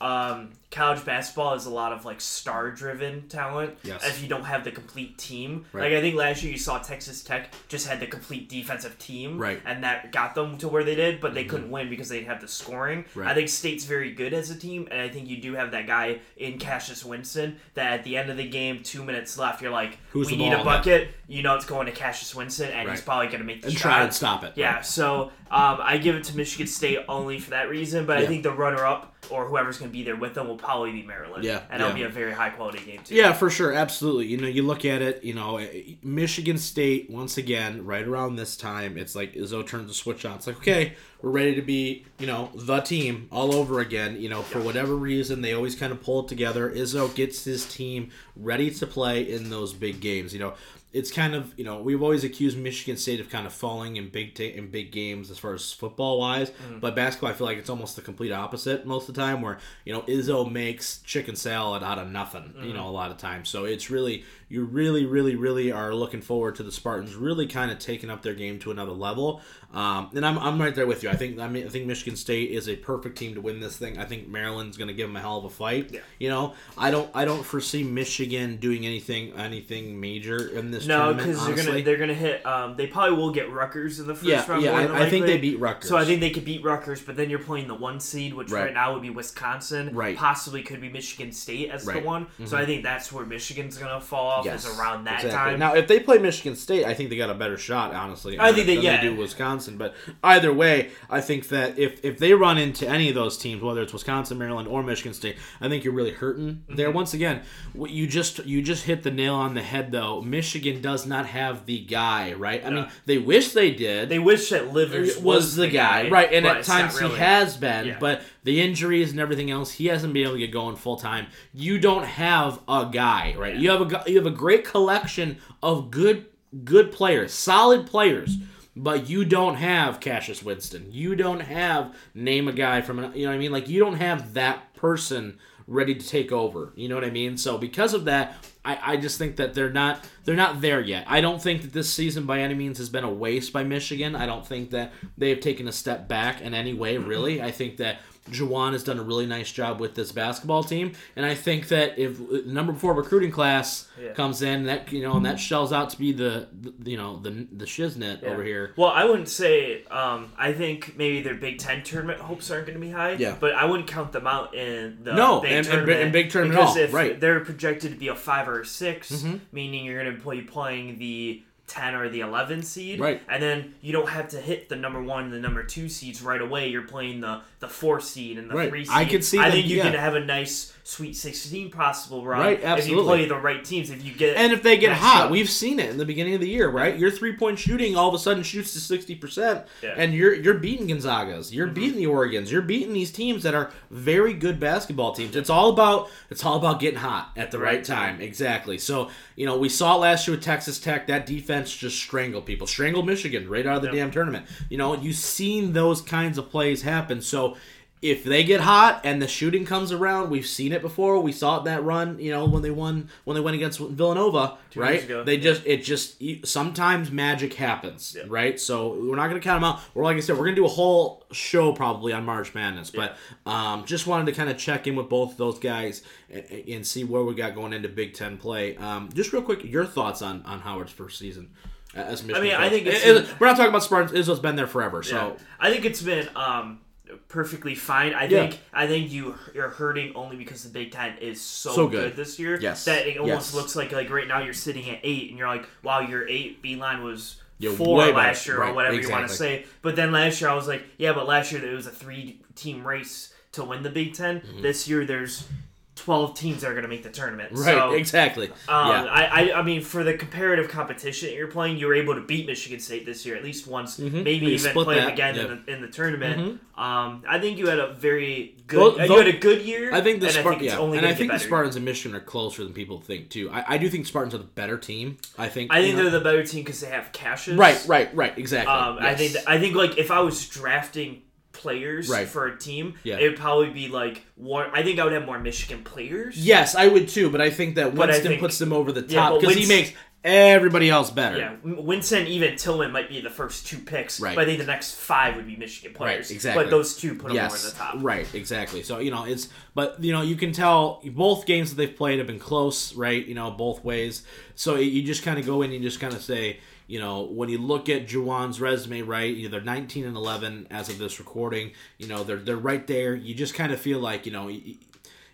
um, 0.00 0.50
college 0.72 1.04
basketball 1.04 1.54
is 1.54 1.66
a 1.66 1.70
lot 1.70 1.92
of 1.92 2.04
like 2.04 2.20
star 2.20 2.70
driven 2.70 3.28
talent. 3.28 3.76
Yes. 3.84 4.04
If 4.06 4.22
you 4.22 4.28
don't 4.28 4.44
have 4.44 4.64
the 4.64 4.70
complete 4.72 5.18
team, 5.18 5.66
Right. 5.72 5.84
like 5.90 5.92
I 5.98 6.00
think 6.00 6.16
last 6.16 6.42
year 6.42 6.50
you 6.50 6.58
saw 6.58 6.78
Texas 6.78 7.22
Tech 7.22 7.52
just 7.68 7.86
had 7.86 8.00
the 8.00 8.06
complete 8.06 8.48
defensive 8.48 8.98
team, 8.98 9.38
Right. 9.38 9.58
Mm-hmm. 9.58 9.68
and 9.68 9.84
that 9.84 10.10
got 10.12 10.34
them 10.34 10.58
to 10.58 10.68
where 10.68 10.82
they 10.82 10.94
did, 10.94 11.20
but 11.20 11.34
they 11.34 11.44
couldn't 11.44 11.70
win 11.70 11.88
because 11.90 12.08
they 12.08 12.16
didn't 12.16 12.30
have 12.30 12.40
the 12.40 12.48
scoring. 12.48 13.04
Right. 13.14 13.28
I 13.30 13.34
think 13.34 13.48
State's 13.50 13.84
very 13.84 14.12
good 14.12 14.32
as 14.32 14.50
a 14.50 14.58
team, 14.58 14.88
and 14.90 15.00
I 15.00 15.08
think 15.08 15.28
you 15.28 15.36
do 15.36 15.54
have 15.54 15.70
that 15.72 15.86
guy 15.86 16.20
in 16.36 16.58
Cassius 16.58 17.04
Winston 17.04 17.58
that 17.74 17.92
at 17.92 18.04
the 18.04 18.16
end 18.16 18.30
of 18.30 18.36
the 18.38 18.48
game, 18.48 18.82
two 18.82 19.04
minutes 19.04 19.36
left, 19.38 19.60
you're 19.62 19.70
like, 19.70 19.98
Who's 20.10 20.30
we 20.30 20.36
need 20.36 20.52
a 20.52 20.64
bucket. 20.64 21.10
You 21.28 21.42
know 21.42 21.54
it's 21.54 21.64
going 21.66 21.86
to 21.86 21.92
Cassius 21.92 22.34
Winston, 22.34 22.70
and 22.70 22.90
he's 22.90 23.00
probably 23.00 23.26
going 23.28 23.38
to 23.40 23.44
make 23.44 23.60
the 23.62 23.68
and 23.68 23.76
shot. 23.76 23.82
try 23.82 24.02
and 24.02 24.12
stop 24.12 24.42
it. 24.44 24.52
Yeah, 24.56 24.80
so 24.82 25.24
um, 25.50 25.78
I 25.82 25.98
give 25.98 26.14
it 26.16 26.24
to 26.24 26.36
Michigan 26.36 26.66
State 26.66 26.98
only 27.08 27.38
for 27.38 27.50
that 27.50 27.68
reason, 27.68 28.04
but 28.06 28.16
I 28.18 28.26
think 28.26 28.42
the 28.42 28.50
runner 28.52 28.84
up 28.86 29.14
or 29.30 29.46
whoever's 29.46 29.78
going 29.78 29.90
to 29.90 29.92
be 29.92 30.02
there 30.02 30.16
with 30.16 30.34
them 30.34 30.48
will 30.48 30.56
probably 30.62 30.92
be 30.92 31.02
Maryland. 31.02 31.44
Yeah, 31.44 31.62
and 31.70 31.82
it'll 31.82 31.90
yeah. 31.90 31.94
be 31.94 32.02
a 32.04 32.08
very 32.08 32.32
high 32.32 32.50
quality 32.50 32.80
game 32.84 33.00
too. 33.04 33.14
Yeah, 33.14 33.32
for 33.32 33.50
sure, 33.50 33.72
absolutely. 33.72 34.26
You 34.26 34.38
know, 34.38 34.48
you 34.48 34.62
look 34.62 34.84
at 34.84 35.02
it. 35.02 35.22
You 35.24 35.34
know, 35.34 35.58
eh, 35.58 35.94
Michigan 36.02 36.58
State 36.58 37.10
once 37.10 37.36
again, 37.36 37.84
right 37.84 38.06
around 38.06 38.36
this 38.36 38.56
time, 38.56 38.96
it's 38.96 39.14
like 39.14 39.34
Izzo 39.34 39.66
turns 39.66 39.88
the 39.88 39.94
switch 39.94 40.24
on. 40.24 40.36
It's 40.36 40.46
like, 40.46 40.56
okay, 40.56 40.94
we're 41.20 41.30
ready 41.30 41.54
to 41.54 41.62
be, 41.62 42.04
you 42.18 42.26
know, 42.26 42.50
the 42.54 42.80
team 42.80 43.28
all 43.30 43.54
over 43.54 43.80
again. 43.80 44.20
You 44.20 44.28
know, 44.28 44.42
for 44.42 44.60
whatever 44.60 44.94
reason, 44.96 45.42
they 45.42 45.52
always 45.52 45.74
kind 45.74 45.92
of 45.92 46.02
pull 46.02 46.20
it 46.20 46.28
together. 46.28 46.70
Izzo 46.70 47.14
gets 47.14 47.44
his 47.44 47.66
team 47.66 48.10
ready 48.36 48.70
to 48.70 48.86
play 48.86 49.22
in 49.22 49.50
those 49.50 49.72
big 49.72 50.00
games. 50.00 50.32
You 50.32 50.40
know, 50.40 50.54
it's 50.92 51.10
kind 51.10 51.34
of 51.34 51.58
you 51.58 51.64
know 51.64 51.80
we've 51.80 52.02
always 52.02 52.24
accused 52.24 52.58
Michigan 52.58 52.96
State 52.96 53.20
of 53.20 53.30
kind 53.30 53.46
of 53.46 53.52
falling 53.52 53.96
in 53.96 54.08
big 54.08 54.34
ta- 54.34 54.42
in 54.42 54.68
big 54.68 54.92
games 54.92 55.30
as 55.30 55.38
far 55.38 55.54
as 55.54 55.72
football 55.72 56.18
wise, 56.18 56.50
mm. 56.50 56.80
but 56.80 56.94
basketball 56.94 57.30
I 57.30 57.32
feel 57.32 57.46
like 57.46 57.58
it's 57.58 57.70
almost 57.70 57.96
the 57.96 58.02
complete 58.02 58.32
opposite 58.32 58.86
most 58.86 59.08
of 59.08 59.14
the 59.14 59.20
time 59.20 59.42
where 59.42 59.58
you 59.84 59.92
know 59.92 60.02
Izzo 60.02 60.50
makes 60.50 60.98
chicken 61.02 61.36
salad 61.36 61.82
out 61.82 61.98
of 61.98 62.08
nothing 62.08 62.54
you 62.58 62.72
mm. 62.72 62.74
know 62.74 62.88
a 62.88 62.90
lot 62.90 63.10
of 63.10 63.18
times. 63.18 63.48
So 63.48 63.64
it's 63.64 63.90
really 63.90 64.24
you 64.52 64.64
really 64.64 65.06
really 65.06 65.34
really 65.34 65.72
are 65.72 65.94
looking 65.94 66.20
forward 66.20 66.54
to 66.56 66.62
the 66.62 66.70
Spartans 66.70 67.14
really 67.14 67.46
kind 67.46 67.70
of 67.70 67.78
taking 67.78 68.10
up 68.10 68.20
their 68.22 68.34
game 68.34 68.58
to 68.60 68.70
another 68.70 68.92
level. 68.92 69.40
Um, 69.72 70.10
and 70.14 70.26
I'm, 70.26 70.38
I'm 70.38 70.60
right 70.60 70.74
there 70.74 70.86
with 70.86 71.02
you. 71.02 71.08
I 71.08 71.16
think 71.16 71.38
I 71.38 71.48
mean 71.48 71.64
I 71.64 71.70
think 71.70 71.86
Michigan 71.86 72.14
State 72.16 72.50
is 72.50 72.68
a 72.68 72.76
perfect 72.76 73.16
team 73.16 73.34
to 73.36 73.40
win 73.40 73.60
this 73.60 73.78
thing. 73.78 73.96
I 73.98 74.04
think 74.04 74.28
Maryland's 74.28 74.76
going 74.76 74.88
to 74.88 74.94
give 74.94 75.08
them 75.08 75.16
a 75.16 75.20
hell 75.20 75.38
of 75.38 75.46
a 75.46 75.50
fight. 75.50 75.90
Yeah. 75.92 76.00
You 76.18 76.28
know 76.28 76.54
I 76.76 76.90
don't 76.90 77.10
I 77.14 77.24
don't 77.24 77.42
foresee 77.44 77.82
Michigan 77.82 78.56
doing 78.58 78.84
anything 78.84 79.32
anything 79.32 79.98
major 79.98 80.48
in 80.48 80.70
this 80.70 80.86
No, 80.86 81.14
because 81.14 81.44
they're 81.46 81.56
gonna 81.56 81.82
they're 81.82 81.96
gonna 81.96 82.12
hit. 82.12 82.44
Um, 82.44 82.76
they 82.76 82.86
probably 82.86 83.16
will 83.16 83.32
get 83.32 83.50
Rutgers 83.50 83.98
in 84.00 84.06
the 84.06 84.14
first 84.14 84.26
Yeah, 84.26 84.44
round. 84.46 84.62
yeah, 84.62 84.72
I- 84.72 85.04
I 85.06 85.10
think 85.10 85.24
they 85.24 85.38
beat 85.38 85.58
Rutgers. 85.58 85.88
So 85.88 85.96
I 85.96 86.04
think 86.04 86.20
they 86.20 86.30
could 86.30 86.44
beat 86.44 86.62
Rutgers, 86.62 87.00
but 87.00 87.16
then 87.16 87.30
you're 87.30 87.38
playing 87.38 87.68
the 87.68 87.74
one 87.74 87.98
seed, 88.00 88.34
which 88.34 88.50
Right. 88.50 88.64
right, 88.64 88.74
now 88.74 88.92
would 88.92 89.02
be 89.02 89.10
Wisconsin. 89.10 89.94
Right. 89.94 90.16
Possibly 90.16 90.62
could 90.62 90.80
be 90.82 90.90
Michigan 90.90 91.32
State 91.32 91.70
as 91.70 91.86
Right. 91.86 91.96
Mm-hmm. 91.96 92.02
the 92.02 92.06
one. 92.08 92.26
So 92.44 92.56
I 92.58 92.66
think 92.66 92.82
that's 92.82 93.10
where 93.10 93.24
Michigan's 93.24 93.78
gonna 93.78 94.00
fall 94.00 94.26
off 94.26 94.41
Yes, 94.44 94.64
is 94.66 94.78
around 94.78 95.04
that 95.04 95.24
exactly. 95.24 95.52
time. 95.52 95.58
Now, 95.58 95.74
if 95.74 95.88
they 95.88 96.00
play 96.00 96.18
Michigan 96.18 96.56
State, 96.56 96.84
I 96.84 96.94
think 96.94 97.10
they 97.10 97.16
got 97.16 97.30
a 97.30 97.34
better 97.34 97.56
shot, 97.56 97.94
honestly. 97.94 98.38
I 98.38 98.52
think 98.52 98.82
yeah. 98.82 99.00
they 99.00 99.08
do 99.08 99.16
Wisconsin. 99.16 99.76
But 99.76 99.94
either 100.22 100.52
way, 100.52 100.90
I 101.10 101.20
think 101.20 101.48
that 101.48 101.78
if 101.78 102.04
if 102.04 102.18
they 102.18 102.34
run 102.34 102.58
into 102.58 102.88
any 102.88 103.08
of 103.08 103.14
those 103.14 103.38
teams, 103.38 103.62
whether 103.62 103.82
it's 103.82 103.92
Wisconsin, 103.92 104.38
Maryland, 104.38 104.68
or 104.68 104.82
Michigan 104.82 105.14
State, 105.14 105.36
I 105.60 105.68
think 105.68 105.84
you're 105.84 105.94
really 105.94 106.12
hurting 106.12 106.64
there. 106.68 106.88
Mm-hmm. 106.88 106.96
Once 106.96 107.14
again, 107.14 107.42
what 107.72 107.90
you 107.90 108.06
just 108.06 108.44
you 108.46 108.62
just 108.62 108.84
hit 108.84 109.02
the 109.02 109.10
nail 109.10 109.34
on 109.34 109.54
the 109.54 109.62
head, 109.62 109.92
though. 109.92 110.20
Michigan 110.22 110.80
does 110.80 111.06
not 111.06 111.26
have 111.26 111.66
the 111.66 111.80
guy, 111.80 112.32
right? 112.32 112.64
I 112.64 112.70
mean, 112.70 112.84
Yeah. 112.84 112.90
they 113.06 113.18
wish 113.18 113.52
they 113.52 113.70
did. 113.70 114.08
they 114.08 114.18
wish 114.18 114.50
that 114.50 114.72
Livers 114.72 115.18
was, 115.18 115.56
the 115.56 115.68
guy, 115.68 116.08
right? 116.08 116.32
And 116.32 116.46
at 116.46 116.64
times 116.64 117.00
really. 117.00 117.14
he 117.14 117.20
has 117.20 117.56
been, 117.56 117.86
Yeah. 117.86 117.96
but 117.98 118.22
the 118.44 118.60
injuries 118.60 119.10
and 119.10 119.20
everything 119.20 119.50
else, 119.50 119.72
he 119.72 119.86
hasn't 119.86 120.12
been 120.12 120.24
able 120.24 120.32
to 120.32 120.38
get 120.38 120.52
going 120.52 120.76
full 120.76 120.96
time. 120.96 121.26
You 121.52 121.78
don't 121.78 122.04
have 122.04 122.60
a 122.68 122.88
guy, 122.90 123.34
right? 123.38 123.56
You 123.56 123.70
have 123.70 123.92
a 123.92 124.10
you 124.10 124.16
have 124.16 124.26
a 124.26 124.30
great 124.30 124.64
collection 124.64 125.38
of 125.62 125.90
good 125.90 126.26
good 126.64 126.92
players, 126.92 127.32
solid 127.32 127.86
players. 127.86 128.38
But 128.74 129.06
you 129.10 129.26
don't 129.26 129.56
have 129.56 130.00
Cassius 130.00 130.42
Winston. 130.42 130.86
You 130.90 131.14
don't 131.14 131.40
have 131.40 131.94
name 132.14 132.48
a 132.48 132.52
guy 132.52 132.80
from 132.80 133.00
an, 133.00 133.12
you 133.14 133.24
know 133.24 133.30
what 133.30 133.36
I 133.36 133.38
mean? 133.38 133.52
Like 133.52 133.68
you 133.68 133.78
don't 133.80 133.98
have 133.98 134.32
that 134.32 134.72
person 134.72 135.38
ready 135.66 135.94
to 135.94 136.06
take 136.06 136.32
over. 136.32 136.72
You 136.74 136.88
know 136.88 136.94
what 136.94 137.04
I 137.04 137.10
mean? 137.10 137.36
So 137.36 137.58
because 137.58 137.94
of 137.94 138.06
that, 138.06 138.34
I, 138.64 138.92
I 138.92 138.96
just 138.96 139.18
think 139.18 139.36
that 139.36 139.54
they're 139.54 139.70
not 139.70 140.08
they're 140.24 140.36
not 140.36 140.60
there 140.60 140.80
yet. 140.80 141.04
I 141.08 141.20
don't 141.20 141.42
think 141.42 141.62
that 141.62 141.72
this 141.72 141.92
season 141.92 142.26
by 142.26 142.40
any 142.40 142.54
means 142.54 142.78
has 142.78 142.88
been 142.88 143.04
a 143.04 143.12
waste 143.12 143.52
by 143.52 143.64
Michigan. 143.64 144.14
I 144.14 144.26
don't 144.26 144.46
think 144.46 144.70
that 144.70 144.92
they 145.18 145.30
have 145.30 145.40
taken 145.40 145.68
a 145.68 145.72
step 145.72 146.08
back 146.08 146.40
in 146.40 146.54
any 146.54 146.72
way, 146.72 146.96
really. 146.96 147.42
I 147.42 147.50
think 147.50 147.78
that 147.78 148.00
Juwan 148.30 148.72
has 148.72 148.84
done 148.84 148.98
a 149.00 149.02
really 149.02 149.26
nice 149.26 149.50
job 149.50 149.80
with 149.80 149.96
this 149.96 150.12
basketball 150.12 150.62
team, 150.62 150.92
and 151.16 151.26
I 151.26 151.34
think 151.34 151.68
that 151.68 151.98
if 151.98 152.20
number 152.46 152.72
four 152.72 152.94
recruiting 152.94 153.32
class 153.32 153.88
Yeah. 154.00 154.12
comes 154.12 154.42
in, 154.42 154.64
that 154.66 154.92
you 154.92 155.02
know, 155.02 155.16
and 155.16 155.26
that 155.26 155.40
shells 155.40 155.72
out 155.72 155.90
to 155.90 155.98
be 155.98 156.12
the, 156.12 156.46
the 156.52 156.90
you 156.92 156.96
know 156.96 157.18
the 157.18 157.30
the 157.52 157.64
shiznit 157.64 158.22
over 158.22 158.44
here. 158.44 158.74
Well, 158.76 158.90
I 158.90 159.04
wouldn't 159.04 159.28
say. 159.28 159.84
Um, 159.86 160.32
I 160.38 160.52
think 160.52 160.96
maybe 160.96 161.20
their 161.22 161.34
Big 161.34 161.58
Ten 161.58 161.82
tournament 161.82 162.20
hopes 162.20 162.48
aren't 162.50 162.66
going 162.66 162.78
to 162.78 162.84
be 162.86 162.92
high. 162.92 163.12
Yeah. 163.14 163.36
But 163.40 163.54
I 163.54 163.64
wouldn't 163.64 163.88
count 163.88 164.12
them 164.12 164.26
out 164.28 164.54
in 164.54 164.98
the 165.02 165.14
No, 165.14 165.40
big 165.40 165.50
and- 165.50 165.58
and 165.58 165.66
tournament. 165.66 166.00
and 166.00 166.12
big 166.12 166.30
tournament 166.30 166.60
because 166.60 166.76
all, 166.76 166.82
if 166.82 166.92
right. 166.92 167.10
Mm-hmm. 167.12 167.20
they're 167.20 167.40
projected 167.40 167.90
to 167.92 167.98
be 167.98 168.06
a 168.08 168.14
five 168.14 168.48
or 168.48 168.60
a 168.60 168.66
6 168.66 169.24
meaning 169.50 169.84
you're 169.84 170.02
going 170.02 170.16
to 170.16 170.30
be 170.30 170.42
playing 170.42 170.98
the. 170.98 171.42
10 171.72 171.94
or 171.94 172.08
the 172.08 172.20
11 172.20 172.62
seed 172.62 173.00
Right. 173.00 173.20
and 173.28 173.42
then 173.42 173.74
you 173.80 173.92
don't 173.92 174.08
have 174.08 174.28
to 174.28 174.38
hit 174.40 174.68
the 174.68 174.76
number 174.76 175.02
one 175.02 175.24
and 175.24 175.32
the 175.32 175.38
number 175.40 175.62
two 175.62 175.88
seeds 175.88 176.20
right 176.22 176.40
away 176.40 176.68
you're 176.68 176.82
playing 176.82 177.20
the 177.20 177.40
the 177.60 177.68
four 177.68 178.00
seed 178.00 178.38
and 178.38 178.50
the 178.50 178.54
Right. 178.54 178.68
three 178.68 178.84
seed 178.84 178.94
I 178.94 179.04
could 179.04 179.24
see 179.24 179.38
i 179.38 179.50
think 179.50 179.66
you 179.66 179.76
yeah. 179.78 179.84
can 179.84 179.94
have 179.94 180.14
a 180.14 180.20
nice 180.20 180.72
sweet 180.84 181.14
16 181.16 181.70
possible 181.70 182.24
run 182.26 182.40
Right, 182.40 182.54
if 182.58 182.62
you 182.62 182.66
absolutely. 182.68 183.04
play 183.04 183.24
the 183.26 183.36
right 183.36 183.64
teams 183.64 183.88
if 183.90 184.04
you 184.04 184.12
get 184.12 184.36
And 184.36 184.52
if 184.52 184.62
they 184.64 184.76
get 184.78 184.92
hot, 184.92 185.26
up. 185.26 185.30
we've 185.30 185.48
seen 185.48 185.78
it 185.78 185.88
in 185.90 185.96
the 185.96 186.04
beginning 186.04 186.34
of 186.34 186.40
the 186.40 186.48
year, 186.48 186.68
right? 186.68 186.98
Your 186.98 187.10
three 187.10 187.36
point 187.36 187.58
shooting 187.58 187.96
all 187.96 188.08
of 188.08 188.14
a 188.14 188.18
sudden 188.18 188.42
shoots 188.42 188.72
to 188.72 188.80
sixty 188.80 189.14
percent, 189.14 189.64
Yeah. 189.80 189.90
Mm-hmm. 189.90 190.00
and 190.00 190.14
you're 190.14 190.34
you're 190.34 190.54
beating 190.54 190.88
Gonzagas, 190.88 191.52
you're 191.52 191.68
beating 191.68 191.98
the 191.98 192.06
Oregons, 192.06 192.50
you're 192.50 192.62
beating 192.62 192.92
these 192.92 193.12
teams 193.12 193.44
that 193.44 193.54
are 193.54 193.70
very 193.92 194.32
good 194.34 194.58
basketball 194.58 195.12
teams. 195.14 195.36
It's 195.36 195.48
all 195.50 195.70
about 195.70 196.10
it's 196.30 196.44
all 196.44 196.56
about 196.56 196.80
getting 196.80 196.98
hot 196.98 197.30
at 197.36 197.52
the 197.52 197.58
right, 197.60 197.76
Right 197.76 197.84
time, 197.84 198.20
exactly. 198.20 198.76
So 198.76 199.08
you 199.36 199.46
know 199.46 199.56
we 199.56 199.68
saw 199.68 199.94
it 199.96 200.00
last 200.00 200.26
year 200.26 200.36
with 200.36 200.44
Texas 200.44 200.80
Tech 200.80 201.06
that 201.06 201.26
defense 201.26 201.61
just 201.70 201.98
strangle 201.98 202.40
people, 202.40 202.66
strangled 202.66 203.06
Michigan 203.06 203.48
right 203.48 203.66
out 203.66 203.76
of 203.76 203.82
the 203.82 203.88
Yep. 203.88 203.96
damn 203.96 204.10
tournament. 204.10 204.46
You 204.70 204.78
know 204.78 204.94
you've 204.94 205.16
seen 205.16 205.72
those 205.74 206.00
kinds 206.00 206.38
of 206.38 206.50
plays 206.50 206.82
happen, 206.82 207.20
so 207.20 207.56
if 208.02 208.24
they 208.24 208.42
get 208.42 208.60
hot 208.60 209.00
and 209.04 209.22
the 209.22 209.28
shooting 209.28 209.64
comes 209.64 209.92
around, 209.92 210.28
we've 210.28 210.46
seen 210.46 210.72
it 210.72 210.82
before. 210.82 211.20
We 211.20 211.30
saw 211.30 211.60
it 211.60 211.64
that 211.66 211.84
run, 211.84 212.18
you 212.18 212.32
know, 212.32 212.46
when 212.46 212.60
they 212.60 212.70
won 212.72 213.08
when 213.22 213.36
they 213.36 213.40
went 213.40 213.54
against 213.54 213.78
Villanova, 213.78 214.58
right? 214.74 214.94
years 214.94 215.04
ago. 215.04 215.22
They 215.24 215.36
just 215.36 215.64
it 215.64 215.84
just 215.84 216.20
sometimes 216.44 217.12
magic 217.12 217.54
happens, 217.54 218.16
Yeah. 218.18 218.24
right? 218.26 218.58
So 218.58 218.94
we're 219.00 219.14
not 219.14 219.28
gonna 219.28 219.38
count 219.40 219.60
them 219.62 219.70
out. 219.70 219.80
We're 219.94 220.02
like 220.02 220.16
I 220.16 220.20
said, 220.20 220.36
we're 220.36 220.44
gonna 220.46 220.56
do 220.56 220.64
a 220.66 220.68
whole 220.68 221.24
show 221.30 221.72
probably 221.72 222.12
on 222.12 222.24
March 222.24 222.54
Madness, 222.54 222.90
but 222.90 223.16
um, 223.46 223.84
just 223.84 224.06
wanted 224.08 224.26
to 224.26 224.32
kind 224.32 224.50
of 224.50 224.58
check 224.58 224.86
in 224.88 224.96
with 224.96 225.08
both 225.08 225.32
of 225.32 225.36
those 225.38 225.58
guys 225.60 226.02
and, 226.28 226.44
and 226.68 226.86
see 226.86 227.04
where 227.04 227.22
we 227.22 227.34
got 227.34 227.54
going 227.54 227.72
into 227.72 227.88
Big 227.88 228.14
Ten 228.14 228.36
play. 228.36 228.76
Um, 228.78 229.10
just 229.14 229.32
real 229.32 229.42
quick, 229.42 229.62
your 229.64 229.86
thoughts 229.86 230.22
on 230.22 230.42
on 230.42 230.58
Howard's 230.60 230.90
first 230.92 231.18
season 231.20 231.50
as 231.94 232.24
Michigan. 232.24 232.36
I 232.36 232.40
mean, 232.40 232.54
I 232.54 232.68
think 232.68 232.86
it's- 232.86 233.04
It- 233.06 233.16
it- 233.16 233.40
we're 233.40 233.46
not 233.46 233.56
talking 233.56 233.68
about 233.68 233.84
Spartans. 233.84 234.18
Izzo's 234.18 234.40
been 234.40 234.56
there 234.56 234.66
forever, 234.66 235.02
so. 235.02 235.14
Yeah. 235.38 235.44
I 235.60 235.70
think 235.70 235.84
it's 235.84 236.00
been 236.02 236.26
um, 236.34 236.80
perfectly 237.28 237.74
fine. 237.74 238.14
I 238.14 238.24
Yeah. 238.24 238.48
think 238.48 238.60
I 238.72 238.86
think 238.86 239.10
you 239.10 239.34
you're 239.54 239.68
hurting 239.68 240.14
only 240.14 240.36
because 240.36 240.62
the 240.64 240.70
Big 240.70 240.90
Ten 240.92 241.16
is 241.18 241.40
so, 241.40 241.72
So 241.74 241.88
good. 241.88 242.10
good. 242.10 242.16
this 242.16 242.38
year. 242.38 242.58
Yes. 242.60 242.84
that 242.86 243.06
it 243.06 243.18
almost 243.18 243.48
Yes. 243.48 243.54
looks 243.54 243.76
like 243.76 243.92
like 243.92 244.10
right 244.10 244.26
now 244.28 244.40
you're 244.40 244.54
sitting 244.54 244.88
at 244.90 245.00
eight 245.02 245.30
and 245.30 245.38
you're 245.38 245.48
like, 245.48 245.66
wow, 245.82 246.00
your 246.00 246.26
eight 246.28 246.62
Beeline 246.62 247.02
was. 247.02 247.36
Yeah, 247.58 247.70
Four 247.70 248.04
last 248.10 248.44
year, 248.48 248.58
Right, 248.58 248.70
or 248.70 248.74
whatever 248.74 249.00
you 249.00 249.08
want 249.08 249.28
to 249.28 249.32
say. 249.32 249.66
But 249.82 249.94
then 249.94 250.10
last 250.10 250.40
year, 250.40 250.50
I 250.50 250.54
was 250.54 250.66
like, 250.66 250.82
yeah, 250.98 251.12
but 251.12 251.28
last 251.28 251.52
year 251.52 251.64
it 251.64 251.72
was 251.72 251.86
a 251.86 251.92
three 251.92 252.40
team 252.56 252.84
race 252.84 253.32
to 253.52 253.62
win 253.62 253.84
the 253.84 253.90
Big 253.90 254.14
10 254.14 254.40
Mm-hmm. 254.40 254.62
This 254.62 254.88
year, 254.88 255.04
there's 255.04 255.46
12 255.94 256.34
teams 256.34 256.62
that 256.62 256.68
are 256.70 256.72
going 256.72 256.82
to 256.84 256.88
make 256.88 257.02
the 257.02 257.10
tournament. 257.10 257.52
Right, 257.52 257.64
So, 257.64 257.92
exactly. 257.92 258.48
um, 258.48 258.88
yeah. 258.88 259.04
I, 259.04 259.24
I, 259.50 259.58
I 259.58 259.62
mean, 259.62 259.82
for 259.82 260.02
the 260.02 260.14
comparative 260.14 260.70
competition 260.70 261.28
that 261.28 261.34
you're 261.36 261.48
playing, 261.48 261.76
you 261.76 261.86
were 261.86 261.94
able 261.94 262.14
to 262.14 262.22
beat 262.22 262.46
Michigan 262.46 262.80
State 262.80 263.04
this 263.04 263.26
year 263.26 263.36
at 263.36 263.44
least 263.44 263.66
once, 263.66 263.98
maybe 263.98 264.46
You 264.46 264.52
even 264.52 264.72
play 264.72 264.96
them 264.96 265.08
again. 265.08 265.34
Mm-hmm. 265.34 265.52
in, 265.52 265.64
the, 265.66 265.72
in 265.72 265.80
the 265.82 265.88
tournament. 265.88 266.60
Um, 266.76 267.22
I 267.28 267.38
think 267.38 267.58
you 267.58 267.66
had 267.68 267.78
a 267.78 267.92
very 267.92 268.56
good, 268.66 269.00
uh, 269.00 269.04
you 269.04 269.18
had 269.18 269.28
a 269.28 269.38
good 269.38 269.62
year. 269.62 269.92
I 269.92 270.00
think 270.00 270.20
the 270.20 270.28
and 270.28 270.38
I 270.38 270.42
think 270.42 270.62
yeah, 270.62 270.78
only 270.78 270.96
and 270.96 271.06
I 271.06 271.14
think 271.14 271.30
the. 271.30 271.38
Spartans 271.38 271.76
and 271.76 271.84
Michigan 271.84 272.16
are 272.16 272.20
closer 272.20 272.64
than 272.64 272.72
people 272.72 272.98
think 273.00 273.28
too. 273.28 273.50
I, 273.50 273.74
I 273.74 273.78
do 273.78 273.90
think 273.90 274.06
Spartans 274.06 274.34
are 274.34 274.38
the 274.38 274.44
better 274.44 274.78
team. 274.78 275.18
I 275.38 275.48
think. 275.48 275.70
I 275.72 275.82
think 275.82 275.96
know- 275.96 276.04
they're 276.04 276.18
the 276.18 276.24
better 276.24 276.42
team 276.42 276.64
because 276.64 276.80
they 276.80 276.88
have 276.88 277.12
Cassius. 277.12 277.58
right, 277.58 277.84
right, 277.86 278.14
right. 278.16 278.36
Exactly. 278.38 278.72
Um, 278.72 278.96
I 278.98 279.14
think 279.14 279.36
I 279.46 279.60
think 279.60 279.76
like 279.76 279.98
if 279.98 280.10
I 280.10 280.20
was 280.20 280.48
drafting 280.48 281.22
players 281.62 282.08
Right. 282.08 282.26
for 282.28 282.46
a 282.48 282.58
team, 282.58 282.94
Yeah. 283.04 283.18
it 283.18 283.28
would 283.28 283.38
probably 283.38 283.70
be 283.70 283.88
like 283.88 284.24
one. 284.34 284.66
I 284.72 284.82
think 284.82 284.98
I 284.98 285.04
would 285.04 285.12
have 285.12 285.24
more 285.24 285.38
Michigan 285.38 285.82
players. 285.84 286.36
Yes, 286.36 286.74
I 286.74 286.88
would 286.88 287.08
too, 287.08 287.30
but 287.30 287.40
I 287.40 287.50
think 287.50 287.76
that 287.76 287.94
Winston 287.94 288.26
think- 288.26 288.40
puts 288.40 288.58
them 288.58 288.72
over 288.72 288.90
the 288.92 289.02
top 289.02 289.40
because 289.40 289.56
he 289.56 289.66
makes 289.66 289.92
everybody 290.24 290.88
else 290.88 291.10
better. 291.10 291.36
Yeah, 291.38 291.56
Winston, 291.64 292.26
even 292.26 292.56
Tillman 292.56 292.92
might 292.92 293.08
be 293.08 293.20
the 293.20 293.30
first 293.30 293.66
two 293.66 293.78
picks, 293.78 294.20
Right. 294.20 294.34
but 294.34 294.42
I 294.42 294.44
think 294.46 294.58
the 294.58 294.66
next 294.66 294.94
five 294.94 295.36
would 295.36 295.46
be 295.46 295.56
Michigan 295.56 295.92
players. 295.94 296.30
exactly. 296.30 296.62
But 296.64 296.70
those 296.70 296.96
two 296.96 297.14
put 297.14 297.28
them 297.28 297.36
Yes, 297.36 297.52
over 297.64 297.72
the 297.72 297.78
top. 297.78 297.94
right, 298.04 298.26
exactly. 298.34 298.82
So 298.82 298.98
you 298.98 299.10
know 299.10 299.24
it's, 299.24 299.48
but 299.74 300.02
you 300.02 300.12
know 300.12 300.22
you 300.22 300.36
can 300.36 300.52
tell 300.52 301.02
both 301.12 301.46
games 301.46 301.70
that 301.70 301.76
they've 301.76 301.96
played 301.96 302.18
have 302.18 302.26
been 302.26 302.38
close, 302.38 302.94
right? 302.94 303.24
You 303.26 303.34
know 303.34 303.50
both 303.50 303.84
ways. 303.84 304.22
So 304.54 304.76
you 304.76 305.02
just 305.02 305.22
kind 305.22 305.38
of 305.38 305.46
go 305.46 305.62
in 305.62 305.72
and 305.72 305.82
you 305.82 305.88
just 305.88 305.98
kind 306.00 306.14
of 306.14 306.22
say, 306.22 306.58
you 306.86 307.00
know, 307.00 307.22
when 307.22 307.48
you 307.48 307.58
look 307.58 307.88
at 307.88 308.06
Juwan's 308.06 308.60
resume, 308.60 309.02
right? 309.02 309.34
You 309.34 309.44
know, 309.44 309.50
they're 309.50 309.60
19 309.60 310.04
and 310.04 310.16
11 310.16 310.66
as 310.70 310.88
of 310.88 310.98
this 310.98 311.18
recording. 311.18 311.72
You 311.98 312.06
know, 312.06 312.22
they're 312.22 312.36
they're 312.36 312.56
right 312.56 312.86
there. 312.86 313.14
You 313.14 313.34
just 313.34 313.54
kind 313.54 313.72
of 313.72 313.80
feel 313.80 313.98
like 313.98 314.26
you 314.26 314.32
know. 314.32 314.50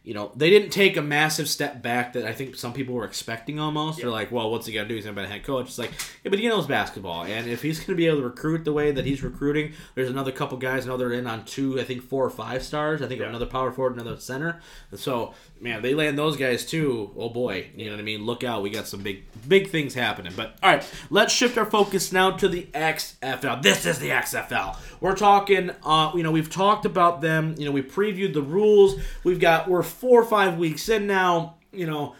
You 0.08 0.14
know, 0.14 0.32
they 0.34 0.48
didn't 0.48 0.70
take 0.70 0.96
a 0.96 1.02
massive 1.02 1.50
step 1.50 1.82
back 1.82 2.14
that 2.14 2.24
I 2.24 2.32
think 2.32 2.56
some 2.56 2.72
people 2.72 2.94
were 2.94 3.04
expecting 3.04 3.60
almost. 3.60 3.98
They're 3.98 4.08
like, 4.08 4.32
well, 4.32 4.50
what's 4.50 4.66
he 4.66 4.72
going 4.72 4.86
to 4.86 4.88
do? 4.88 4.94
He's 4.94 5.04
going 5.04 5.14
to 5.14 5.20
be 5.20 5.26
a 5.26 5.28
head 5.28 5.44
coach. 5.44 5.66
It's 5.66 5.76
like, 5.76 5.90
yeah, 6.24 6.30
but 6.30 6.38
he 6.38 6.48
knows 6.48 6.66
basketball. 6.66 7.24
And 7.24 7.46
if 7.46 7.60
he's 7.60 7.76
going 7.76 7.88
to 7.88 7.94
be 7.94 8.06
able 8.06 8.20
to 8.20 8.24
recruit 8.24 8.64
the 8.64 8.72
way 8.72 8.90
that 8.90 9.04
he's 9.04 9.22
recruiting, 9.22 9.74
there's 9.94 10.08
another 10.08 10.32
couple 10.32 10.56
guys, 10.56 10.86
they're 10.86 11.12
in 11.12 11.26
on 11.26 11.44
two, 11.44 11.78
I 11.78 11.84
think 11.84 12.04
four 12.04 12.24
or 12.24 12.30
five 12.30 12.62
stars. 12.62 13.02
I 13.02 13.06
think 13.06 13.20
another 13.20 13.44
power 13.44 13.70
forward, 13.70 14.00
another 14.00 14.16
center. 14.16 14.62
And 14.90 14.98
so, 14.98 15.34
man, 15.60 15.82
they 15.82 15.92
land 15.92 16.18
those 16.18 16.38
guys 16.38 16.64
too. 16.64 17.12
Oh 17.14 17.28
boy, 17.28 17.66
you 17.76 17.84
know 17.84 17.90
what 17.90 18.00
I 18.00 18.04
mean? 18.04 18.24
Look 18.24 18.42
out. 18.42 18.62
We 18.62 18.70
got 18.70 18.86
some 18.86 19.02
big, 19.02 19.24
big 19.46 19.68
things 19.68 19.92
happening. 19.92 20.32
But 20.34 20.56
all 20.62 20.70
right, 20.70 20.90
let's 21.10 21.34
shift 21.34 21.58
our 21.58 21.66
focus 21.66 22.12
now 22.12 22.30
to 22.30 22.48
the 22.48 22.62
XFL. 22.72 23.60
This 23.60 23.84
is 23.84 23.98
the 23.98 24.08
XFL. 24.08 24.74
We're 25.00 25.16
talking, 25.16 25.70
uh, 25.84 26.12
you 26.14 26.22
know, 26.22 26.30
we've 26.30 26.50
talked 26.50 26.84
about 26.84 27.20
them. 27.20 27.54
You 27.58 27.66
know, 27.66 27.72
we 27.72 27.82
previewed 27.82 28.34
the 28.34 28.42
rules. 28.42 29.00
We've 29.24 29.40
got, 29.40 29.68
we're 29.68 29.82
four 29.82 30.20
or 30.20 30.24
five 30.24 30.58
weeks 30.58 30.88
in 30.88 31.06
now. 31.06 31.56
You 31.72 31.86
know, 31.86 32.14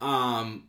um, 0.00 0.64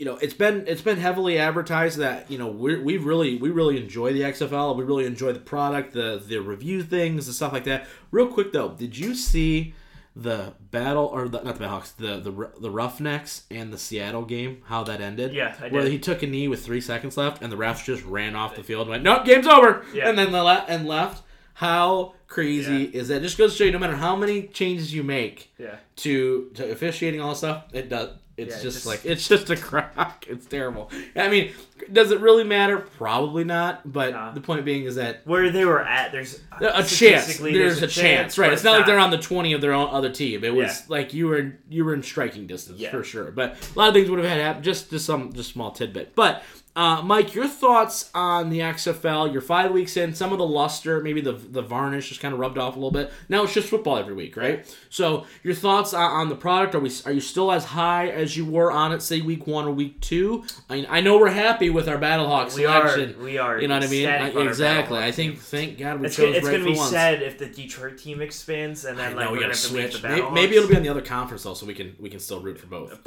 you 0.00 0.06
know, 0.06 0.16
it's 0.16 0.32
been 0.32 0.64
it's 0.66 0.80
been 0.80 0.96
heavily 0.96 1.38
advertised 1.38 1.98
that 1.98 2.30
you 2.30 2.38
know 2.38 2.48
we 2.48 2.78
we 2.78 2.96
really 2.96 3.36
we 3.36 3.50
really 3.50 3.76
enjoy 3.76 4.14
the 4.14 4.22
XFL. 4.22 4.74
We 4.74 4.82
really 4.82 5.04
enjoy 5.04 5.32
the 5.32 5.40
product, 5.40 5.92
the 5.92 6.22
the 6.26 6.38
review 6.38 6.82
things, 6.82 7.26
and 7.26 7.36
stuff 7.36 7.52
like 7.52 7.64
that. 7.64 7.86
Real 8.10 8.26
quick 8.26 8.50
though, 8.50 8.70
did 8.70 8.96
you 8.96 9.14
see 9.14 9.74
the 10.22 10.52
battle 10.70 11.06
or 11.06 11.28
the, 11.28 11.40
not 11.42 11.56
the 11.58 11.64
Battlehawks, 11.64 11.96
the 11.96 12.20
the 12.20 12.50
the 12.60 12.70
Roughnecks 12.70 13.44
and 13.50 13.72
the 13.72 13.78
Seattle 13.78 14.24
game? 14.24 14.62
How 14.66 14.84
that 14.84 15.00
ended? 15.00 15.32
Yeah, 15.32 15.54
I 15.60 15.68
Where 15.68 15.86
he 15.86 15.98
took 15.98 16.22
a 16.22 16.26
knee 16.26 16.48
with 16.48 16.64
three 16.64 16.80
seconds 16.80 17.16
left, 17.16 17.42
and 17.42 17.50
the 17.50 17.56
refs 17.56 17.84
just 17.84 18.04
ran 18.04 18.36
off 18.36 18.54
the 18.56 18.62
field 18.62 18.82
and 18.82 18.90
went, 18.90 19.02
"Nope, 19.02 19.24
game's 19.24 19.46
over," 19.46 19.84
Yeah. 19.94 20.08
and 20.08 20.18
then 20.18 20.32
the 20.32 20.42
le- 20.44 20.64
and 20.68 20.86
left. 20.86 21.22
How 21.54 22.14
crazy 22.26 22.84
is 22.84 23.08
that? 23.08 23.20
Just 23.22 23.36
goes 23.36 23.52
to 23.52 23.58
show 23.58 23.64
you, 23.64 23.72
no 23.72 23.78
matter 23.78 23.96
how 23.96 24.16
many 24.16 24.44
changes 24.44 24.94
you 24.94 25.02
make, 25.02 25.52
Yeah. 25.58 25.76
to 25.96 26.50
to 26.54 26.70
officiating 26.70 27.20
all 27.20 27.30
this 27.30 27.38
stuff, 27.38 27.64
it 27.72 27.88
does. 27.88 28.10
It's 28.40 28.56
Yeah, 28.56 28.62
just, 28.62 28.76
just- 28.76 28.86
like 28.86 29.04
it's 29.04 29.28
just 29.28 29.50
a 29.50 29.56
crock. 29.68 30.24
It's 30.28 30.46
terrible. 30.46 30.90
I 31.16 31.28
mean, 31.28 31.52
does 31.92 32.10
it 32.10 32.20
really 32.20 32.44
matter? 32.44 32.78
Probably 32.78 33.44
not. 33.44 33.90
But 33.90 34.12
Nah. 34.12 34.32
the 34.32 34.40
point 34.40 34.64
being 34.64 34.84
is 34.84 34.96
that 34.96 35.26
Where 35.26 35.50
they 35.50 35.64
were 35.64 35.82
at, 35.82 36.12
there's 36.12 36.40
uh, 36.52 36.66
a 36.66 36.70
chance. 36.82 36.90
statistically, 36.94 37.54
There's, 37.54 37.82
a 37.82 37.86
chance, 37.86 38.36
right? 38.38 38.52
It's 38.52 38.64
not 38.64 38.76
like 38.76 38.86
they're 38.86 38.98
on 38.98 39.10
the 39.10 39.18
twenty 39.18 39.52
of 39.52 39.60
their 39.60 39.72
own 39.72 39.88
other 39.90 40.10
team. 40.10 40.44
It 40.44 40.54
was 40.54 40.80
Yeah. 40.80 40.84
like 40.88 41.14
you 41.14 41.26
were 41.28 41.52
you 41.68 41.84
were 41.84 41.94
in 41.94 42.02
striking 42.02 42.46
distance 42.46 42.78
Yeah. 42.80 42.90
for 42.90 43.02
sure. 43.04 43.30
But 43.30 43.56
a 43.74 43.78
lot 43.78 43.88
of 43.88 43.94
things 43.94 44.10
would 44.10 44.18
have 44.18 44.28
had 44.28 44.40
happen. 44.40 44.62
Just 44.62 44.90
just 44.90 45.06
some 45.06 45.32
just 45.32 45.52
small 45.52 45.70
tidbit. 45.70 46.14
But 46.14 46.42
uh, 46.76 47.02
Mike, 47.02 47.34
your 47.34 47.48
thoughts 47.48 48.10
on 48.14 48.48
the 48.50 48.60
XFL? 48.60 49.32
You're 49.32 49.42
five 49.42 49.72
weeks 49.72 49.96
in. 49.96 50.14
Some 50.14 50.32
of 50.32 50.38
the 50.38 50.46
luster, 50.46 51.00
maybe 51.00 51.20
the 51.20 51.32
the 51.32 51.62
varnish, 51.62 52.08
just 52.08 52.20
kind 52.20 52.32
of 52.32 52.38
rubbed 52.40 52.58
off 52.58 52.74
a 52.74 52.78
little 52.78 52.92
bit. 52.92 53.12
Now 53.28 53.42
it's 53.42 53.52
just 53.52 53.68
football 53.68 53.96
every 53.98 54.14
week, 54.14 54.36
right? 54.36 54.64
So 54.88 55.26
your 55.42 55.54
thoughts 55.54 55.92
on, 55.92 56.10
on 56.10 56.28
the 56.28 56.36
product? 56.36 56.74
Are 56.74 56.80
we 56.80 56.90
are 57.06 57.12
you 57.12 57.20
still 57.20 57.50
as 57.52 57.64
high 57.64 58.08
as 58.08 58.36
you 58.36 58.46
were 58.46 58.70
on 58.70 58.92
it, 58.92 59.02
say 59.02 59.20
week 59.20 59.46
one 59.46 59.66
or 59.66 59.72
week 59.72 60.00
two? 60.00 60.44
I 60.68 60.76
mean, 60.76 60.86
I 60.88 61.00
know 61.00 61.18
we're 61.18 61.28
happy 61.30 61.70
with 61.70 61.88
our 61.88 61.98
Battlehawks 61.98 62.54
We 62.56 62.66
are. 62.66 62.96
We 63.22 63.36
are. 63.38 63.60
You 63.60 63.68
know 63.68 63.74
what 63.74 63.84
I 63.84 63.88
mean? 63.88 64.08
I- 64.08 64.28
exactly. 64.28 64.98
I 64.98 65.10
think. 65.10 65.38
Thank 65.40 65.78
God 65.78 66.00
we 66.00 66.06
It's, 66.06 66.16
chose 66.16 66.26
gonna, 66.26 66.36
it's 66.38 66.46
right 66.46 66.52
gonna 66.58 66.64
be 66.70 66.76
once. 66.76 66.90
sad 66.90 67.22
if 67.22 67.36
the 67.38 67.46
Detroit 67.46 67.98
team 67.98 68.20
expands 68.22 68.84
and 68.84 68.96
then 68.98 69.12
I 69.12 69.14
like 69.14 69.24
know 69.26 69.32
we 69.32 69.38
we're 69.38 69.48
gotta 69.48 69.54
gonna 69.54 69.54
have 69.54 69.70
to 69.70 69.74
leave 69.74 69.90
switch. 69.92 70.02
the 70.02 70.08
Maybe, 70.08 70.20
Battlehawks. 70.22 70.34
maybe 70.34 70.56
it'll 70.56 70.68
be 70.68 70.76
on 70.76 70.82
the 70.82 70.88
other 70.88 71.02
conference 71.02 71.42
though, 71.42 71.54
so 71.54 71.66
we 71.66 71.74
can 71.74 71.96
we 71.98 72.08
can 72.08 72.20
still 72.20 72.40
root 72.40 72.58
for 72.58 72.66
both. 72.68 72.98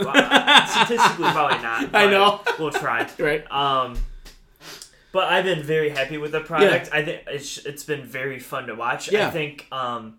Statistically 0.67 1.29
probably 1.31 1.57
not. 1.63 1.89
I 1.95 2.09
know. 2.09 2.41
We'll 2.59 2.71
try. 2.71 3.07
right? 3.19 3.45
Um, 3.53 3.97
but 5.11 5.31
I've 5.31 5.45
been 5.45 5.61
very 5.61 5.89
happy 5.91 6.17
with 6.17 6.31
the 6.31 6.41
product. 6.41 6.89
I 6.91 7.03
think 7.05 7.21
it's 7.27 7.57
it's 7.59 7.83
been 7.83 8.03
very 8.03 8.39
fun 8.39 8.67
to 8.67 8.73
watch. 8.75 9.11
Yeah. 9.11 9.27
I 9.27 9.31
think 9.31 9.67
um, 9.71 10.17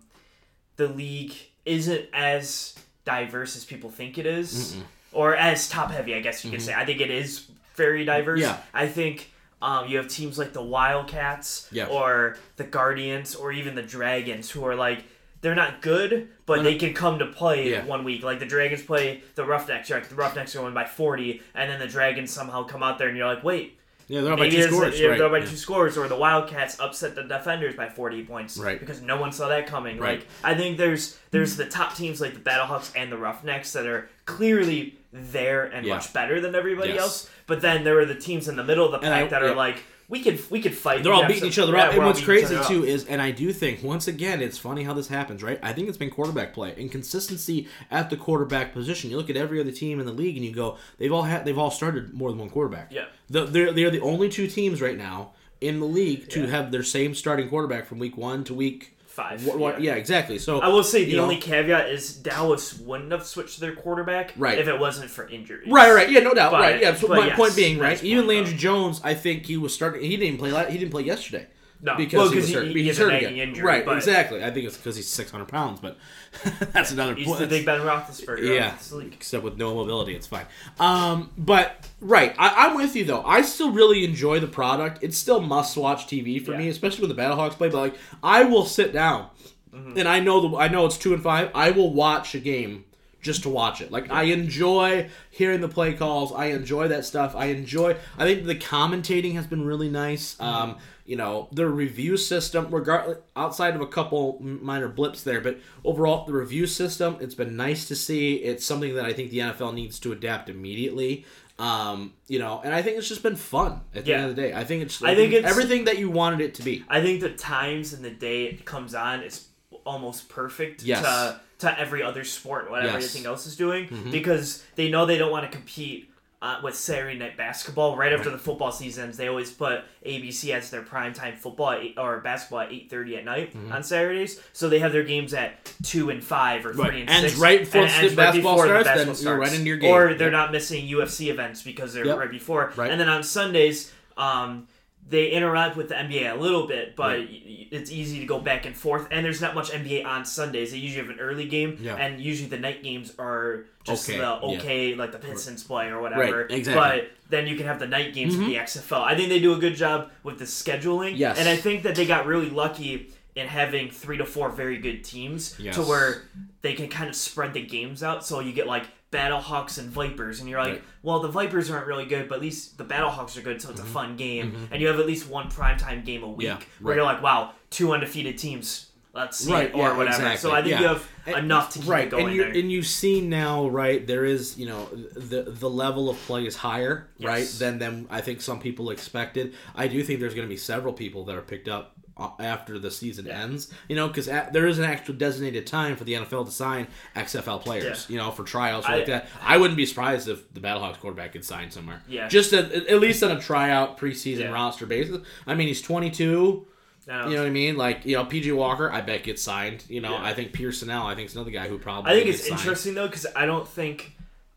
the 0.77 0.87
league 0.87 1.33
isn't 1.65 2.05
as 2.13 2.75
diverse 3.03 3.55
as 3.57 3.65
people 3.65 3.89
think 3.89 4.17
it 4.17 4.25
is, 4.25 4.77
or 5.11 5.35
as 5.35 5.67
top 5.69 5.91
heavy. 5.91 6.15
I 6.15 6.21
guess 6.21 6.45
you 6.45 6.51
could 6.51 6.61
say. 6.61 6.73
I 6.73 6.85
think 6.85 7.01
it 7.01 7.11
is 7.11 7.45
very 7.75 8.05
diverse. 8.05 8.41
Mm-hmm. 8.41 8.49
Yeah. 8.51 8.61
I 8.73 8.87
think. 8.87 9.31
Um, 9.61 9.87
you 9.87 9.97
have 9.97 10.09
teams 10.09 10.37
like 10.37 10.53
the 10.53 10.61
Wildcats 10.61 11.69
Yeah. 11.71 11.87
or 11.87 12.37
the 12.57 12.65
Guardians 12.65 13.33
or 13.33 13.51
even 13.51 13.73
the 13.73 13.81
Dragons 13.81 14.51
who 14.51 14.63
are 14.65 14.75
like 14.75 15.03
they're 15.45 15.53
not 15.53 15.79
good, 15.83 16.27
but 16.47 16.63
they 16.63 16.73
can 16.75 16.91
come 16.95 17.19
to 17.19 17.25
play 17.27 17.69
Yeah. 17.69 17.85
one 17.85 18.03
week. 18.03 18.23
Like 18.23 18.39
the 18.39 18.47
Dragons 18.47 18.81
play 18.81 19.21
the 19.35 19.45
Roughnecks, 19.45 19.91
like 19.91 20.09
the 20.09 20.15
Roughnecks 20.15 20.55
are 20.55 20.59
going 20.61 20.73
by 20.73 20.85
forty, 20.85 21.43
and 21.53 21.69
then 21.69 21.79
the 21.79 21.85
Dragons 21.87 22.31
somehow 22.31 22.63
come 22.63 22.81
out 22.81 22.97
there 22.97 23.09
and 23.09 23.15
you're 23.15 23.27
like, 23.27 23.43
wait, 23.43 23.77
Yeah, 24.07 24.21
they're 24.21 24.33
up 24.33 24.39
by 24.39 24.49
two 24.49 24.63
scores. 24.63 24.99
right. 25.01 25.17
they're 25.19 25.29
by 25.29 25.37
yeah. 25.37 25.45
two 25.45 25.55
scores, 25.55 25.97
or 25.99 26.07
the 26.07 26.15
Wildcats 26.15 26.79
upset 26.79 27.13
the 27.13 27.21
Defenders 27.23 27.75
by 27.75 27.89
forty 27.89 28.23
points, 28.23 28.57
Right. 28.57 28.79
Because 28.79 29.01
no 29.03 29.17
one 29.21 29.31
saw 29.31 29.47
that 29.49 29.67
coming. 29.67 29.99
Right. 29.99 30.19
Like 30.19 30.27
I 30.43 30.55
think 30.55 30.77
there's 30.79 31.19
there's 31.29 31.57
the 31.57 31.65
top 31.65 31.95
teams 31.95 32.19
like 32.19 32.33
the 32.33 32.39
Battlehawks 32.39 32.91
and 32.95 33.11
the 33.11 33.17
Roughnecks 33.17 33.71
that 33.73 33.85
are 33.85 34.09
clearly 34.25 34.95
there 35.13 35.65
and 35.65 35.85
Yeah. 35.85 35.93
much 35.95 36.11
better 36.11 36.41
than 36.41 36.55
everybody 36.55 36.93
Yes. 36.93 37.01
else. 37.01 37.29
But 37.47 37.61
then 37.61 37.83
there 37.83 37.99
are 37.99 38.05
the 38.05 38.15
teams 38.15 38.47
in 38.47 38.55
the 38.55 38.63
middle 38.63 38.85
of 38.85 38.91
the 38.93 39.05
And 39.05 39.13
I- 39.13 39.21
pack 39.21 39.29
that 39.29 39.43
are 39.43 39.53
like. 39.53 39.83
We 40.07 40.21
could 40.21 40.39
we 40.51 40.61
could 40.61 40.75
fight. 40.75 41.03
They're 41.03 41.13
all 41.13 41.23
beating 41.23 41.39
some- 41.39 41.47
each 41.49 41.59
other 41.59 41.75
up. 41.75 41.89
we're 41.89 41.95
And 41.97 42.05
what's 42.05 42.21
crazy 42.21 42.55
too 42.67 42.83
is, 42.85 43.05
and 43.05 43.21
I 43.21 43.31
do 43.31 43.51
think 43.51 43.81
once 43.83 44.07
again, 44.07 44.41
it's 44.41 44.57
funny 44.57 44.83
how 44.83 44.93
this 44.93 45.07
happens, 45.07 45.41
right? 45.41 45.59
I 45.63 45.73
think 45.73 45.89
it's 45.89 45.97
been 45.97 46.11
quarterback 46.11 46.53
play 46.53 46.75
and 46.77 46.91
consistency 46.91 47.67
at 47.89 48.09
the 48.09 48.17
quarterback 48.17 48.73
position. 48.73 49.09
You 49.09 49.17
look 49.17 49.29
at 49.29 49.37
every 49.37 49.59
other 49.59 49.71
team 49.71 49.99
in 49.99 50.05
the 50.05 50.11
league, 50.13 50.35
and 50.35 50.45
you 50.45 50.53
go, 50.53 50.77
they've 50.99 51.11
all 51.11 51.23
had, 51.23 51.43
they've 51.45 51.57
all 51.57 51.71
started 51.71 52.13
more 52.13 52.29
than 52.29 52.39
one 52.39 52.49
quarterback. 52.49 52.91
Yeah. 52.91 53.05
The, 53.29 53.45
they're 53.45 53.71
they're 53.71 53.89
the 53.91 54.01
only 54.01 54.29
two 54.29 54.47
teams 54.47 54.81
right 54.81 54.97
now 54.97 55.31
in 55.61 55.79
the 55.79 55.85
league 55.87 56.29
to 56.29 56.41
Yeah. 56.41 56.47
have 56.47 56.71
their 56.71 56.83
same 56.83 57.15
starting 57.15 57.49
quarterback 57.49 57.87
from 57.87 57.97
week 57.97 58.15
one 58.17 58.43
to 58.43 58.53
week 58.53 58.94
Five, 59.15 59.45
What, 59.47 59.57
what, 59.57 59.81
yeah. 59.81 59.91
yeah. 59.93 59.97
exactly. 59.97 60.37
So 60.37 60.59
I 60.59 60.67
will 60.67 60.83
say 60.83 61.05
the 61.05 61.11
you 61.11 61.15
know- 61.17 61.23
only 61.23 61.37
caveat 61.37 61.89
is 61.89 62.13
Dallas 62.13 62.77
wouldn't 62.77 63.13
have 63.13 63.25
switched 63.25 63.61
their 63.61 63.73
quarterback 63.73 64.33
Right. 64.35 64.59
if 64.59 64.67
it 64.67 64.77
wasn't 64.77 65.09
for 65.09 65.25
injuries. 65.29 65.69
Right, 65.71 65.89
right, 65.93 66.11
yeah, 66.11 66.19
no 66.19 66.33
doubt, 66.33 66.51
But- 66.51 66.59
right, 66.59 66.81
yeah. 66.81 66.93
So 66.95 67.07
my 67.07 67.27
yes, 67.27 67.37
point 67.37 67.55
being, 67.55 67.79
right, 67.79 68.03
even 68.03 68.27
Landry 68.27 68.55
Jones, 68.55 68.99
I 69.05 69.13
think 69.13 69.45
he 69.45 69.55
was 69.55 69.73
starting. 69.73 70.01
He 70.03 70.17
didn't 70.17 70.37
play. 70.37 70.51
la- 70.51 70.65
He 70.65 70.77
didn't 70.77 70.91
play 70.91 71.03
yesterday. 71.03 71.47
No, 71.85 71.95
because 71.97 72.17
well, 72.17 72.29
he 72.31 72.35
was 72.37 72.51
hurt. 72.53 72.67
he 72.67 72.83
he's 72.83 72.97
hurt 72.97 73.13
again. 73.13 73.35
injury, 73.35 73.63
right, 73.63 73.87
exactly. 73.87 74.43
I 74.43 74.49
think 74.51 74.65
it's 74.65 74.75
because 74.75 74.95
he's 74.95 75.07
six 75.07 75.29
hundred 75.29 75.49
pounds, 75.49 75.79
but 75.79 75.97
that's 76.73 76.91
another 76.91 77.13
He's 77.13 77.27
point. 77.27 77.39
the 77.39 77.47
big 77.47 77.65
Ben 77.65 77.79
Roethlisberger. 77.81 78.55
Yeah. 78.55 78.71
Of 78.73 78.77
this 78.79 78.91
league. 78.91 79.13
except 79.13 79.43
with 79.43 79.57
no 79.57 79.75
mobility, 79.75 80.15
it's 80.15 80.25
fine. 80.27 80.45
Um, 80.79 81.29
but 81.37 81.87
right, 82.01 82.33
I, 82.39 82.65
I'm 82.67 82.75
with 82.75 82.95
you 82.95 83.05
though. 83.05 83.21
I 83.23 83.41
still 83.43 83.71
really 83.71 84.03
enjoy 84.03 84.39
the 84.39 84.47
product. 84.47 84.99
It's 85.03 85.17
still 85.17 85.39
must-watch 85.41 86.07
TV 86.07 86.43
for 86.43 86.53
Yeah. 86.53 86.57
me, 86.57 86.69
especially 86.69 87.07
when 87.07 87.15
the 87.15 87.21
Battlehawks 87.21 87.51
play. 87.51 87.69
But 87.69 87.77
like, 87.79 87.95
I 88.23 88.43
will 88.45 88.65
sit 88.65 88.91
down, 88.91 89.29
Mm-hmm. 89.73 89.97
and 89.99 90.07
I 90.07 90.21
know 90.21 90.47
the 90.49 90.57
I 90.57 90.69
know 90.69 90.85
it's 90.85 90.97
two 90.97 91.13
and 91.13 91.21
five. 91.21 91.51
I 91.53 91.71
will 91.71 91.93
watch 91.93 92.33
a 92.33 92.39
game 92.39 92.85
just 93.25 93.41
to 93.43 93.49
watch 93.49 93.81
it. 93.81 93.91
Like 93.91 94.11
I 94.11 94.23
enjoy 94.23 95.09
hearing 95.31 95.59
the 95.59 95.67
play 95.67 95.93
calls. 95.93 96.31
I 96.31 96.45
enjoy 96.45 96.87
that 96.89 97.03
stuff. 97.05 97.35
I 97.35 97.45
enjoy. 97.47 97.97
I 98.19 98.23
think 98.23 98.45
the 98.45 98.55
commentating 98.55 99.33
has 99.33 99.47
been 99.47 99.65
really 99.65 99.89
nice. 99.89 100.39
Um, 100.39 100.77
you 101.07 101.15
know 101.15 101.49
the 101.51 101.67
review 101.67 102.17
system, 102.17 102.67
regardless 102.69 103.17
outside 103.35 103.75
of 103.75 103.81
a 103.81 103.87
couple 103.87 104.37
minor 104.41 104.87
blips 104.87 105.23
there, 105.23 105.41
but 105.41 105.57
overall 105.83 106.25
the 106.25 106.33
review 106.33 106.67
system, 106.67 107.17
it's 107.19 107.35
been 107.35 107.55
nice 107.57 107.87
to 107.87 107.95
see. 107.95 108.35
It's 108.35 108.63
something 108.65 108.93
that 108.95 109.05
I 109.05 109.13
think 109.13 109.31
the 109.31 109.39
NFL 109.39 109.73
needs 109.73 109.99
to 110.01 110.11
adapt 110.11 110.47
immediately. 110.49 111.25
Um, 111.57 112.13
you 112.27 112.37
know, 112.37 112.61
and 112.63 112.73
I 112.75 112.81
think 112.81 112.97
it's 112.97 113.07
just 113.07 113.23
been 113.23 113.35
fun 113.37 113.81
at 113.95 114.05
the 114.05 114.11
Yeah. 114.11 114.17
end 114.21 114.29
of 114.29 114.35
the 114.35 114.41
day. 114.43 114.53
I 114.53 114.63
think 114.65 114.83
it's 114.83 115.01
I 115.01 115.15
think 115.15 115.33
it's- 115.33 115.49
everything 115.49 115.85
that 115.85 115.97
you 115.97 116.09
wanted 116.11 116.41
it 116.41 116.53
to 116.55 116.63
be. 116.63 116.83
I 116.89 117.01
think 117.01 117.21
the 117.21 117.29
times 117.29 117.91
and 117.93 118.03
the 118.03 118.09
day 118.11 118.43
it 118.45 118.65
comes 118.65 118.93
on 118.93 119.21
is 119.21 119.47
almost 119.85 120.27
perfect 120.29 120.83
Yes. 120.83 121.01
to 121.03 121.39
to 121.59 121.79
every 121.79 122.03
other 122.03 122.23
sport, 122.23 122.69
whatever 122.69 122.93
Yes. 122.99 123.03
anything 123.15 123.25
else 123.25 123.45
is 123.47 123.55
doing, 123.55 123.87
Mhm. 123.87 124.11
because 124.11 124.63
they 124.75 124.89
know 124.89 125.05
they 125.05 125.17
don't 125.17 125.31
want 125.31 125.49
to 125.49 125.55
compete. 125.57 126.09
Uh, 126.41 126.59
with 126.61 126.75
Saturday 126.75 127.17
night 127.17 127.35
basketball, 127.37 127.95
right 127.95 128.13
after 128.13 128.29
the 128.29 128.37
football 128.37 128.71
season 128.71 129.05
ends, 129.05 129.17
they 129.17 129.27
always 129.27 129.49
put 129.51 129.79
ABC 130.05 130.51
as 130.53 130.69
their 130.69 130.83
primetime 130.83 131.35
football 131.35 131.71
eight, 131.71 131.95
or 131.97 132.19
basketball 132.19 132.59
at 132.59 132.71
eight 132.71 132.87
thirty 132.87 133.15
at 133.17 133.25
night 133.25 133.51
on 133.71 133.81
Saturdays. 133.81 134.39
So 134.53 134.69
they 134.69 134.77
have 134.77 134.91
their 134.91 135.01
games 135.03 135.33
at 135.33 135.57
two 135.81 136.11
and 136.11 136.23
five 136.23 136.63
or 136.63 136.73
three 136.73 136.83
Mm-hmm. 136.83 136.89
Right. 136.91 136.99
and 136.99 137.09
Ends 137.09 137.31
six. 137.31 137.39
right 137.41 137.59
before 137.61 137.81
and 137.83 137.91
ends 137.91 138.11
the 138.11 138.15
basketball 138.17 138.55
before 138.57 138.67
the 138.67 138.83
starts, 138.83 138.87
then 138.99 139.07
basketball 139.07 139.31
you're 139.31 139.39
right 139.39 139.47
starts. 139.47 139.57
into 139.59 139.67
your 139.69 139.77
game. 139.77 139.91
Or 139.91 140.13
they're 140.13 140.27
Yep. 140.27 140.31
not 140.33 140.51
missing 140.51 140.85
UFC 140.87 141.29
events 141.31 141.63
because 141.63 141.93
they're 141.95 142.05
Yep. 142.05 142.17
right 142.19 142.29
before. 142.31 142.73
Right. 142.75 142.91
And 142.91 143.01
then 143.01 143.09
on 143.09 143.23
Sundays, 143.23 143.91
um, 144.15 144.67
they 145.07 145.29
interact 145.29 145.77
with 145.77 145.89
the 145.89 145.95
NBA 145.95 146.31
a 146.31 146.35
little 146.35 146.65
bit, 146.65 146.95
but 146.95 147.17
Right. 147.19 147.29
y- 147.29 147.41
y- 147.47 147.67
it's 147.71 147.91
easy 147.91 148.19
to 148.19 148.25
go 148.25 148.39
back 148.39 148.65
and 148.65 148.75
forth. 148.75 149.07
And 149.11 149.23
there's 149.23 149.39
not 149.41 149.53
much 149.53 149.69
NBA 149.71 150.03
on 150.03 150.25
Sundays. 150.25 150.71
They 150.71 150.79
usually 150.79 151.05
have 151.05 151.13
an 151.15 151.19
early 151.19 151.45
game, 151.45 151.77
Yeah. 151.79 151.95
and 151.95 152.19
usually 152.19 152.49
the 152.49 152.57
night 152.57 152.81
games 152.83 153.13
are 153.19 153.65
just 153.83 154.09
Okay, 154.09 154.17
the 154.17 154.23
yeah. 154.23 154.57
okay, 154.57 154.95
like 154.95 155.11
the 155.11 155.19
Pistons 155.19 155.63
play 155.63 155.89
or 155.89 156.01
whatever. 156.01 156.41
Right, 156.47 156.51
exactly. 156.57 157.01
But 157.01 157.11
then 157.29 157.45
you 157.45 157.55
can 157.55 157.67
have 157.67 157.77
the 157.79 157.85
night 157.87 158.13
games 158.15 158.35
with 158.35 158.47
the 158.47 158.55
mm-hmm. 158.55 158.63
XFL. 158.63 159.03
I 159.03 159.15
think 159.15 159.29
they 159.29 159.39
do 159.39 159.53
a 159.53 159.59
good 159.59 159.75
job 159.75 160.09
with 160.23 160.39
the 160.39 160.45
scheduling. 160.45 161.13
Yes. 161.17 161.37
And 161.39 161.47
I 161.47 161.55
think 161.55 161.83
that 161.83 161.93
they 161.95 162.05
got 162.07 162.25
really 162.25 162.49
lucky 162.49 163.11
in 163.35 163.47
having 163.47 163.91
three 163.91 164.17
to 164.17 164.25
four 164.25 164.49
very 164.49 164.77
good 164.77 165.03
teams 165.03 165.55
Yes. 165.59 165.75
to 165.75 165.81
where 165.83 166.23
they 166.61 166.73
can 166.73 166.87
kind 166.87 167.09
of 167.09 167.15
spread 167.15 167.53
the 167.53 167.61
games 167.61 168.01
out. 168.01 168.25
So 168.25 168.39
you 168.39 168.53
get 168.53 168.65
like 168.65 168.85
Battlehawks 169.15 169.77
and 169.79 169.89
Vipers, 169.89 170.39
and 170.39 170.49
you're 170.49 170.59
like, 170.59 170.71
Right. 170.73 170.83
well, 171.03 171.19
the 171.19 171.27
Vipers 171.29 171.69
aren't 171.71 171.87
really 171.87 172.05
good, 172.05 172.27
but 172.29 172.35
at 172.35 172.41
least 172.41 172.77
the 172.77 172.85
Battlehawks 172.85 173.37
are 173.37 173.41
good, 173.41 173.61
so 173.61 173.69
it's 173.71 173.79
Mm-hmm. 173.79 173.89
a 173.89 173.93
fun 173.93 174.15
game. 174.17 174.67
And 174.71 174.81
you 174.81 174.87
have 174.87 174.99
at 174.99 175.05
least 175.07 175.29
one 175.29 175.49
primetime 175.49 176.03
game 176.05 176.23
a 176.23 176.27
week 176.29 176.47
Yeah, 176.47 176.57
where 176.81 176.91
right. 176.91 176.95
you're 176.95 177.05
like, 177.05 177.21
wow, 177.21 177.51
two 177.69 177.93
undefeated 177.93 178.37
teams. 178.37 178.87
Let's 179.13 179.37
see 179.37 179.53
Right, 179.53 179.73
or 179.73 179.77
yeah, 179.77 179.97
whatever. 179.97 180.17
exactly, 180.17 180.37
So 180.49 180.51
I 180.53 180.61
think 180.61 180.71
yeah. 180.71 180.81
you 180.81 180.87
have 180.87 181.07
And- 181.25 181.37
enough 181.37 181.69
to 181.73 181.79
keep 181.79 181.87
right, 181.89 182.03
it 182.07 182.11
going 182.11 182.25
and 182.27 182.35
you 182.35 182.43
there. 182.43 182.51
and 182.51 182.69
you 182.69 182.83
see 182.83 183.21
now, 183.21 183.69
right? 183.69 184.05
There 184.05 184.25
is, 184.25 184.57
you 184.57 184.65
know, 184.65 184.85
the 185.15 185.43
the 185.43 185.69
level 185.69 186.09
of 186.09 186.17
play 186.27 186.45
is 186.45 186.57
higher, 186.57 187.07
right, 187.21 187.47
than 187.57 187.79
than 187.79 188.07
I 188.09 188.19
think 188.19 188.41
some 188.41 188.59
people 188.59 188.89
expected. 188.89 189.53
I 189.73 189.87
do 189.87 190.03
think 190.03 190.19
there's 190.19 190.33
going 190.35 190.45
to 190.47 190.53
be 190.53 190.57
several 190.57 190.91
people 190.91 191.23
that 191.25 191.35
are 191.37 191.41
picked 191.41 191.69
up 191.69 191.95
Uh, 192.17 192.29
after 192.39 192.79
the 192.79 192.89
season 192.89 193.27
ends, 193.27 193.73
you 193.89 193.95
know, 193.95 194.07
because 194.07 194.27
there 194.27 194.67
is 194.67 194.79
an 194.79 194.85
actual 194.85 195.13
designated 195.15 195.67
time 195.67 195.97
for 195.97 196.05
the 196.05 196.13
NFL 196.13 196.45
to 196.45 196.51
sign 196.51 196.87
XFL 197.13 197.59
players, 197.61 198.05
Yeah. 198.07 198.13
you 198.13 198.17
know, 198.23 198.31
for 198.31 198.45
tryouts 198.45 198.87
or 198.87 198.91
I- 198.93 198.95
like 198.95 199.05
that. 199.07 199.27
I 199.41 199.57
wouldn't 199.57 199.75
be 199.75 199.85
surprised 199.85 200.29
if 200.29 200.53
the 200.53 200.61
Battlehawks 200.61 200.97
quarterback 200.97 201.33
gets 201.33 201.45
signed 201.45 201.73
somewhere, 201.73 202.01
Yeah. 202.07 202.29
just 202.29 202.53
at, 202.53 202.71
at 202.71 203.01
least 203.01 203.21
on 203.21 203.31
a 203.31 203.41
tryout 203.41 203.97
preseason 203.99 204.39
Yeah. 204.39 204.51
roster 204.51 204.85
basis. 204.85 205.17
I 205.45 205.55
mean, 205.55 205.67
he's 205.67 205.81
22. 205.81 206.65
No. 207.05 207.27
You 207.27 207.35
know 207.35 207.41
what 207.41 207.47
I 207.47 207.51
mean? 207.51 207.75
Like, 207.75 208.05
you 208.05 208.15
know, 208.15 208.23
PJ 208.23 208.55
Walker, 208.55 208.89
I 208.89 209.01
bet 209.01 209.23
gets 209.23 209.41
signed. 209.41 209.83
You 209.89 209.99
know, 209.99 210.11
Yeah. 210.13 210.23
I 210.23 210.33
think 210.33 210.53
Pierson-El, 210.53 211.05
I 211.05 211.15
think 211.15 211.27
is 211.29 211.35
another 211.35 211.51
guy 211.51 211.67
who 211.67 211.77
probably 211.77 212.11
I 212.13 212.15
think 212.15 212.29
it's 212.29 212.47
signed. 212.47 212.59
interesting 212.61 212.93
though 212.93 213.07
because 213.07 213.27
I 213.35 213.45
don't 213.45 213.67
think 213.67 214.15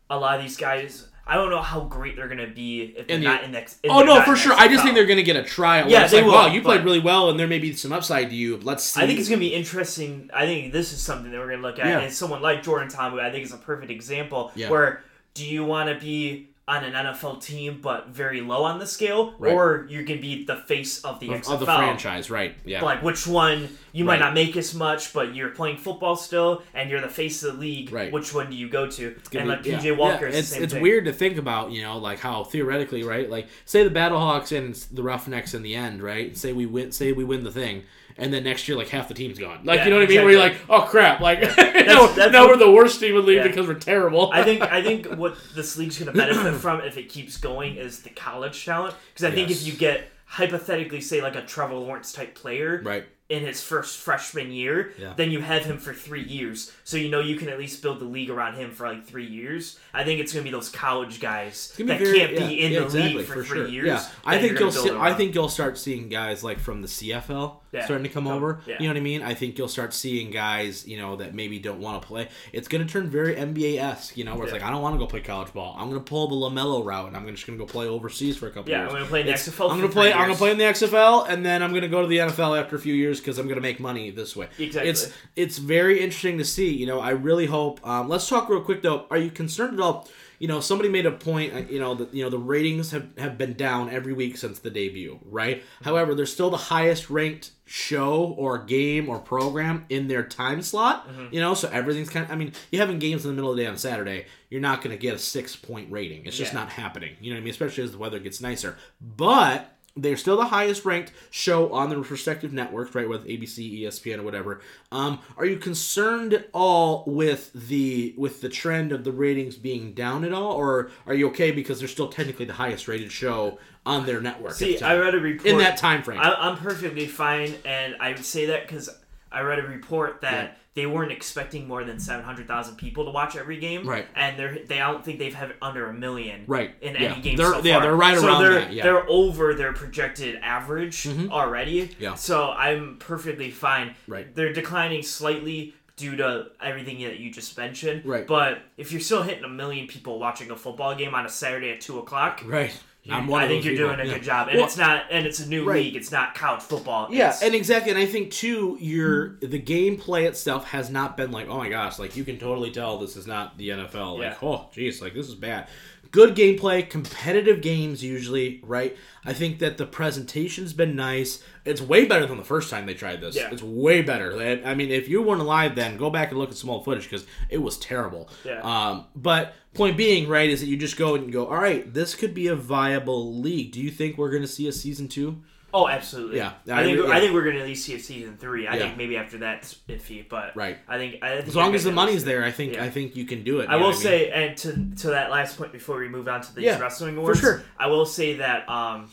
a 0.09 0.17
lot 0.17 0.37
of 0.37 0.43
these 0.43 0.55
guys. 0.55 1.07
I 1.29 1.35
don't 1.35 1.49
know 1.51 1.61
how 1.61 1.81
great 1.81 2.15
they're 2.15 2.27
gonna 2.27 2.47
be 2.47 2.93
if 2.97 3.07
they're 3.07 3.15
In 3.17 3.21
the- 3.21 3.27
not 3.27 3.43
in 3.43 3.51
next. 3.51 3.77
Oh 3.87 4.01
no, 4.03 4.21
for 4.23 4.35
sure. 4.35 4.53
I 4.53 4.67
just 4.67 4.83
think 4.83 4.95
they're 4.95 5.05
going 5.05 5.17
to 5.17 5.23
get 5.23 5.35
a 5.35 5.43
tryout. 5.43 5.89
Yeah, 5.89 5.99
Yeah, 5.99 6.03
it's 6.03 6.11
they 6.11 6.17
like, 6.21 6.25
will, 6.25 6.33
wow, 6.33 6.47
you 6.47 6.61
played 6.61 6.83
really 6.83 6.99
well, 6.99 7.29
and 7.29 7.39
there 7.39 7.47
may 7.47 7.59
be 7.59 7.73
some 7.73 7.91
upside 7.93 8.29
to 8.31 8.35
you. 8.35 8.57
Let's 8.57 8.83
see. 8.83 9.01
I 9.01 9.05
think 9.07 9.19
it's 9.19 9.29
gonna 9.29 9.39
be 9.39 9.53
interesting. 9.53 10.29
I 10.33 10.45
think 10.45 10.73
this 10.73 10.91
is 10.91 11.01
something 11.01 11.31
that 11.31 11.37
we're 11.39 11.51
gonna 11.51 11.61
look 11.61 11.79
at. 11.79 11.85
Yeah. 11.85 11.99
And 11.99 12.11
someone 12.13 12.41
like 12.41 12.63
Jordan 12.63 12.89
Ta'amu, 12.89 13.19
I 13.21 13.31
think 13.31 13.45
is 13.45 13.53
a 13.53 13.57
perfect 13.57 13.91
example. 13.91 14.51
Yeah. 14.55 14.69
Where 14.69 15.03
do 15.35 15.45
you 15.45 15.63
want 15.63 15.89
to 15.89 16.03
be 16.03 16.48
on 16.69 16.83
an 16.83 16.93
NFL 16.93 17.41
team 17.41 17.79
but 17.81 18.09
very 18.09 18.41
low 18.41 18.63
on 18.63 18.77
the 18.79 18.85
scale, 18.85 19.33
Right. 19.39 19.51
or 19.53 19.87
you 19.89 20.03
can 20.05 20.21
be 20.21 20.45
the 20.45 20.55
face 20.57 21.03
of 21.03 21.19
the 21.19 21.29
of, 21.33 21.41
XFL? 21.41 21.53
of 21.55 21.59
the 21.61 21.65
franchise, 21.65 22.29
right? 22.29 22.55
Yeah. 22.63 22.83
Like 22.83 23.01
which 23.03 23.25
one 23.27 23.67
you 23.91 24.05
might 24.05 24.19
not 24.19 24.33
make 24.35 24.55
as 24.55 24.75
much, 24.75 25.11
but 25.13 25.33
you're 25.35 25.49
playing 25.49 25.77
football 25.77 26.15
still, 26.15 26.61
and 26.75 26.89
you're 26.89 27.01
the 27.01 27.09
face 27.09 27.41
of 27.43 27.55
the 27.55 27.59
league. 27.59 27.91
Right. 27.91 28.11
Which 28.11 28.33
one 28.33 28.49
do 28.51 28.55
you 28.55 28.69
go 28.69 28.87
to? 28.89 29.15
And 29.33 29.49
like 29.49 29.63
be- 29.63 29.71
PJ 29.71 29.83
yeah. 29.83 29.91
Walker 29.93 30.27
Yeah, 30.27 30.35
is 30.35 30.49
the 30.51 30.55
it's 30.57 30.63
it's 30.65 30.73
thing. 30.73 30.81
weird 30.83 31.05
to 31.05 31.13
think 31.13 31.37
about, 31.37 31.71
you 31.71 31.81
know, 31.81 31.97
like 31.97 32.19
how 32.19 32.43
theoretically, 32.43 33.03
right? 33.03 33.29
Like 33.29 33.47
say 33.65 33.83
the 33.83 33.89
Battlehawks 33.89 34.55
and 34.55 34.75
the 34.95 35.01
Roughnecks 35.03 35.53
in 35.55 35.63
the 35.63 35.73
end, 35.75 36.03
right? 36.03 36.37
Say 36.37 36.53
we 36.53 36.65
win, 36.67 36.91
say 36.91 37.11
we 37.13 37.23
win 37.23 37.43
the 37.43 37.51
thing, 37.51 37.83
and 38.17 38.33
then 38.33 38.43
next 38.43 38.67
year 38.67 38.77
like 38.77 38.89
half 38.89 39.07
the 39.07 39.13
team's 39.13 39.39
gone. 39.39 39.61
Like 39.63 39.79
Yeah, 39.79 39.83
you 39.85 39.89
know 39.91 39.95
what 39.97 40.05
I 40.05 40.07
mean? 40.09 40.21
Where 40.23 40.31
you're 40.31 40.39
like, 40.41 40.57
oh 40.69 40.81
crap, 40.81 41.19
like 41.21 41.39
no, 41.57 42.07
that's 42.13 42.31
now 42.31 42.47
we're 42.47 42.57
the 42.57 42.71
worst 42.71 42.99
team 42.99 43.15
in 43.15 43.21
the 43.21 43.27
league 43.27 43.37
Yeah. 43.37 43.47
because 43.47 43.67
we're 43.67 43.73
terrible. 43.75 44.31
I 44.33 44.43
think 44.43 44.61
I 44.61 44.81
think 44.81 45.05
what 45.17 45.37
this 45.55 45.77
league's 45.77 45.97
going 45.99 46.11
to 46.11 46.17
benefit 46.17 46.55
from 46.59 46.81
if 46.81 46.97
it 46.97 47.09
keeps 47.09 47.37
going 47.37 47.75
is 47.77 48.01
the 48.01 48.09
college 48.09 48.65
talent. 48.65 48.95
Because 49.13 49.25
I 49.25 49.31
think 49.35 49.49
if 49.51 49.65
you 49.65 49.73
get 49.73 50.09
hypothetically 50.25 51.01
say 51.01 51.21
like 51.21 51.35
a 51.35 51.41
Trevor 51.41 51.73
Lawrence 51.75 52.13
type 52.13 52.35
player 52.35 52.81
right. 52.85 53.03
in 53.29 53.43
his 53.43 53.63
first 53.63 53.97
freshman 53.97 54.51
year, 54.51 54.93
Yeah. 54.97 55.13
then 55.15 55.31
you 55.31 55.41
have 55.41 55.65
him 55.65 55.79
for 55.79 55.91
three 55.91 56.21
years. 56.23 56.71
So 56.83 56.97
you 56.97 57.09
know 57.09 57.19
you 57.19 57.35
can 57.35 57.49
at 57.49 57.57
least 57.57 57.81
build 57.81 57.99
the 57.99 58.05
league 58.05 58.29
around 58.29 58.55
him 58.55 58.69
for 58.71 58.87
like 58.87 59.05
three 59.05 59.25
years. 59.25 59.79
I 59.91 60.03
think 60.03 60.19
it's 60.21 60.31
going 60.31 60.45
to 60.45 60.47
be 60.51 60.55
those 60.55 60.69
college 60.69 61.19
guys 61.19 61.73
that 61.77 61.83
very- 61.99 62.19
can't 62.19 62.37
be 62.37 62.61
in 62.61 62.71
yeah, 62.71 62.79
the 62.79 62.85
exactly, 62.85 63.13
league 63.15 63.25
for, 63.25 63.33
for 63.33 63.43
three 63.43 63.57
sure. 63.57 63.67
years. 63.69 63.87
Yeah, 63.87 64.05
I 64.23 64.37
think 64.39 64.59
you'll 64.59 64.71
see, 64.71 64.91
I 64.91 65.13
think 65.13 65.33
you'll 65.33 65.49
start 65.49 65.79
seeing 65.79 66.09
guys 66.09 66.43
like 66.43 66.59
from 66.59 66.83
the 66.83 66.87
CFL 66.87 67.55
Yeah. 67.71 67.85
starting 67.85 68.03
to 68.03 68.09
come 68.09 68.27
over. 68.27 68.59
yeah. 68.65 68.77
You 68.79 68.87
know 68.87 68.93
what 68.93 68.97
I 68.97 69.01
mean? 69.01 69.21
I 69.21 69.33
think 69.33 69.57
you'll 69.57 69.67
start 69.67 69.93
seeing 69.93 70.31
guys, 70.31 70.87
you 70.87 70.97
know, 70.97 71.15
that 71.17 71.35
maybe 71.35 71.59
don't 71.59 71.79
want 71.79 72.01
to 72.01 72.07
play. 72.07 72.29
It's 72.51 72.67
going 72.67 72.85
to 72.85 72.91
turn 72.91 73.09
very 73.09 73.35
NBA 73.35 73.77
esque. 73.79 74.17
You 74.17 74.23
know, 74.23 74.33
where 74.35 74.43
it's 74.45 74.51
Yeah. 74.53 74.59
like 74.59 74.67
I 74.67 74.71
don't 74.71 74.81
want 74.81 74.95
to 74.95 74.99
go 74.99 75.05
play 75.05 75.21
college 75.21 75.53
ball. 75.53 75.75
I'm 75.77 75.89
going 75.89 75.99
to 75.99 76.09
pull 76.09 76.27
the 76.27 76.35
Lamelo 76.35 76.83
route, 76.83 77.07
and 77.07 77.15
I'm 77.15 77.27
just 77.27 77.45
going 77.45 77.57
to 77.59 77.63
go 77.65 77.71
play 77.71 77.87
overseas 77.87 78.37
for 78.37 78.47
a 78.47 78.51
couple 78.51 78.71
Yeah, 78.71 78.79
years. 78.79 78.89
I'm 78.89 78.93
going 78.95 79.03
to 79.03 79.09
play 79.09 79.19
in 79.21 79.25
the 79.27 79.33
It's- 79.33 79.47
XFL. 79.47 79.69
I'm 79.71 79.79
gonna 79.79 79.91
play. 79.91 80.11
I'm 80.13 80.23
gonna 80.27 80.35
play 80.35 80.51
in 80.51 80.57
the 80.57 80.63
XFL, 80.65 81.25
and 81.29 81.45
then 81.45 81.61
I'm 81.61 81.73
gonna 81.73 81.87
go 81.87 82.01
to 82.01 82.07
the 82.07 82.17
NFL 82.19 82.55
after 82.59 82.75
a 82.75 82.79
few 82.79 82.93
years 82.93 83.19
because 83.19 83.37
I'm 83.37 83.47
gonna 83.47 83.61
make 83.61 83.79
money 83.79 84.09
this 84.11 84.35
way. 84.35 84.47
Exactly. 84.57 84.89
It's 84.89 85.11
it's 85.35 85.57
very 85.57 85.99
interesting 85.99 86.37
to 86.39 86.45
see. 86.45 86.73
You 86.73 86.85
know, 86.87 86.99
I 86.99 87.11
really 87.11 87.45
hope. 87.45 87.85
Um, 87.87 88.09
let's 88.09 88.27
talk 88.27 88.49
real 88.49 88.61
quick 88.61 88.81
though. 88.81 89.05
Are 89.11 89.17
you 89.17 89.29
concerned 89.29 89.73
at 89.75 89.79
all? 89.79 90.07
You 90.39 90.47
know, 90.47 90.59
somebody 90.61 90.89
made 90.89 91.05
a 91.05 91.11
point. 91.11 91.53
uh, 91.53 91.59
You 91.69 91.79
know, 91.79 91.95
that 91.95 92.13
you 92.13 92.23
know 92.23 92.29
the 92.29 92.37
ratings 92.39 92.91
have 92.91 93.07
have 93.17 93.37
been 93.37 93.53
down 93.53 93.89
every 93.89 94.13
week 94.13 94.37
since 94.37 94.59
the 94.59 94.69
debut, 94.69 95.19
right? 95.25 95.63
However, 95.83 96.15
they're 96.15 96.25
still 96.25 96.49
the 96.49 96.57
highest 96.57 97.09
ranked 97.09 97.51
show 97.65 98.33
or 98.37 98.57
game 98.57 99.09
or 99.09 99.19
program 99.19 99.85
in 99.89 100.07
their 100.07 100.23
time 100.23 100.61
slot. 100.61 101.07
You 101.31 101.39
know, 101.39 101.53
so 101.53 101.69
everything's 101.69 102.09
kind 102.09 102.25
of. 102.25 102.31
I 102.31 102.35
mean, 102.35 102.53
you 102.71 102.79
having 102.79 102.99
games 102.99 103.25
in 103.25 103.31
the 103.31 103.35
middle 103.35 103.51
of 103.51 103.57
the 103.57 103.63
day 103.63 103.69
on 103.69 103.77
Saturday, 103.77 104.25
you're 104.49 104.61
not 104.61 104.81
gonna 104.81 104.97
get 104.97 105.13
a 105.15 105.19
six 105.19 105.55
point 105.55 105.91
rating. 105.91 106.25
It's 106.25 106.37
just 106.37 106.53
Yeah. 106.53 106.59
not 106.61 106.69
happening. 106.69 107.15
You 107.21 107.31
know 107.31 107.35
what 107.35 107.41
I 107.41 107.43
mean? 107.43 107.51
Especially 107.51 107.83
as 107.83 107.91
the 107.91 107.97
weather 107.97 108.19
gets 108.19 108.39
nicer, 108.41 108.77
but 109.01 109.75
they're 110.01 110.17
still 110.17 110.37
the 110.37 110.45
highest 110.45 110.85
ranked 110.85 111.11
show 111.29 111.71
on 111.71 111.89
the 111.89 111.97
respective 111.97 112.53
networks, 112.53 112.95
right? 112.95 113.07
With 113.07 113.25
ABC, 113.25 113.81
ESPN, 113.81 114.19
or 114.19 114.23
whatever. 114.23 114.61
Um, 114.91 115.19
are 115.37 115.45
you 115.45 115.57
concerned 115.57 116.33
at 116.33 116.49
all 116.53 117.03
with 117.07 117.51
the 117.53 118.13
with 118.17 118.41
the 118.41 118.49
trend 118.49 118.91
of 118.91 119.03
the 119.03 119.11
ratings 119.11 119.55
being 119.55 119.93
down 119.93 120.23
at 120.23 120.33
all, 120.33 120.53
or 120.53 120.91
are 121.05 121.13
you 121.13 121.27
okay 121.29 121.51
because 121.51 121.79
they're 121.79 121.87
still 121.87 122.09
technically 122.09 122.45
the 122.45 122.53
highest 122.53 122.87
rated 122.87 123.11
show 123.11 123.59
on 123.85 124.05
their 124.05 124.21
network? 124.21 124.53
See, 124.53 124.79
I 124.81 124.97
read 124.97 125.15
a 125.15 125.19
report 125.19 125.47
in 125.47 125.57
that 125.59 125.77
time 125.77 126.03
frame. 126.03 126.19
I, 126.19 126.33
I'm 126.33 126.57
perfectly 126.57 127.07
fine, 127.07 127.55
and 127.65 127.95
I 127.99 128.09
would 128.11 128.25
say 128.25 128.47
that 128.47 128.67
because 128.67 128.89
I 129.31 129.41
read 129.41 129.59
a 129.59 129.63
report 129.63 130.21
that 130.21 130.45
Yeah. 130.45 130.51
They 130.79 130.85
weren't 130.85 131.11
expecting 131.11 131.67
more 131.67 131.83
than 131.83 131.99
seven 131.99 132.23
hundred 132.23 132.47
thousand 132.47 132.75
people 132.77 133.03
to 133.05 133.11
watch 133.11 133.35
every 133.35 133.59
game, 133.59 133.85
Right. 133.85 134.07
And 134.15 134.39
they're 134.39 134.59
they 134.65 134.79
I 134.79 134.91
don't 134.91 135.03
think 135.03 135.19
they've 135.19 135.33
had 135.33 135.53
under 135.61 135.89
a 135.89 135.93
million, 135.93 136.45
Right. 136.47 136.71
in 136.81 136.93
Yeah. 136.95 137.11
any 137.11 137.21
game 137.21 137.35
They're- 137.35 137.53
so 137.53 137.61
yeah, 137.63 137.79
they're 137.79 137.95
right 137.95 138.17
so 138.17 138.25
around 138.25 138.41
they're, 138.43 138.59
that, 138.61 138.73
yeah. 138.73 138.83
They're 138.83 139.09
over 139.09 139.53
their 139.53 139.73
projected 139.73 140.39
average 140.41 141.03
mm-hmm. 141.03 141.31
already. 141.31 141.91
Yeah. 141.99 142.15
So 142.15 142.51
I'm 142.51 142.97
perfectly 142.99 143.51
fine. 143.51 143.95
Right. 144.07 144.33
They're 144.33 144.53
declining 144.53 145.03
slightly. 145.03 145.73
Due 145.97 146.15
to 146.15 146.47
everything 146.63 147.03
that 147.03 147.19
you 147.19 147.29
just 147.29 147.57
mentioned, 147.57 148.05
Right. 148.05 148.25
But 148.25 148.59
if 148.77 148.93
you're 148.93 149.01
still 149.01 149.21
hitting 149.21 149.43
a 149.43 149.49
million 149.49 149.85
people 149.85 150.17
watching 150.17 150.49
a 150.49 150.55
football 150.55 150.95
game 150.95 151.13
on 151.13 151.25
a 151.25 151.29
Saturday 151.29 151.71
at 151.71 151.81
two 151.81 151.99
o'clock, 151.99 152.41
right. 152.45 152.71
You- 153.09 153.15
I'm 153.15 153.27
one 153.27 153.43
I 153.43 153.47
think 153.47 153.65
you're 153.65 153.73
people, 153.73 153.87
doing 153.89 153.99
a 153.99 154.05
yeah. 154.05 154.13
good 154.13 154.23
job, 154.23 154.47
and 154.49 154.57
Well- 154.57 154.65
it's 154.67 154.77
not, 154.77 155.03
and 155.11 155.25
it's 155.25 155.39
a 155.39 155.47
new 155.49 155.63
Right. 155.65 155.83
league. 155.83 155.95
It's 155.95 156.11
not 156.11 156.35
college 156.35 156.61
football. 156.61 157.07
Yeah, 157.11 157.25
It's- 157.29 157.41
and 157.43 157.53
exactly, 157.55 157.91
and 157.91 157.99
I 157.99 158.05
think 158.05 158.31
too, 158.31 158.77
your 158.79 159.35
the 159.41 159.59
gameplay 159.59 160.23
itself 160.27 160.65
has 160.69 160.89
not 160.89 161.17
been 161.17 161.31
like, 161.31 161.47
oh 161.49 161.57
my 161.57 161.69
gosh, 161.69 161.99
like 161.99 162.15
you 162.15 162.23
can 162.23 162.37
totally 162.37 162.71
tell 162.71 162.97
this 162.97 163.15
is 163.15 163.27
not 163.27 163.57
the 163.57 163.69
NFL. 163.71 164.13
Like, 164.19 164.37
Yeah. 164.41 164.47
oh 164.47 164.69
jeez, 164.75 165.01
like 165.01 165.13
this 165.13 165.27
is 165.27 165.35
bad. 165.35 165.67
Good 166.11 166.35
gameplay, 166.35 166.89
competitive 166.89 167.61
games 167.61 168.03
usually, 168.03 168.61
right? 168.63 168.97
I 169.23 169.33
think 169.33 169.59
that 169.59 169.77
the 169.77 169.85
presentation's 169.85 170.73
been 170.73 170.95
nice. 170.95 171.43
It's 171.65 171.81
way 171.81 172.05
better 172.05 172.25
than 172.25 172.37
the 172.37 172.43
first 172.43 172.71
time 172.71 172.87
they 172.87 172.95
tried 172.95 173.21
this. 173.21 173.35
Yeah. 173.35 173.49
It's 173.51 173.61
way 173.61 174.01
better. 174.01 174.35
I 174.65 174.73
mean, 174.73 174.89
if 174.89 175.07
you 175.07 175.21
weren't 175.21 175.41
alive 175.41 175.75
then, 175.75 175.97
go 175.97 176.09
back 176.09 176.29
and 176.29 176.39
look 176.39 176.49
at 176.49 176.55
some 176.55 176.69
old 176.69 176.83
footage 176.83 177.03
because 177.03 177.27
it 177.49 177.59
was 177.59 177.77
terrible. 177.77 178.29
Yeah. 178.43 178.61
Um, 178.61 179.05
but 179.15 179.53
point 179.75 179.97
being, 179.97 180.27
right, 180.27 180.49
is 180.49 180.61
that 180.61 180.67
you 180.67 180.77
just 180.77 180.97
go 180.97 181.13
and 181.13 181.27
you 181.27 181.31
go, 181.31 181.45
all 181.45 181.57
right, 181.57 181.93
this 181.93 182.15
could 182.15 182.33
be 182.33 182.47
a 182.47 182.55
viable 182.55 183.39
league. 183.39 183.71
Do 183.71 183.79
you 183.79 183.91
think 183.91 184.17
we're 184.17 184.31
going 184.31 184.41
to 184.41 184.47
see 184.47 184.67
a 184.67 184.71
season 184.71 185.07
two? 185.07 185.43
Oh, 185.73 185.87
absolutely. 185.87 186.37
Yeah. 186.37 186.53
I, 186.69 186.81
I 186.81 186.83
think 186.83 186.99
agree, 186.99 187.11
I 187.11 187.19
think 187.19 187.33
we're 187.33 187.43
gonna 187.45 187.59
at 187.59 187.65
least 187.65 187.85
see 187.85 187.95
a 187.95 187.99
season 187.99 188.37
three. 188.37 188.67
I 188.67 188.73
Yeah. 188.75 188.79
think 188.85 188.97
maybe 188.97 189.17
after 189.17 189.37
that's 189.37 189.77
iffy, 189.87 190.27
but 190.27 190.55
Right. 190.55 190.77
I 190.87 190.97
think 190.97 191.23
I 191.23 191.35
think 191.37 191.47
As 191.47 191.55
long 191.55 191.75
as 191.75 191.83
the 191.83 191.91
money's 191.91 192.23
there, 192.25 192.43
I 192.43 192.51
think 192.51 192.73
Yeah. 192.73 192.83
I 192.83 192.89
think 192.89 193.15
you 193.15 193.25
can 193.25 193.43
do 193.43 193.59
it. 193.59 193.69
I 193.69 193.73
you 193.73 193.79
know 193.79 193.85
will 193.87 193.91
mean? 193.93 194.01
say, 194.01 194.29
and 194.31 194.57
to 194.57 195.01
to 195.03 195.07
that 195.11 195.29
last 195.31 195.57
point 195.57 195.71
before 195.71 195.97
we 195.99 196.07
move 196.07 196.27
on 196.27 196.41
to 196.41 196.55
these 196.55 196.65
Yeah, 196.65 196.79
wrestling 196.79 197.17
awards, 197.17 197.39
sure. 197.39 197.63
I 197.77 197.87
will 197.87 198.05
say 198.05 198.35
that 198.35 198.67
um, 198.69 199.09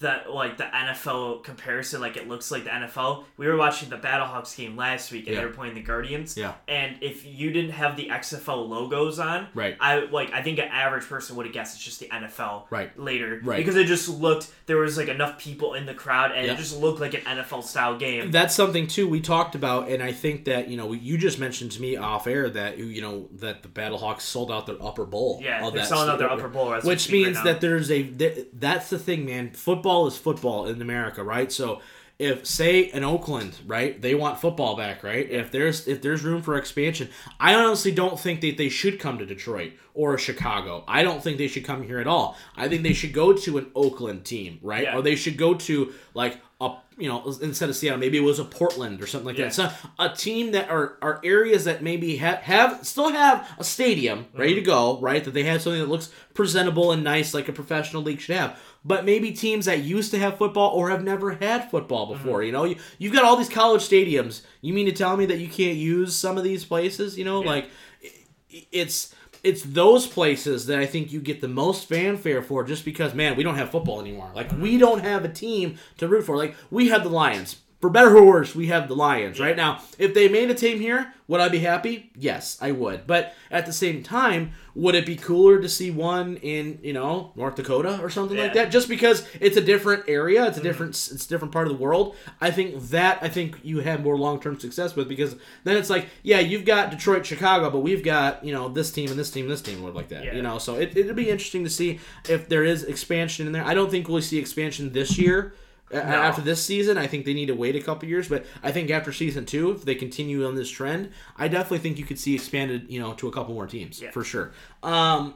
that 0.00 0.30
like 0.30 0.56
the 0.56 0.64
NFL 0.64 1.44
comparison, 1.44 2.00
like 2.00 2.16
it 2.16 2.26
looks 2.28 2.50
like 2.50 2.64
the 2.64 2.70
NFL. 2.70 3.24
We 3.36 3.46
were 3.46 3.56
watching 3.56 3.90
the 3.90 3.96
Battlehawks 3.98 4.56
game 4.56 4.76
last 4.76 5.12
week, 5.12 5.26
and 5.26 5.34
Yeah. 5.34 5.40
they 5.42 5.46
were 5.46 5.52
playing 5.52 5.74
the 5.74 5.82
Guardians. 5.82 6.36
Yeah. 6.36 6.54
And 6.68 6.96
if 7.02 7.26
you 7.26 7.50
didn't 7.52 7.72
have 7.72 7.96
the 7.96 8.10
XFL 8.10 8.66
logos 8.68 9.18
on, 9.18 9.48
Right. 9.54 9.76
I 9.80 10.00
like 10.06 10.32
I 10.32 10.42
think 10.42 10.58
an 10.58 10.68
average 10.68 11.04
person 11.04 11.36
would 11.36 11.46
have 11.46 11.52
guessed 11.54 11.74
it's 11.76 11.84
just 11.84 12.00
the 12.00 12.08
NFL. 12.10 12.66
Right. 12.70 12.98
Later. 12.98 13.40
Right. 13.44 13.58
Because 13.58 13.76
it 13.76 13.84
just 13.86 14.08
looked 14.08 14.50
there 14.66 14.78
was 14.78 14.96
like 14.96 15.08
enough 15.08 15.38
people 15.38 15.74
in 15.74 15.84
the 15.86 15.94
crowd, 15.94 16.32
and 16.32 16.46
Yeah. 16.46 16.54
it 16.54 16.56
just 16.56 16.80
looked 16.80 17.00
like 17.00 17.12
an 17.14 17.20
NFL 17.26 17.62
style 17.62 17.96
game. 17.98 18.30
That's 18.30 18.54
something 18.54 18.86
too 18.86 19.06
we 19.06 19.20
talked 19.20 19.54
about, 19.54 19.88
and 19.90 20.02
I 20.02 20.12
think 20.12 20.46
that 20.46 20.68
you 20.68 20.76
know 20.78 20.92
you 20.94 21.18
just 21.18 21.38
mentioned 21.38 21.72
to 21.72 21.82
me 21.82 21.96
off 21.96 22.26
air 22.26 22.48
that 22.48 22.78
you 22.78 23.02
know 23.02 23.28
that 23.32 23.62
the 23.62 23.68
Battlehawks 23.68 24.22
sold 24.22 24.50
out 24.50 24.66
their 24.66 24.82
upper 24.82 25.04
bowl. 25.04 25.40
Yeah, 25.42 25.68
they're 25.70 25.84
selling 25.84 26.08
out 26.08 26.18
their 26.18 26.30
upper 26.30 26.48
bowl 26.48 26.70
which 26.84 27.00
speak 27.00 27.26
right 27.26 27.32
means 27.34 27.44
that 27.44 27.60
there's 27.60 27.90
a 27.90 28.02
th- 28.04 28.46
that's 28.54 28.88
the 28.90 28.98
thing, 28.98 29.26
man. 29.26 29.50
Football 29.50 29.89
is 30.06 30.16
football 30.16 30.66
in 30.66 30.80
America, 30.82 31.22
right? 31.22 31.50
So 31.50 31.80
if 32.20 32.44
say 32.44 32.80
in 32.80 33.02
Oakland, 33.02 33.58
right, 33.66 34.00
they 34.00 34.14
want 34.14 34.38
football 34.38 34.76
back, 34.76 35.02
right? 35.02 35.28
If 35.30 35.50
there's 35.50 35.88
if 35.88 36.02
there's 36.02 36.22
room 36.22 36.42
for 36.42 36.58
expansion, 36.58 37.08
I 37.40 37.54
honestly 37.54 37.92
don't 37.92 38.20
think 38.20 38.42
that 38.42 38.58
they 38.58 38.68
should 38.68 39.00
come 39.00 39.16
to 39.18 39.26
Detroit 39.26 39.72
or 39.94 40.18
Chicago. 40.18 40.84
I 40.86 41.02
don't 41.02 41.22
think 41.24 41.38
they 41.38 41.48
should 41.48 41.64
come 41.64 41.82
here 41.82 41.98
at 41.98 42.06
all. 42.06 42.36
I 42.56 42.68
think 42.68 42.82
they 42.82 42.92
should 42.92 43.14
go 43.14 43.32
to 43.32 43.56
an 43.56 43.70
Oakland 43.74 44.26
team, 44.26 44.58
right? 44.60 44.82
Yeah. 44.82 44.98
Or 44.98 45.02
they 45.02 45.16
should 45.16 45.38
go 45.38 45.54
to 45.54 45.94
like 46.12 46.38
a 46.60 46.74
you 46.98 47.08
know 47.08 47.24
instead 47.40 47.70
of 47.70 47.76
Seattle, 47.76 47.98
maybe 47.98 48.18
it 48.18 48.22
was 48.22 48.38
a 48.38 48.44
Portland 48.44 49.00
or 49.00 49.06
something 49.06 49.26
like 49.26 49.38
Yeah. 49.38 49.46
that. 49.46 49.54
So 49.54 49.70
a 49.98 50.10
team 50.10 50.52
that 50.52 50.68
are 50.68 50.98
are 51.00 51.22
areas 51.24 51.64
that 51.64 51.82
maybe 51.82 52.16
have 52.16 52.40
have 52.40 52.86
still 52.86 53.08
have 53.08 53.48
a 53.58 53.64
stadium 53.64 54.26
ready 54.34 54.56
to 54.56 54.60
mm-hmm. 54.60 54.68
go, 54.68 55.00
right? 55.00 55.24
That 55.24 55.32
they 55.32 55.44
have 55.44 55.62
something 55.62 55.80
that 55.80 55.88
looks 55.88 56.10
presentable 56.34 56.92
and 56.92 57.02
nice, 57.02 57.32
like 57.32 57.48
a 57.48 57.52
professional 57.54 58.02
league 58.02 58.20
should 58.20 58.36
have. 58.36 58.60
But 58.84 59.04
maybe 59.04 59.32
teams 59.32 59.66
that 59.66 59.82
used 59.82 60.10
to 60.12 60.18
have 60.18 60.38
football 60.38 60.70
or 60.74 60.88
have 60.88 61.04
never 61.04 61.32
had 61.32 61.70
football 61.70 62.06
mm-hmm. 62.06 62.22
before. 62.22 62.42
You 62.42 62.52
know, 62.52 62.64
you, 62.64 62.76
you've 62.98 63.12
got 63.12 63.24
all 63.24 63.36
these 63.36 63.48
college 63.48 63.82
stadiums. 63.82 64.42
You 64.62 64.72
mean 64.72 64.86
to 64.86 64.92
tell 64.92 65.16
me 65.16 65.26
that 65.26 65.38
you 65.38 65.48
can't 65.48 65.76
use 65.76 66.16
some 66.16 66.38
of 66.38 66.44
these 66.44 66.64
places? 66.64 67.18
You 67.18 67.24
know, 67.26 67.40
like 67.40 67.68
i- 68.02 68.66
it's 68.72 69.14
it's 69.42 69.62
those 69.62 70.06
places 70.06 70.66
that 70.66 70.78
I 70.78 70.86
think 70.86 71.12
you 71.12 71.20
get 71.20 71.40
the 71.40 71.48
most 71.48 71.88
fanfare 71.88 72.42
for 72.42 72.64
just 72.64 72.84
because 72.84 73.14
man, 73.14 73.36
we 73.36 73.42
don't 73.42 73.56
have 73.56 73.70
football 73.70 74.00
anymore. 74.00 74.30
Like 74.34 74.50
we 74.52 74.78
don't 74.78 75.00
have 75.00 75.24
a 75.24 75.28
team 75.28 75.76
to 75.98 76.08
root 76.08 76.24
for. 76.24 76.36
Like 76.36 76.54
we 76.70 76.88
have 76.88 77.02
the 77.02 77.10
Lions. 77.10 77.56
For 77.80 77.88
better 77.88 78.14
or 78.14 78.26
worse, 78.26 78.54
we 78.54 78.66
have 78.66 78.88
the 78.88 78.94
Lions 78.94 79.40
right 79.40 79.56
now. 79.56 79.80
If 79.98 80.12
they 80.12 80.28
made 80.28 80.50
a 80.50 80.54
team 80.54 80.80
here, 80.80 81.14
would 81.28 81.40
I 81.40 81.48
be 81.48 81.60
happy? 81.60 82.10
Yes, 82.14 82.58
I 82.60 82.72
would. 82.72 83.06
But 83.06 83.34
at 83.50 83.64
the 83.64 83.72
same 83.72 84.02
time, 84.02 84.52
would 84.74 84.94
it 84.94 85.06
be 85.06 85.16
cooler 85.16 85.62
to 85.62 85.68
see 85.68 85.90
one 85.90 86.36
in 86.38 86.78
you 86.82 86.92
know 86.92 87.32
North 87.36 87.54
Dakota 87.54 87.98
or 88.02 88.10
something 88.10 88.36
like 88.36 88.52
that? 88.52 88.70
Just 88.70 88.86
because 88.86 89.26
it's 89.40 89.56
a 89.56 89.62
different 89.62 90.04
area, 90.08 90.44
it's 90.46 90.58
a 90.58 90.60
mm-hmm. 90.60 90.68
different 90.68 90.90
it's 90.90 91.24
a 91.24 91.28
different 91.28 91.52
part 91.52 91.68
of 91.68 91.72
the 91.72 91.82
world. 91.82 92.16
I 92.38 92.50
think 92.50 92.82
that 92.90 93.18
I 93.22 93.28
think 93.28 93.60
you 93.62 93.80
have 93.80 94.02
more 94.02 94.18
long 94.18 94.40
term 94.40 94.60
success 94.60 94.94
with 94.94 95.08
because 95.08 95.36
then 95.64 95.78
it's 95.78 95.88
like 95.88 96.08
yeah, 96.22 96.40
you've 96.40 96.66
got 96.66 96.90
Detroit, 96.90 97.24
Chicago, 97.24 97.70
but 97.70 97.80
we've 97.80 98.04
got 98.04 98.44
you 98.44 98.52
know 98.52 98.68
this 98.68 98.90
team 98.90 99.08
and 99.08 99.18
this 99.18 99.30
team, 99.30 99.44
and 99.44 99.52
this 99.52 99.62
team, 99.62 99.82
or 99.82 99.90
like 99.90 100.08
that. 100.08 100.24
Yeah. 100.24 100.34
You 100.34 100.42
know, 100.42 100.58
so 100.58 100.74
it 100.74 100.94
it'll 100.96 101.14
be 101.14 101.30
interesting 101.30 101.64
to 101.64 101.70
see 101.70 101.98
if 102.28 102.46
there 102.46 102.64
is 102.64 102.84
expansion 102.84 103.46
in 103.46 103.52
there. 103.52 103.64
I 103.64 103.72
don't 103.72 103.90
think 103.90 104.06
we'll 104.06 104.20
see 104.20 104.38
expansion 104.38 104.92
this 104.92 105.16
year. 105.16 105.54
A- 105.92 106.04
After 106.04 106.42
this 106.42 106.62
season, 106.64 106.96
I 106.98 107.06
think 107.06 107.24
they 107.24 107.34
need 107.34 107.46
to 107.46 107.54
wait 107.54 107.74
a 107.76 107.80
couple 107.80 108.08
years, 108.08 108.28
but 108.28 108.46
I 108.62 108.70
think 108.72 108.90
after 108.90 109.12
season 109.12 109.44
two, 109.46 109.72
if 109.72 109.84
they 109.84 109.94
continue 109.94 110.46
on 110.46 110.54
this 110.54 110.70
trend, 110.70 111.10
I 111.36 111.48
definitely 111.48 111.78
think 111.78 111.98
you 111.98 112.04
could 112.04 112.18
see 112.18 112.34
expanded, 112.34 112.86
you 112.88 113.00
know, 113.00 113.12
to 113.14 113.28
a 113.28 113.32
couple 113.32 113.54
more 113.54 113.66
teams 113.66 114.00
Yeah. 114.00 114.10
for 114.12 114.22
sure. 114.24 114.52
Um, 114.82 115.34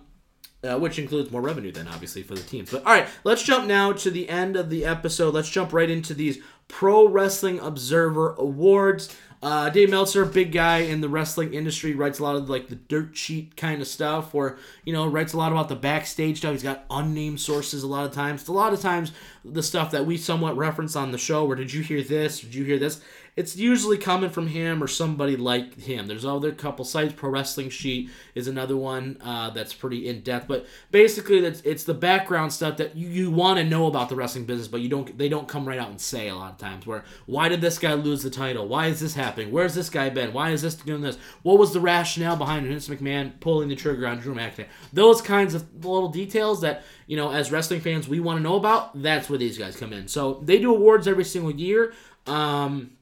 uh, 0.62 0.78
which 0.78 0.98
includes 0.98 1.30
more 1.30 1.42
revenue 1.42 1.70
then 1.70 1.86
obviously 1.88 2.22
for 2.22 2.34
the 2.34 2.40
teams 2.40 2.70
but 2.70 2.82
all 2.86 2.92
right 2.94 3.06
let's 3.22 3.42
jump 3.42 3.66
now 3.66 3.92
to 3.92 4.10
the 4.10 4.30
end 4.30 4.56
of 4.56 4.70
the 4.70 4.82
episode 4.86 5.34
let's 5.34 5.50
jump 5.50 5.74
right 5.74 5.90
into 5.90 6.14
these 6.14 6.38
pro 6.68 7.06
wrestling 7.06 7.58
observer 7.58 8.32
awards 8.38 9.14
uh, 9.44 9.68
dave 9.68 9.90
meltzer 9.90 10.24
big 10.24 10.52
guy 10.52 10.78
in 10.78 11.02
the 11.02 11.08
wrestling 11.08 11.52
industry 11.52 11.92
writes 11.94 12.18
a 12.18 12.22
lot 12.22 12.34
of 12.34 12.48
like 12.48 12.68
the 12.68 12.76
dirt 12.76 13.14
sheet 13.14 13.54
kind 13.58 13.82
of 13.82 13.86
stuff 13.86 14.34
or 14.34 14.58
you 14.86 14.92
know 14.92 15.06
writes 15.06 15.34
a 15.34 15.36
lot 15.36 15.52
about 15.52 15.68
the 15.68 15.76
backstage 15.76 16.38
stuff. 16.38 16.52
He's 16.52 16.62
got 16.62 16.86
unnamed 16.90 17.38
sources 17.38 17.82
a 17.82 17.86
lot 17.86 18.06
of 18.06 18.12
times. 18.12 18.48
A 18.48 18.52
lot 18.52 18.72
of 18.72 18.80
times 18.80 19.12
the 19.44 19.62
stuff 19.62 19.90
that 19.90 20.06
we 20.06 20.16
somewhat 20.16 20.56
reference 20.56 20.96
on 20.96 21.12
the 21.12 21.18
show 21.18 21.44
where 21.44 21.56
did 21.56 21.74
you 21.74 21.82
hear 21.82 22.02
this? 22.02 22.40
Did 22.40 22.54
you 22.54 22.64
hear 22.64 22.78
this 22.78 23.02
it's 23.36 23.56
usually 23.56 23.98
coming 23.98 24.30
from 24.30 24.46
him 24.46 24.82
or 24.82 24.86
somebody 24.86 25.36
like 25.36 25.80
him. 25.80 26.06
There's 26.06 26.24
other 26.24 26.52
couple 26.52 26.84
sites. 26.84 27.14
Pro 27.14 27.30
Wrestling 27.30 27.68
Sheet 27.68 28.10
is 28.34 28.46
another 28.46 28.76
one 28.76 29.18
uh, 29.20 29.50
that's 29.50 29.74
pretty 29.74 30.08
in 30.08 30.20
depth. 30.20 30.46
But 30.46 30.66
basically, 30.92 31.40
that's 31.40 31.60
it's 31.62 31.82
the 31.82 31.94
background 31.94 32.52
stuff 32.52 32.76
that 32.76 32.96
you, 32.96 33.08
you 33.08 33.30
want 33.30 33.58
to 33.58 33.64
know 33.64 33.86
about 33.86 34.08
the 34.08 34.14
wrestling 34.14 34.44
business, 34.44 34.68
but 34.68 34.80
you 34.82 34.88
don't. 34.88 35.16
They 35.18 35.28
don't 35.28 35.48
come 35.48 35.66
right 35.66 35.78
out 35.78 35.90
and 35.90 36.00
say 36.00 36.28
a 36.28 36.34
lot 36.34 36.52
of 36.52 36.58
times. 36.58 36.86
Where 36.86 37.04
why 37.26 37.48
did 37.48 37.60
this 37.60 37.78
guy 37.78 37.94
lose 37.94 38.22
the 38.22 38.30
title? 38.30 38.68
Why 38.68 38.86
is 38.86 39.00
this 39.00 39.14
happening? 39.14 39.50
Where's 39.50 39.74
this 39.74 39.90
guy 39.90 40.10
been? 40.10 40.32
Why 40.32 40.50
is 40.50 40.62
this 40.62 40.76
doing 40.76 41.02
this? 41.02 41.18
What 41.42 41.58
was 41.58 41.72
the 41.72 41.80
rationale 41.80 42.36
behind 42.36 42.66
Vince 42.66 42.88
McMahon 42.88 43.40
pulling 43.40 43.68
the 43.68 43.76
trigger 43.76 44.06
on 44.06 44.20
Drew 44.20 44.34
McIntyre? 44.34 44.66
Those 44.92 45.20
kinds 45.20 45.54
of 45.54 45.84
little 45.84 46.08
details 46.08 46.60
that 46.60 46.84
you 47.06 47.16
know, 47.16 47.30
as 47.32 47.52
wrestling 47.52 47.80
fans, 47.80 48.08
we 48.08 48.20
want 48.20 48.38
to 48.38 48.42
know 48.42 48.56
about. 48.56 49.02
That's 49.02 49.28
where 49.28 49.38
these 49.38 49.58
guys 49.58 49.76
come 49.76 49.92
in. 49.92 50.08
So 50.08 50.40
they 50.44 50.58
do 50.58 50.74
awards 50.74 51.06
every 51.06 51.24
single 51.24 51.52
year. 51.52 51.92
Um, 52.26 52.92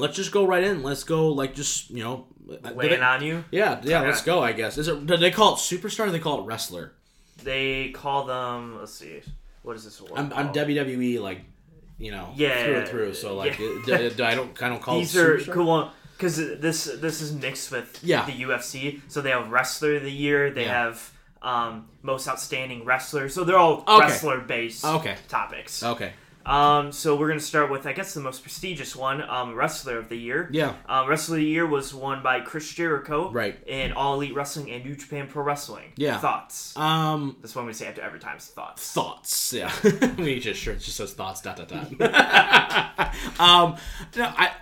let's 0.00 0.16
just 0.16 0.32
go 0.32 0.44
right 0.46 0.64
in. 0.64 0.82
Let's 0.82 1.04
go 1.04 1.28
like 1.28 1.54
just 1.54 1.90
you 1.90 2.02
know. 2.02 2.26
Weighing 2.74 2.98
they- 2.98 3.00
on 3.00 3.22
you. 3.22 3.44
yeah, 3.52 3.80
yeah. 3.84 4.00
Let's 4.00 4.22
go. 4.22 4.42
I 4.42 4.52
guess 4.52 4.76
is 4.76 4.88
it? 4.88 5.06
Do 5.06 5.16
they 5.16 5.30
call 5.30 5.54
it 5.54 5.58
superstar? 5.58 6.08
or 6.08 6.10
they 6.10 6.18
call 6.18 6.40
it 6.42 6.46
wrestler? 6.46 6.92
They 7.44 7.90
call 7.90 8.24
them. 8.24 8.78
Let's 8.78 8.92
see. 8.92 9.20
What 9.62 9.76
is 9.76 9.84
this? 9.84 10.02
I'm, 10.16 10.32
I'm? 10.32 10.52
WWE 10.52 11.20
like, 11.20 11.42
you 11.98 12.10
know, 12.10 12.30
Yeah, 12.34 12.64
through 12.64 12.74
and 12.76 12.88
through. 12.88 13.14
So 13.14 13.36
like, 13.36 13.58
yeah. 13.58 13.98
d- 13.98 14.10
d- 14.16 14.22
I 14.22 14.34
don't, 14.34 14.60
I 14.62 14.68
don't 14.68 14.82
call 14.82 14.98
These 14.98 15.14
it 15.14 15.20
are 15.48 15.52
cool 15.52 15.90
because 16.16 16.36
this 16.36 16.84
this 16.84 17.20
is 17.20 17.32
mixed 17.32 17.70
with 17.70 18.00
Yeah. 18.02 18.26
the 18.26 18.32
UFC. 18.32 19.00
So 19.08 19.20
they 19.20 19.30
have 19.30 19.48
wrestler 19.50 19.96
of 19.96 20.02
the 20.02 20.10
year. 20.10 20.50
They 20.50 20.64
Yeah. 20.64 20.84
have 20.86 21.12
um, 21.42 21.86
most 22.02 22.26
outstanding 22.28 22.84
wrestler. 22.84 23.28
So 23.28 23.44
they're 23.44 23.56
all 23.56 23.84
Okay. 23.86 24.00
wrestler 24.00 24.40
based 24.40 24.84
Okay. 24.84 25.16
topics. 25.28 25.82
Okay. 25.82 26.12
Um, 26.46 26.92
so 26.92 27.16
we're 27.16 27.28
gonna 27.28 27.40
start 27.40 27.70
with 27.70 27.86
I 27.86 27.92
guess 27.92 28.14
the 28.14 28.20
most 28.20 28.42
prestigious 28.42 28.96
one, 28.96 29.22
um, 29.22 29.54
wrestler 29.54 29.98
of 29.98 30.08
the 30.08 30.16
year. 30.16 30.48
Yeah. 30.52 30.74
Um, 30.88 31.08
wrestler 31.08 31.36
of 31.36 31.42
the 31.42 31.48
year 31.48 31.66
was 31.66 31.94
won 31.94 32.22
by 32.22 32.40
Chris 32.40 32.72
Jericho. 32.72 33.30
Right. 33.30 33.58
In 33.66 33.92
All 33.92 34.14
Elite 34.14 34.34
Wrestling 34.34 34.70
and 34.70 34.84
New 34.84 34.96
Japan 34.96 35.28
Pro 35.28 35.42
Wrestling. 35.42 35.92
Yeah. 35.96 36.18
Thoughts. 36.18 36.76
Um. 36.76 37.36
That's 37.40 37.54
one 37.54 37.66
we 37.66 37.72
say 37.72 37.86
after 37.86 38.02
every 38.02 38.20
time. 38.20 38.36
is 38.36 38.46
Thoughts. 38.46 38.92
Thoughts. 38.92 39.52
Yeah. 39.52 39.72
we 40.18 40.40
just 40.40 40.60
sure 40.60 40.74
it 40.74 40.80
just 40.80 40.96
says 40.96 41.12
thoughts. 41.12 41.40
Dot 41.42 41.56
dot 41.56 41.68
dot. 41.68 43.14
um. 43.40 43.76
No, 44.16 44.32
I 44.36 44.52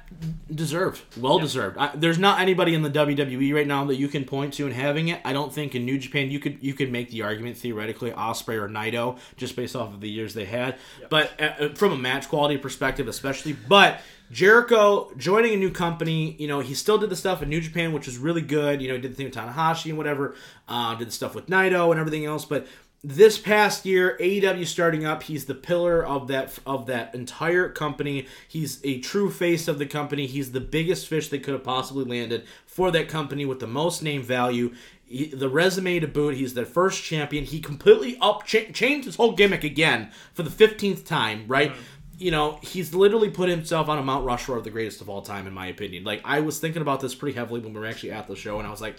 deserved. 0.52 1.02
Well 1.16 1.38
deserved. 1.38 1.76
I, 1.78 1.92
there's 1.94 2.18
not 2.18 2.40
anybody 2.40 2.74
in 2.74 2.82
the 2.82 2.90
WWE 2.90 3.54
right 3.54 3.66
now 3.66 3.84
that 3.84 3.96
you 3.96 4.08
can 4.08 4.24
point 4.24 4.54
to 4.54 4.66
and 4.66 4.74
having 4.74 5.08
it. 5.08 5.20
I 5.24 5.32
don't 5.32 5.52
think 5.52 5.74
in 5.74 5.84
New 5.84 5.98
Japan 5.98 6.30
you 6.30 6.40
could 6.40 6.58
you 6.60 6.74
could 6.74 6.90
make 6.90 7.10
the 7.10 7.22
argument 7.22 7.56
theoretically 7.56 8.10
Ospreay 8.10 8.60
or 8.60 8.68
Naito 8.68 9.18
just 9.36 9.56
based 9.56 9.76
off 9.76 9.92
of 9.92 10.00
the 10.00 10.08
years 10.08 10.34
they 10.34 10.44
had. 10.44 10.76
But 11.10 11.40
uh, 11.40 11.68
from 11.78 11.92
a 11.92 11.96
match 11.96 12.28
quality 12.28 12.58
perspective, 12.58 13.08
especially, 13.08 13.52
but. 13.52 14.00
Jericho 14.30 15.10
joining 15.16 15.54
a 15.54 15.56
new 15.56 15.70
company, 15.70 16.36
you 16.38 16.48
know, 16.48 16.60
he 16.60 16.74
still 16.74 16.98
did 16.98 17.08
the 17.08 17.16
stuff 17.16 17.42
in 17.42 17.48
New 17.48 17.62
Japan, 17.62 17.94
which 17.94 18.04
was 18.04 18.18
really 18.18 18.42
good. 18.42 18.82
You 18.82 18.88
know, 18.88 18.94
he 18.96 19.00
did 19.00 19.12
the 19.12 19.14
thing 19.14 19.24
with 19.24 19.34
Tanahashi 19.34 19.86
and 19.86 19.96
whatever, 19.96 20.34
uh, 20.68 20.94
did 20.96 21.08
the 21.08 21.12
stuff 21.12 21.34
with 21.34 21.46
Naito 21.46 21.90
and 21.90 21.98
everything 21.98 22.26
else. 22.26 22.44
But 22.44 22.66
this 23.04 23.38
past 23.38 23.86
year, 23.86 24.16
AEW 24.20 24.66
starting 24.66 25.06
up, 25.06 25.22
he's 25.22 25.44
the 25.44 25.54
pillar 25.54 26.04
of 26.04 26.26
that 26.28 26.58
of 26.66 26.86
that 26.86 27.14
entire 27.14 27.68
company. 27.68 28.26
He's 28.48 28.80
a 28.82 28.98
true 29.00 29.30
face 29.30 29.68
of 29.68 29.78
the 29.78 29.86
company. 29.86 30.26
He's 30.26 30.50
the 30.50 30.60
biggest 30.60 31.06
fish 31.06 31.28
they 31.28 31.38
could 31.38 31.54
have 31.54 31.62
possibly 31.62 32.04
landed 32.04 32.44
for 32.66 32.90
that 32.90 33.08
company 33.08 33.46
with 33.46 33.60
the 33.60 33.68
most 33.68 34.02
name 34.02 34.22
value. 34.22 34.74
He- 35.08 35.26
the 35.28 35.48
resume 35.48 36.00
to 36.00 36.06
boot, 36.06 36.34
he's 36.34 36.54
their 36.54 36.66
first 36.66 37.02
champion. 37.02 37.44
He 37.44 37.60
completely 37.60 38.18
up 38.20 38.44
cha- 38.46 38.70
changed 38.72 39.06
his 39.06 39.16
whole 39.16 39.32
gimmick 39.32 39.64
again 39.64 40.10
for 40.34 40.42
the 40.42 40.50
fifteenth 40.50 41.04
time, 41.04 41.44
right? 41.48 41.72
Mm-hmm. 41.72 41.82
you 42.20 42.30
know, 42.32 42.58
he's 42.62 42.92
literally 42.94 43.30
put 43.30 43.48
himself 43.48 43.88
on 43.88 43.96
a 43.96 44.02
Mount 44.02 44.24
Rushmore 44.24 44.58
of 44.58 44.64
the 44.64 44.70
greatest 44.70 45.00
of 45.00 45.08
all 45.08 45.22
time, 45.22 45.46
in 45.46 45.52
my 45.54 45.66
opinion. 45.68 46.02
Like, 46.02 46.20
I 46.24 46.40
was 46.40 46.58
thinking 46.58 46.82
about 46.82 47.00
this 47.00 47.14
pretty 47.14 47.36
heavily 47.36 47.60
when 47.60 47.72
we 47.72 47.78
were 47.80 47.86
actually 47.86 48.10
at 48.10 48.26
the 48.26 48.34
show, 48.34 48.58
and 48.58 48.66
I 48.66 48.70
was 48.72 48.80
like, 48.80 48.96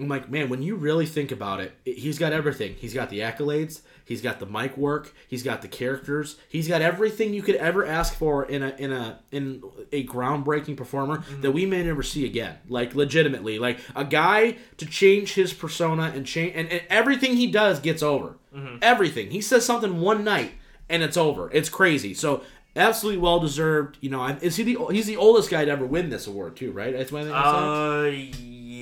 I'm 0.00 0.08
like, 0.08 0.30
man, 0.30 0.48
when 0.48 0.62
you 0.62 0.76
really 0.76 1.06
think 1.06 1.30
about 1.30 1.60
it, 1.60 1.72
he's 1.84 2.18
got 2.18 2.32
everything. 2.32 2.74
He's 2.78 2.94
got 2.94 3.10
the 3.10 3.18
accolades, 3.20 3.80
he's 4.04 4.22
got 4.22 4.40
the 4.40 4.46
mic 4.46 4.76
work, 4.76 5.12
he's 5.28 5.42
got 5.42 5.60
the 5.62 5.68
characters, 5.68 6.36
he's 6.48 6.66
got 6.66 6.80
everything 6.80 7.34
you 7.34 7.42
could 7.42 7.56
ever 7.56 7.84
ask 7.84 8.14
for 8.14 8.44
in 8.44 8.62
a 8.62 8.74
in 8.78 8.92
a 8.92 9.20
in 9.30 9.62
a 9.92 10.06
groundbreaking 10.06 10.76
performer 10.76 11.22
that 11.42 11.52
we 11.52 11.66
may 11.66 11.82
never 11.82 12.02
see 12.02 12.24
again. 12.24 12.56
Like 12.68 12.94
legitimately, 12.94 13.58
like 13.58 13.78
a 13.94 14.04
guy 14.04 14.56
to 14.78 14.86
change 14.86 15.34
his 15.34 15.52
persona 15.52 16.12
and 16.14 16.24
change 16.24 16.52
and, 16.56 16.68
and 16.70 16.82
everything 16.88 17.36
he 17.36 17.50
does 17.50 17.78
gets 17.78 18.02
over. 18.02 18.36
Everything 18.82 19.30
he 19.30 19.40
says 19.40 19.64
something 19.66 20.00
one 20.00 20.24
night 20.24 20.52
and 20.88 21.02
it's 21.02 21.16
over. 21.16 21.50
It's 21.52 21.68
crazy. 21.68 22.14
So 22.14 22.42
absolutely 22.74 23.20
well 23.20 23.40
deserved. 23.40 23.98
You 24.00 24.10
know, 24.10 24.26
is 24.40 24.56
he 24.56 24.64
the 24.64 24.86
he's 24.90 25.06
the 25.06 25.16
oldest 25.16 25.50
guy 25.50 25.64
to 25.64 25.70
ever 25.70 25.86
win 25.86 26.10
this 26.10 26.26
award 26.26 26.56
too, 26.56 26.72
right? 26.72 26.92
That's 26.96 27.10
think 27.10 27.28
Uh, 27.32 28.10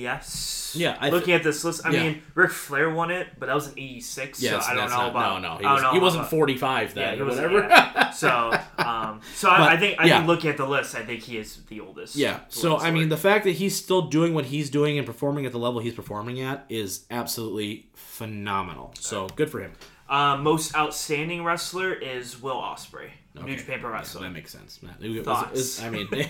Yes. 0.01 0.73
Yeah, 0.77 0.97
I 0.99 1.09
Looking 1.09 1.33
at 1.33 1.41
this 1.43 1.63
list, 1.63 1.83
I 1.83 1.89
yeah. 1.91 2.03
mean, 2.03 2.21
Ric 2.35 2.51
Flair 2.51 2.91
won 2.91 3.09
it, 3.09 3.27
but 3.39 3.47
that 3.47 3.55
was 3.55 3.67
an 3.67 3.73
'86, 3.77 4.39
Yes, 4.41 4.65
so 4.65 4.71
I 4.71 4.75
don't 4.75 4.89
know 4.89 4.97
not, 4.97 5.09
about. 5.09 5.41
no, 5.41 5.53
no, 5.53 5.57
he, 5.57 5.65
was, 5.65 5.93
he 5.93 5.99
wasn't 5.99 6.21
about- 6.21 6.29
45 6.29 6.93
then 6.93 7.15
he 7.15 7.21
or 7.21 7.25
whatever. 7.25 7.59
yeah. 7.67 8.09
So, 8.11 8.29
um, 8.77 9.21
so 9.33 9.49
But, 9.49 9.61
I, 9.61 9.73
I 9.73 9.77
think 9.77 9.99
I 9.99 10.05
yeah. 10.05 10.17
think 10.17 10.27
looking 10.27 10.49
at 10.51 10.57
the 10.57 10.67
list, 10.67 10.93
I 10.95 11.03
think 11.03 11.23
he 11.23 11.37
is 11.37 11.57
the 11.69 11.79
oldest. 11.81 12.15
Yeah. 12.15 12.41
So 12.49 12.77
I 12.77 12.91
mean, 12.91 13.09
the 13.09 13.17
fact 13.17 13.45
that 13.45 13.51
he's 13.53 13.75
still 13.75 14.03
doing 14.03 14.33
what 14.35 14.45
he's 14.45 14.69
doing 14.69 14.97
and 14.99 15.07
performing 15.07 15.45
at 15.47 15.51
the 15.51 15.59
level 15.59 15.79
he's 15.79 15.95
performing 15.95 16.39
at 16.41 16.65
is 16.69 17.05
absolutely 17.09 17.89
phenomenal. 17.95 18.93
So 18.99 19.27
good 19.35 19.49
for 19.49 19.61
him. 19.61 19.71
uh, 20.07 20.37
most 20.37 20.75
outstanding 20.75 21.43
wrestler 21.43 21.93
is 21.93 22.39
Will 22.41 22.55
Ospreay, 22.61 23.09
New 23.43 23.55
Japan 23.55 23.79
Pro 23.79 23.89
Yeah, 23.89 23.95
Wrestling. 23.97 24.23
that 24.25 24.29
makes 24.31 24.51
sense. 24.51 24.83
Matt. 24.83 24.97
It 25.01 25.09
was- 25.09 25.25
Thoughts? 25.25 25.79
it's- 25.79 25.83
I 25.83 25.89
mean, 25.89 26.07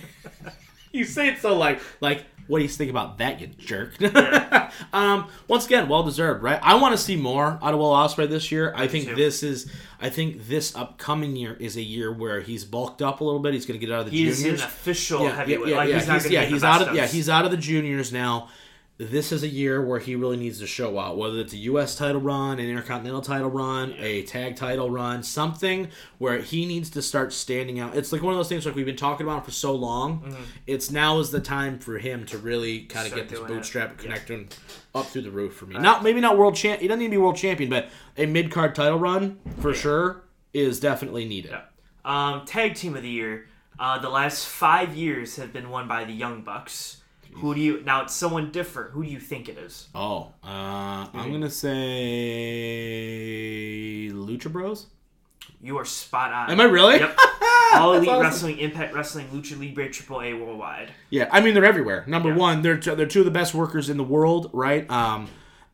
you 0.94 1.06
say 1.06 1.30
it 1.30 1.40
so 1.40 1.56
like 1.56 1.80
like. 2.02 2.26
What 2.48 2.58
do 2.58 2.64
you 2.64 2.70
think 2.70 2.90
about 2.90 3.20
that, 3.20 3.40
you 3.40 3.46
jerk? 3.46 3.94
um, 4.92 5.28
once 5.48 5.68
again, 5.68 5.88
well 5.88 6.02
deserved, 6.02 6.42
right? 6.42 6.60
I 6.64 6.82
want 6.82 6.98
to 6.98 6.98
see 6.98 7.16
more 7.16 7.60
out 7.62 7.76
of 7.76 7.80
Will 7.80 7.92
Ospreay 7.92 8.28
this 8.28 8.52
year. 8.52 8.74
I 8.76 8.88
think 8.88 9.16
this 9.16 9.44
is, 9.44 9.72
I 10.02 10.10
think 10.10 10.48
this 10.48 10.76
upcoming 10.76 11.36
year 11.36 11.56
is 11.60 11.78
a 11.78 11.82
year 11.84 12.12
where 12.12 12.42
he's 12.42 12.66
bulked 12.66 13.04
up 13.04 13.22
a 13.22 13.24
little 13.24 13.40
bit. 13.40 13.54
He's 13.54 13.68
going 13.68 13.80
to 13.80 13.86
get 13.86 13.94
out 13.94 14.00
of 14.00 14.06
the 14.10 14.18
He's 14.18 14.40
juniors 14.40 14.62
an 14.62 14.66
official 14.66 15.30
heavyweight. 15.30 15.76
like 15.76 15.90
yeah, 15.90 16.00
he's 16.00 16.24
he's, 16.24 16.32
yeah, 16.32 16.46
he's 16.46 16.64
out 16.64 16.82
of 16.88 16.96
yeah, 16.96 17.06
he's 17.06 17.30
out 17.30 17.46
of 17.46 17.52
the 17.52 17.58
juniors 17.58 18.12
now. 18.12 18.50
This 19.02 19.32
is 19.32 19.44
a 19.44 19.48
year 19.48 19.82
where 19.82 20.00
he 20.00 20.18
really 20.18 20.36
needs 20.36 20.60
to 20.60 20.68
show 20.68 21.00
out, 21.00 21.18
whether 21.18 21.40
it's 21.40 21.54
a 21.54 21.58
U.S. 21.58 21.96
title 21.96 22.20
run, 22.20 22.60
an 22.60 22.68
Intercontinental 22.68 23.22
title 23.22 23.50
run, 23.50 23.94
a 23.98 24.24
tag 24.24 24.58
title 24.58 24.92
run, 24.92 25.24
something 25.24 25.88
where 26.18 26.40
he 26.40 26.66
needs 26.66 26.90
to 26.90 27.02
start 27.02 27.32
standing 27.32 27.80
out. 27.80 27.96
It's 27.96 28.12
like 28.12 28.22
one 28.22 28.34
of 28.34 28.38
those 28.38 28.50
things 28.50 28.66
like 28.66 28.76
we've 28.76 28.86
been 28.86 28.98
talking 28.98 29.26
about 29.26 29.46
for 29.46 29.52
so 29.52 29.74
long. 29.74 30.36
It's 30.68 30.92
now 30.92 31.20
is 31.20 31.32
the 31.32 31.40
time 31.40 31.80
for 31.80 31.98
him 31.98 32.26
to 32.26 32.38
really 32.38 32.82
kind 32.82 33.08
of 33.08 33.14
Mm-hmm. 33.14 33.20
Get 33.20 33.30
this 33.30 33.40
bootstrap 33.40 33.98
connecting 33.98 34.50
up 34.94 35.06
through 35.06 35.22
the 35.22 35.32
roof 35.32 35.56
for 35.56 35.66
me. 35.66 35.78
Not 35.78 36.04
maybe 36.04 36.20
not 36.20 36.38
world 36.38 36.56
champ. 36.56 36.82
He 36.82 36.88
doesn't 36.90 37.00
need 37.00 37.08
to 37.08 37.12
be 37.12 37.18
world 37.18 37.38
champion, 37.38 37.70
but 37.70 37.90
a 38.18 38.26
mid 38.26 38.52
card 38.52 38.76
title 38.76 39.00
run 39.00 39.40
for 39.62 39.74
sure 39.74 40.24
is 40.54 40.80
definitely 40.80 41.24
needed. 41.26 41.52
Yeah. 41.52 41.62
Um, 42.04 42.46
tag 42.46 42.76
team 42.76 42.98
of 42.98 43.04
the 43.04 43.10
year. 43.10 43.48
Uh, 43.80 43.98
the 44.00 44.10
last 44.10 44.46
five 44.46 44.94
years 44.96 45.38
have 45.38 45.54
been 45.54 45.70
won 45.70 45.88
by 45.88 46.04
the 46.04 46.12
Young 46.12 46.42
Bucks. 46.42 46.99
Who 47.42 47.56
do 47.56 47.62
you 47.62 47.82
now? 47.84 48.04
It's 48.04 48.14
someone 48.16 48.52
different. 48.52 48.92
Who 48.92 49.04
do 49.04 49.10
you 49.10 49.20
think 49.20 49.50
it 49.50 49.58
is? 49.58 49.88
Oh, 49.96 50.32
uh, 50.44 51.08
I'm 51.14 51.32
gonna 51.32 51.50
say 52.40 54.10
Lucha 54.14 54.52
Bros. 54.52 54.88
You 55.62 55.78
are 55.78 55.86
spot 55.86 56.32
on. 56.32 56.52
Am 56.52 56.62
I 56.62 56.66
really? 56.66 57.00
Yep. 57.00 57.18
All 57.74 57.94
Elite 57.94 58.10
awesome. 58.10 58.22
Wrestling, 58.24 58.58
Impact 58.60 58.94
Wrestling, 58.94 59.28
Lucha 59.28 59.60
Libre, 59.60 59.90
Triple 59.92 60.22
A 60.22 60.34
worldwide. 60.34 60.92
Yeah, 61.10 61.28
I 61.32 61.42
mean 61.42 61.54
they're 61.54 61.66
everywhere. 61.66 62.04
Number 62.08 62.30
Yeah. 62.30 62.36
one, 62.36 62.62
they're 62.62 62.78
t- 62.78 62.96
they're 62.96 63.06
two 63.06 63.20
of 63.20 63.26
the 63.26 63.32
best 63.32 63.54
workers 63.54 63.90
in 63.90 63.98
the 63.98 64.04
world, 64.04 64.50
right? 64.54 64.90
Um, 64.90 65.28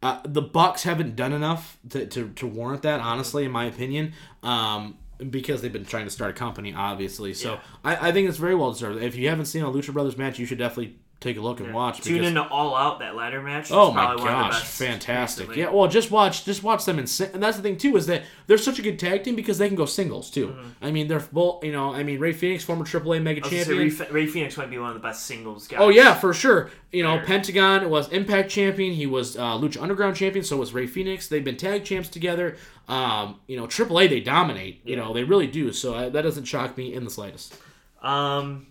uh, 0.03 0.20
the 0.26 0.41
Bucks 0.41 0.84
haven't 0.84 1.16
done 1.16 1.34
enough 1.34 1.78
to, 1.89 2.05
to, 2.05 2.30
to 2.30 2.47
warrant 2.47 2.82
that, 2.84 2.99
honestly, 2.99 3.45
in 3.45 3.51
my 3.51 3.66
opinion. 3.66 4.13
Um, 4.43 4.97
because 5.30 5.61
they've 5.61 5.72
been 5.72 5.86
trying 5.86 6.03
to 6.03 6.11
start 6.11 6.32
a 6.32 6.34
company, 6.34 6.74
obviously. 6.76 7.34
So 7.34 7.53
Yeah. 7.53 7.59
I, 7.86 8.09
I 8.09 8.11
think 8.11 8.28
it's 8.28 8.38
very 8.38 8.53
well 8.53 8.74
deserved. 8.74 9.01
If 9.01 9.16
you 9.16 9.30
haven't 9.30 9.45
seen 9.45 9.63
a 9.63 9.72
Lucha 9.72 9.93
Brothers 9.93 10.18
match, 10.18 10.38
you 10.38 10.45
should 10.45 10.57
definitely 10.57 10.97
take 11.26 11.38
a 11.38 11.42
look 11.42 11.60
and 11.60 11.74
watch. 11.74 12.02
Tune 12.02 12.14
because- 12.14 12.28
into 12.30 12.44
All 12.44 12.76
Out 12.76 13.00
that 13.00 13.16
ladder 13.16 13.42
match. 13.42 13.72
Oh 13.72 13.92
my 13.92 14.06
probably 14.06 14.24
one 14.26 14.34
of 14.34 14.46
the 14.46 14.52
gosh, 14.52 14.64
fantastic! 14.64 15.56
Yeah, 15.56 15.70
well, 15.70 15.88
just 15.88 16.12
watch, 16.12 16.46
just 16.46 16.64
watch 16.64 16.86
them 16.86 17.00
in, 17.00 17.06
and 17.34 17.44
that's 17.44 17.58
the 17.58 17.64
thing 17.64 17.78
too 17.78 17.96
is 17.98 18.06
that 18.08 18.24
they're 18.48 18.58
such 18.58 18.80
a 18.80 18.82
good 18.82 19.00
tag 19.00 19.24
team 19.24 19.36
because 19.36 19.58
they 19.58 19.68
can 19.68 19.76
go 19.76 19.86
singles 19.86 20.30
too. 20.30 20.56
I 20.82 20.92
mean, 20.92 21.08
they're 21.08 21.20
both, 21.32 21.64
you 21.64 21.72
know, 21.72 21.94
I 21.94 22.04
mean, 22.04 22.20
Rey 22.20 22.34
Fenix, 22.34 22.64
former 22.64 22.86
AAA 22.86 23.22
Mega 23.22 23.42
I 23.42 23.44
was 23.44 23.52
gonna 23.52 23.64
say, 23.64 23.72
champion. 23.72 24.12
Rey, 24.14 24.22
Rey 24.24 24.28
Fenix 24.28 24.58
might 24.58 24.70
be 24.70 24.78
one 24.78 24.90
of 24.90 24.94
the 24.96 25.02
best 25.02 25.26
singles 25.26 25.68
guys. 25.68 25.80
Oh 25.82 25.90
yeah, 25.90 26.14
for 26.14 26.34
sure. 26.34 26.70
You 26.92 27.04
know, 27.04 27.18
There. 27.18 27.26
Pentagon 27.26 27.90
was 27.90 28.08
Impact 28.14 28.50
champion. 28.50 28.94
He 28.94 29.06
was 29.06 29.36
uh, 29.36 29.58
Lucha 29.58 29.82
Underground 29.82 30.16
champion. 30.16 30.46
So 30.46 30.56
was 30.58 30.74
Rey 30.74 30.88
Fenix. 30.88 31.28
They've 31.28 31.44
been 31.44 31.58
tag 31.58 31.84
champs 31.84 32.08
together. 32.08 32.56
Um, 32.88 33.40
you 33.48 33.58
know, 33.58 33.66
AAA 33.68 34.10
they 34.10 34.20
dominate. 34.22 34.82
You 34.86 34.96
know, 34.96 35.14
they 35.14 35.24
really 35.24 35.48
do. 35.48 35.74
So 35.74 35.94
uh, 35.96 36.10
that 36.10 36.22
doesn't 36.22 36.46
shock 36.46 36.78
me 36.78 36.94
in 36.94 37.04
the 37.04 37.10
slightest. 37.10 37.56
Um, 38.02 38.68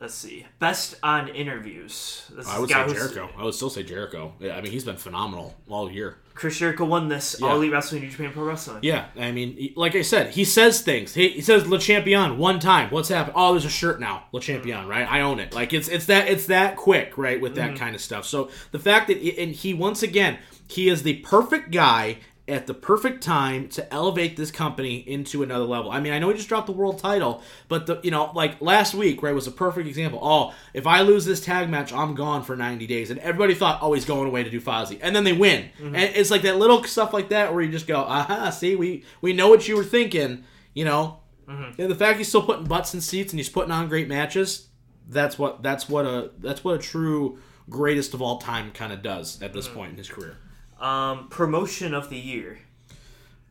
let's 0.00 0.14
see. 0.14 0.46
Best 0.58 0.96
on 1.02 1.28
interviews. 1.28 2.30
This 2.34 2.48
I 2.48 2.58
would 2.58 2.70
say 2.70 2.86
Jericho. 2.86 3.30
I 3.36 3.44
would 3.44 3.54
still 3.54 3.70
say 3.70 3.82
Jericho. 3.82 4.34
Yeah, 4.38 4.56
I 4.56 4.60
mean, 4.60 4.72
he's 4.72 4.84
been 4.84 4.96
phenomenal 4.96 5.54
all 5.68 5.90
year. 5.90 6.18
Chris 6.34 6.56
Jericho 6.56 6.84
won 6.84 7.08
this 7.08 7.36
Yeah. 7.40 7.48
All 7.48 7.56
Elite 7.56 7.72
Wrestling 7.72 8.02
New 8.02 8.10
Japan 8.10 8.32
Pro 8.32 8.44
Wrestling. 8.44 8.78
Yeah, 8.82 9.06
I 9.18 9.32
mean, 9.32 9.72
like 9.74 9.96
I 9.96 10.02
said, 10.02 10.30
he 10.30 10.44
says 10.44 10.82
things. 10.82 11.14
He, 11.14 11.30
he 11.30 11.40
says 11.40 11.66
Le 11.66 11.78
Champion 11.78 12.38
one 12.38 12.60
time. 12.60 12.90
What's 12.90 13.08
happened? 13.08 13.34
Oh, 13.36 13.52
there's 13.52 13.64
a 13.64 13.70
shirt 13.70 13.98
now. 13.98 14.24
Le 14.32 14.40
Champion, 14.40 14.86
right? 14.86 15.10
I 15.10 15.22
own 15.22 15.40
it. 15.40 15.52
Like 15.52 15.72
it's 15.72 15.88
it's 15.88 16.06
that 16.06 16.28
it's 16.28 16.46
that 16.46 16.76
quick, 16.76 17.18
right? 17.18 17.40
With 17.40 17.56
that 17.56 17.70
mm-hmm. 17.70 17.78
kind 17.78 17.94
of 17.96 18.00
stuff. 18.00 18.24
So 18.24 18.50
the 18.70 18.78
fact 18.78 19.08
that 19.08 19.18
and 19.18 19.52
he 19.52 19.74
once 19.74 20.02
again 20.02 20.38
he 20.68 20.88
is 20.88 21.02
the 21.02 21.14
perfect 21.20 21.70
guy 21.70 22.18
at 22.48 22.66
the 22.66 22.74
perfect 22.74 23.22
time 23.22 23.68
to 23.68 23.92
elevate 23.92 24.36
this 24.36 24.50
company 24.50 24.96
into 24.96 25.42
another 25.42 25.64
level. 25.64 25.90
I 25.90 26.00
mean, 26.00 26.12
I 26.12 26.18
know 26.18 26.28
he 26.30 26.34
just 26.36 26.48
dropped 26.48 26.66
the 26.66 26.72
world 26.72 26.98
title, 26.98 27.42
but 27.68 27.86
the 27.86 28.00
you 28.02 28.10
know 28.10 28.30
like 28.34 28.60
last 28.60 28.94
week, 28.94 29.22
right, 29.22 29.34
was 29.34 29.46
a 29.46 29.52
perfect 29.52 29.86
example. 29.86 30.18
Oh, 30.22 30.54
if 30.72 30.86
I 30.86 31.02
lose 31.02 31.24
this 31.24 31.40
tag 31.40 31.68
match, 31.68 31.92
I'm 31.92 32.14
gone 32.14 32.42
for 32.42 32.56
90 32.56 32.86
days, 32.86 33.10
and 33.10 33.20
everybody 33.20 33.54
thought, 33.54 33.78
oh, 33.82 33.92
he's 33.92 34.04
going 34.04 34.26
away 34.26 34.44
to 34.44 34.50
do 34.50 34.60
Fozzy, 34.60 34.98
and 35.02 35.14
then 35.14 35.24
they 35.24 35.32
win, 35.32 35.70
mm-hmm. 35.80 35.94
and 35.94 36.16
it's 36.16 36.30
like 36.30 36.42
that 36.42 36.56
little 36.56 36.82
stuff 36.84 37.12
like 37.12 37.28
that 37.28 37.52
where 37.52 37.62
you 37.62 37.70
just 37.70 37.86
go, 37.86 37.98
aha, 37.98 38.50
see, 38.50 38.76
we 38.76 39.04
we 39.20 39.32
know 39.32 39.48
what 39.48 39.68
you 39.68 39.76
were 39.76 39.84
thinking, 39.84 40.44
you 40.74 40.84
know. 40.84 41.20
Mm-hmm. 41.46 41.80
And 41.80 41.90
the 41.90 41.94
fact 41.94 42.18
he's 42.18 42.28
still 42.28 42.42
putting 42.42 42.64
butts 42.64 42.92
in 42.92 43.00
seats 43.00 43.32
and 43.32 43.40
he's 43.40 43.48
putting 43.48 43.72
on 43.72 43.88
great 43.88 44.06
matches, 44.06 44.68
that's 45.08 45.38
what 45.38 45.62
that's 45.62 45.88
what 45.88 46.04
a 46.04 46.30
that's 46.38 46.62
what 46.62 46.74
a 46.74 46.78
true 46.78 47.38
greatest 47.70 48.14
of 48.14 48.22
all 48.22 48.38
time 48.38 48.70
kind 48.72 48.92
of 48.92 49.02
does 49.02 49.40
at 49.42 49.52
this 49.52 49.66
mm-hmm. 49.66 49.76
point 49.76 49.92
in 49.92 49.98
his 49.98 50.08
career. 50.08 50.36
Um, 50.80 51.28
promotion 51.28 51.94
of 51.94 52.08
the 52.10 52.18
year. 52.18 52.58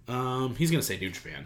Um, 0.08 0.56
he's 0.56 0.72
gonna 0.72 0.82
say 0.84 0.98
New 0.98 1.10
Japan. 1.10 1.46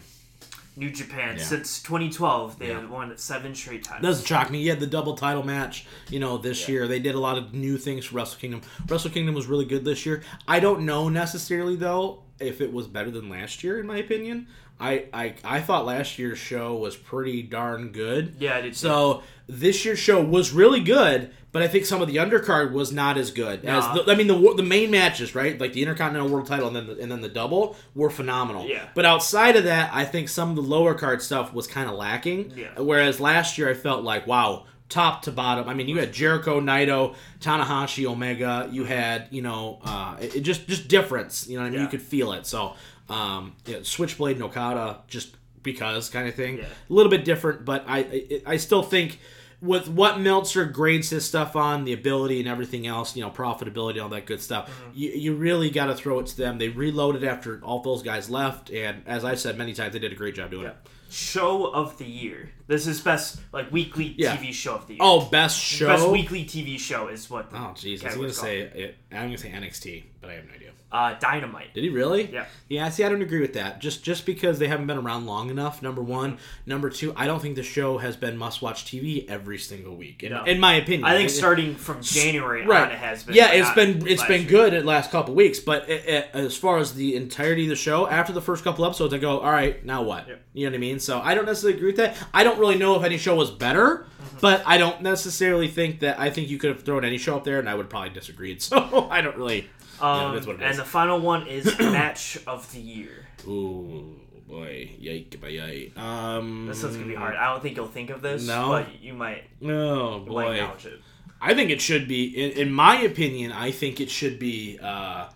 New 0.77 0.89
Japan. 0.89 1.36
Yeah. 1.38 1.43
Since 1.43 1.82
2012, 1.82 2.57
they 2.59 2.69
Yeah. 2.69 2.79
have 2.82 2.89
won 2.89 3.15
seven 3.17 3.53
straight 3.53 3.84
times. 3.84 4.03
Doesn't 4.03 4.25
shock 4.25 4.49
me. 4.49 4.61
He 4.61 4.67
had 4.67 4.79
the 4.79 4.88
double 4.88 5.15
title 5.15 5.43
match, 5.43 5.86
you 6.09 6.19
know, 6.19 6.38
this 6.38 6.69
year. 6.69 6.88
They 6.88 6.99
did 6.99 7.13
a 7.15 7.19
lot 7.19 7.38
of 7.38 7.53
new 7.53 7.77
things 7.77 8.05
for 8.05 8.15
Wrestle 8.15 8.39
Kingdom. 8.39 8.61
Wrestle 8.88 9.09
Kingdom 9.11 9.36
was 9.36 9.47
really 9.47 9.65
good 9.65 9.84
this 9.84 10.05
year. 10.05 10.23
I 10.47 10.59
don't 10.59 10.86
know 10.86 11.09
necessarily 11.09 11.75
though 11.75 12.23
if 12.39 12.61
it 12.61 12.71
was 12.71 12.88
better 12.88 13.11
than 13.11 13.27
last 13.29 13.63
year, 13.63 13.79
in 13.79 13.86
my 13.88 13.97
opinion. 13.97 14.47
I 14.82 15.05
I, 15.13 15.34
I 15.43 15.61
thought 15.61 15.86
last 15.86 16.19
year's 16.19 16.39
show 16.39 16.75
was 16.75 16.95
pretty 16.95 17.43
darn 17.43 17.89
good. 17.89 18.36
Yeah, 18.39 18.55
I 18.57 18.61
did. 18.61 18.73
too. 18.73 18.79
So 18.79 19.23
this 19.47 19.86
year's 19.86 19.99
show 19.99 20.23
was 20.23 20.51
really 20.51 20.79
good, 20.82 21.32
but 21.51 21.61
I 21.61 21.67
think 21.67 21.86
some 21.86 22.01
of 22.01 22.07
the 22.07 22.15
undercard 22.15 22.71
was 22.71 22.91
not 22.91 23.17
as 23.17 23.32
good 23.32 23.63
as 23.65 23.84
the, 23.93 24.11
I 24.11 24.15
mean 24.15 24.27
the 24.27 24.53
the 24.55 24.63
main 24.63 24.89
matches, 24.91 25.36
right? 25.36 25.59
Like 25.59 25.73
the 25.73 25.82
Intercontinental 25.82 26.29
World 26.29 26.47
Title 26.47 26.67
and 26.67 26.75
then 26.75 26.88
the, 26.88 26.99
and 26.99 27.11
then 27.11 27.21
the 27.21 27.29
double 27.29 27.75
were 27.95 28.09
phenomenal. 28.09 28.65
Yeah. 28.67 28.88
But 28.95 29.05
outside 29.05 29.55
of 29.55 29.65
that, 29.65 29.91
I 29.93 30.05
think 30.05 30.29
some 30.29 30.49
of 30.49 30.55
the 30.55 30.61
lower 30.63 30.93
card 30.95 31.21
stuff 31.21 31.53
was 31.53 31.67
kind 31.67 31.89
of 31.89 31.95
lacking. 31.95 32.53
Yeah. 32.55 32.79
Whereas 32.79 33.19
last 33.19 33.57
year, 33.57 33.69
I 33.69 33.73
felt 33.73 34.03
like 34.03 34.25
wow. 34.27 34.65
Top 34.89 35.21
to 35.21 35.32
bottom. 35.32 35.69
I 35.69 35.73
mean, 35.73 35.88
you 35.88 35.99
had 35.99 36.11
Jericho, 36.11 36.59
Naito, 36.59 37.15
Tanahashi, 37.39 38.05
Omega. 38.05 38.67
You 38.69 38.84
had, 38.84 39.29
you 39.32 39.41
know, 39.41 39.79
uh, 39.86 40.17
it, 40.19 40.36
it 40.36 40.41
just 40.41 40.67
just 40.67 40.89
difference. 40.89 41.47
You 41.47 41.55
know 41.55 41.61
what 41.61 41.67
I 41.67 41.69
mean? 41.69 41.79
Yeah. 41.79 41.86
You 41.86 41.89
could 41.91 42.01
feel 42.01 42.34
it. 42.34 42.45
So, 42.45 42.73
um, 43.12 43.53
yeah, 43.66 43.80
Switchblade, 43.84 44.36
and 44.38 44.43
Okada, 44.43 44.99
just 45.07 45.36
because 45.64 46.09
kind 46.09 46.28
of 46.28 46.36
thing. 46.36 46.57
Yeah. 46.57 46.64
A 46.66 46.93
little 46.93 47.09
bit 47.12 47.24
different, 47.26 47.66
but 47.66 47.84
I, 47.88 47.99
I 47.99 48.41
I 48.53 48.57
still 48.57 48.82
think 48.84 49.20
with 49.62 49.88
what 49.88 50.20
Meltzer 50.20 50.66
grades 50.66 51.12
his 51.12 51.24
stuff 51.24 51.55
on, 51.55 51.84
the 51.84 51.93
ability 51.93 52.39
and 52.39 52.49
everything 52.49 52.88
else, 52.88 53.16
you 53.16 53.22
know, 53.22 53.30
profitability, 53.30 54.01
all 54.01 54.09
that 54.09 54.26
good 54.26 54.41
stuff, 54.41 54.68
Mm-hmm. 54.70 54.91
you, 54.95 55.09
you 55.12 55.36
really 55.36 55.70
got 55.70 55.86
to 55.86 55.93
throw 55.95 56.18
it 56.18 56.26
to 56.28 56.38
them. 56.38 56.57
They 56.57 56.70
reloaded 56.70 57.24
after 57.24 57.59
all 57.64 57.80
those 57.84 58.01
guys 58.01 58.28
left, 58.28 58.72
and 58.72 59.03
as 59.05 59.24
I've 59.24 59.39
said 59.39 59.57
many 59.59 59.74
times, 59.74 59.93
they 59.93 59.99
did 59.99 60.12
a 60.12 60.16
great 60.16 60.34
job 60.34 60.49
doing 60.49 60.66
it. 60.66 60.76
show 61.12 61.66
of 61.66 61.95
the 61.99 62.05
year. 62.05 62.49
This 62.66 62.88
is 62.88 63.01
best 63.01 63.39
like 63.53 63.72
weekly 63.72 64.16
Yeah. 64.18 64.36
TV 64.36 64.51
show 64.51 64.76
of 64.76 64.88
the 64.88 64.93
year. 64.93 64.99
Oh, 65.03 65.26
best 65.30 65.59
show. 65.59 65.86
best 65.88 66.09
weekly 66.09 66.43
TV 66.45 66.80
show 66.80 67.07
is 67.09 67.30
what. 67.30 67.51
The 67.51 67.57
Oh, 67.57 67.74
jeez, 67.76 68.01
I 68.03 68.07
was 68.07 68.16
gonna 68.16 68.34
say 68.34 68.62
it, 68.62 68.97
I'm 69.12 69.28
gonna 69.28 69.38
say 69.38 69.51
NXT, 69.51 70.05
but 70.22 70.32
I 70.32 70.34
have 70.36 70.45
no 70.47 70.53
idea. 70.55 70.72
Uh, 70.92 71.14
Dynamite. 71.20 71.74
Did 71.74 71.84
he 71.84 71.89
really? 71.89 72.32
Yeah. 72.32 72.46
Yeah. 72.68 72.89
See, 72.89 73.04
I 73.04 73.10
don't 73.10 73.22
agree 73.22 73.39
with 73.42 73.54
that. 73.54 73.80
Just 73.80 74.04
just 74.04 74.26
because 74.26 74.60
they 74.60 74.68
haven't 74.68 74.88
been 74.88 74.98
around 74.98 75.26
long 75.26 75.50
enough. 75.50 75.82
Number 75.82 76.02
one. 76.02 76.38
Number 76.66 76.89
two. 76.89 77.14
I 77.16 77.28
don't 77.28 77.42
think 77.42 77.56
the 77.56 77.64
show 77.64 77.98
has 78.00 78.16
been 78.18 78.38
must-watch 78.38 78.86
TV 78.86 79.28
every 79.30 79.58
single 79.58 79.96
week. 79.96 80.24
In, 80.24 80.32
No. 80.34 80.44
in 80.44 80.60
my 80.60 80.74
opinion, 80.76 81.06
I 81.06 81.16
think 81.16 81.30
It- 81.30 81.34
starting 81.34 81.76
from 81.76 82.02
January 82.02 82.66
right. 82.66 82.84
on, 82.88 82.92
it 82.92 82.98
has 82.98 83.24
been. 83.24 83.36
Yeah, 83.36 83.52
it's 83.52 83.72
been 83.72 84.06
it's 84.08 84.24
been 84.26 84.42
year. 84.42 84.50
good 84.50 84.74
at 84.74 84.86
last 84.86 85.12
couple 85.12 85.34
weeks, 85.34 85.60
but 85.60 85.89
it, 85.89 86.06
it, 86.08 86.30
as 86.34 86.58
far 86.58 86.78
as 86.80 86.94
the 86.94 87.16
entirety 87.16 87.64
of 87.64 87.70
the 87.70 87.76
show, 87.76 88.08
after 88.08 88.34
the 88.34 88.42
first 88.42 88.64
couple 88.64 88.86
episodes, 88.86 89.14
I 89.14 89.18
go, 89.18 89.39
all 89.39 89.52
right, 89.52 89.84
now 89.86 90.02
what? 90.04 90.28
Yep. 90.28 90.42
You 90.54 90.66
know 90.66 90.72
what 90.72 90.76
I 90.76 90.80
mean? 90.80 91.00
So 91.00 91.22
I 91.22 91.34
don't 91.36 91.46
necessarily 91.46 91.78
agree 91.78 91.88
with 91.89 91.98
that. 91.98 92.18
I 92.34 92.44
don't 92.44 92.60
really 92.60 92.78
know 92.78 92.96
if 92.98 93.04
any 93.04 93.18
show 93.18 93.36
was 93.36 93.50
better, 93.52 94.06
Mm-hmm. 94.22 94.38
but 94.39 94.62
I 94.68 94.78
don't 94.78 95.02
necessarily 95.02 95.68
think 95.68 96.02
that. 96.02 96.20
I 96.20 96.30
think 96.30 96.50
you 96.50 96.58
could 96.60 96.70
have 96.70 96.84
thrown 96.84 97.04
any 97.04 97.18
show 97.18 97.36
up 97.38 97.44
there, 97.44 97.58
and 97.60 97.68
I 97.68 97.74
would 97.76 97.89
probably 97.89 98.10
disagreed. 98.12 98.62
So 98.72 99.08
I 99.10 99.22
don't 99.22 99.36
really. 99.38 99.70
Um, 100.02 100.34
that's 100.34 100.47
what 100.47 100.56
it 100.58 100.62
and 100.64 100.78
the 100.78 100.86
final 100.86 101.20
one 101.20 101.47
is 101.47 101.66
match 101.80 102.38
of 102.47 102.72
the 102.72 102.80
year. 102.80 103.26
Ooh 103.47 104.18
boy, 104.52 104.91
yike, 104.99 105.39
by 105.41 105.47
yike. 105.47 105.97
Um, 105.97 106.68
This 106.68 106.84
one's 106.84 106.97
gonna 106.97 107.08
be 107.08 107.16
hard. 107.16 107.36
I 107.36 107.52
don't 107.54 107.62
think 107.64 107.78
you'll 107.78 107.88
think 107.88 108.10
of 108.10 108.22
this. 108.22 108.45
No? 108.45 108.70
but 108.70 109.02
you 109.02 109.14
might. 109.14 109.43
No, 109.62 110.20
boy. 110.20 110.56
acknowledge 110.56 110.86
it. 110.86 111.02
I 111.39 111.54
think 111.56 111.72
it 111.72 111.82
should 111.82 112.08
be, 112.08 112.26
in, 112.26 112.52
in 112.52 112.72
my 112.72 113.02
opinion, 113.02 113.52
I 113.52 113.72
think 113.72 113.99
it 113.99 114.12
should 114.12 114.38
be 114.38 114.78
uh, 114.80 115.30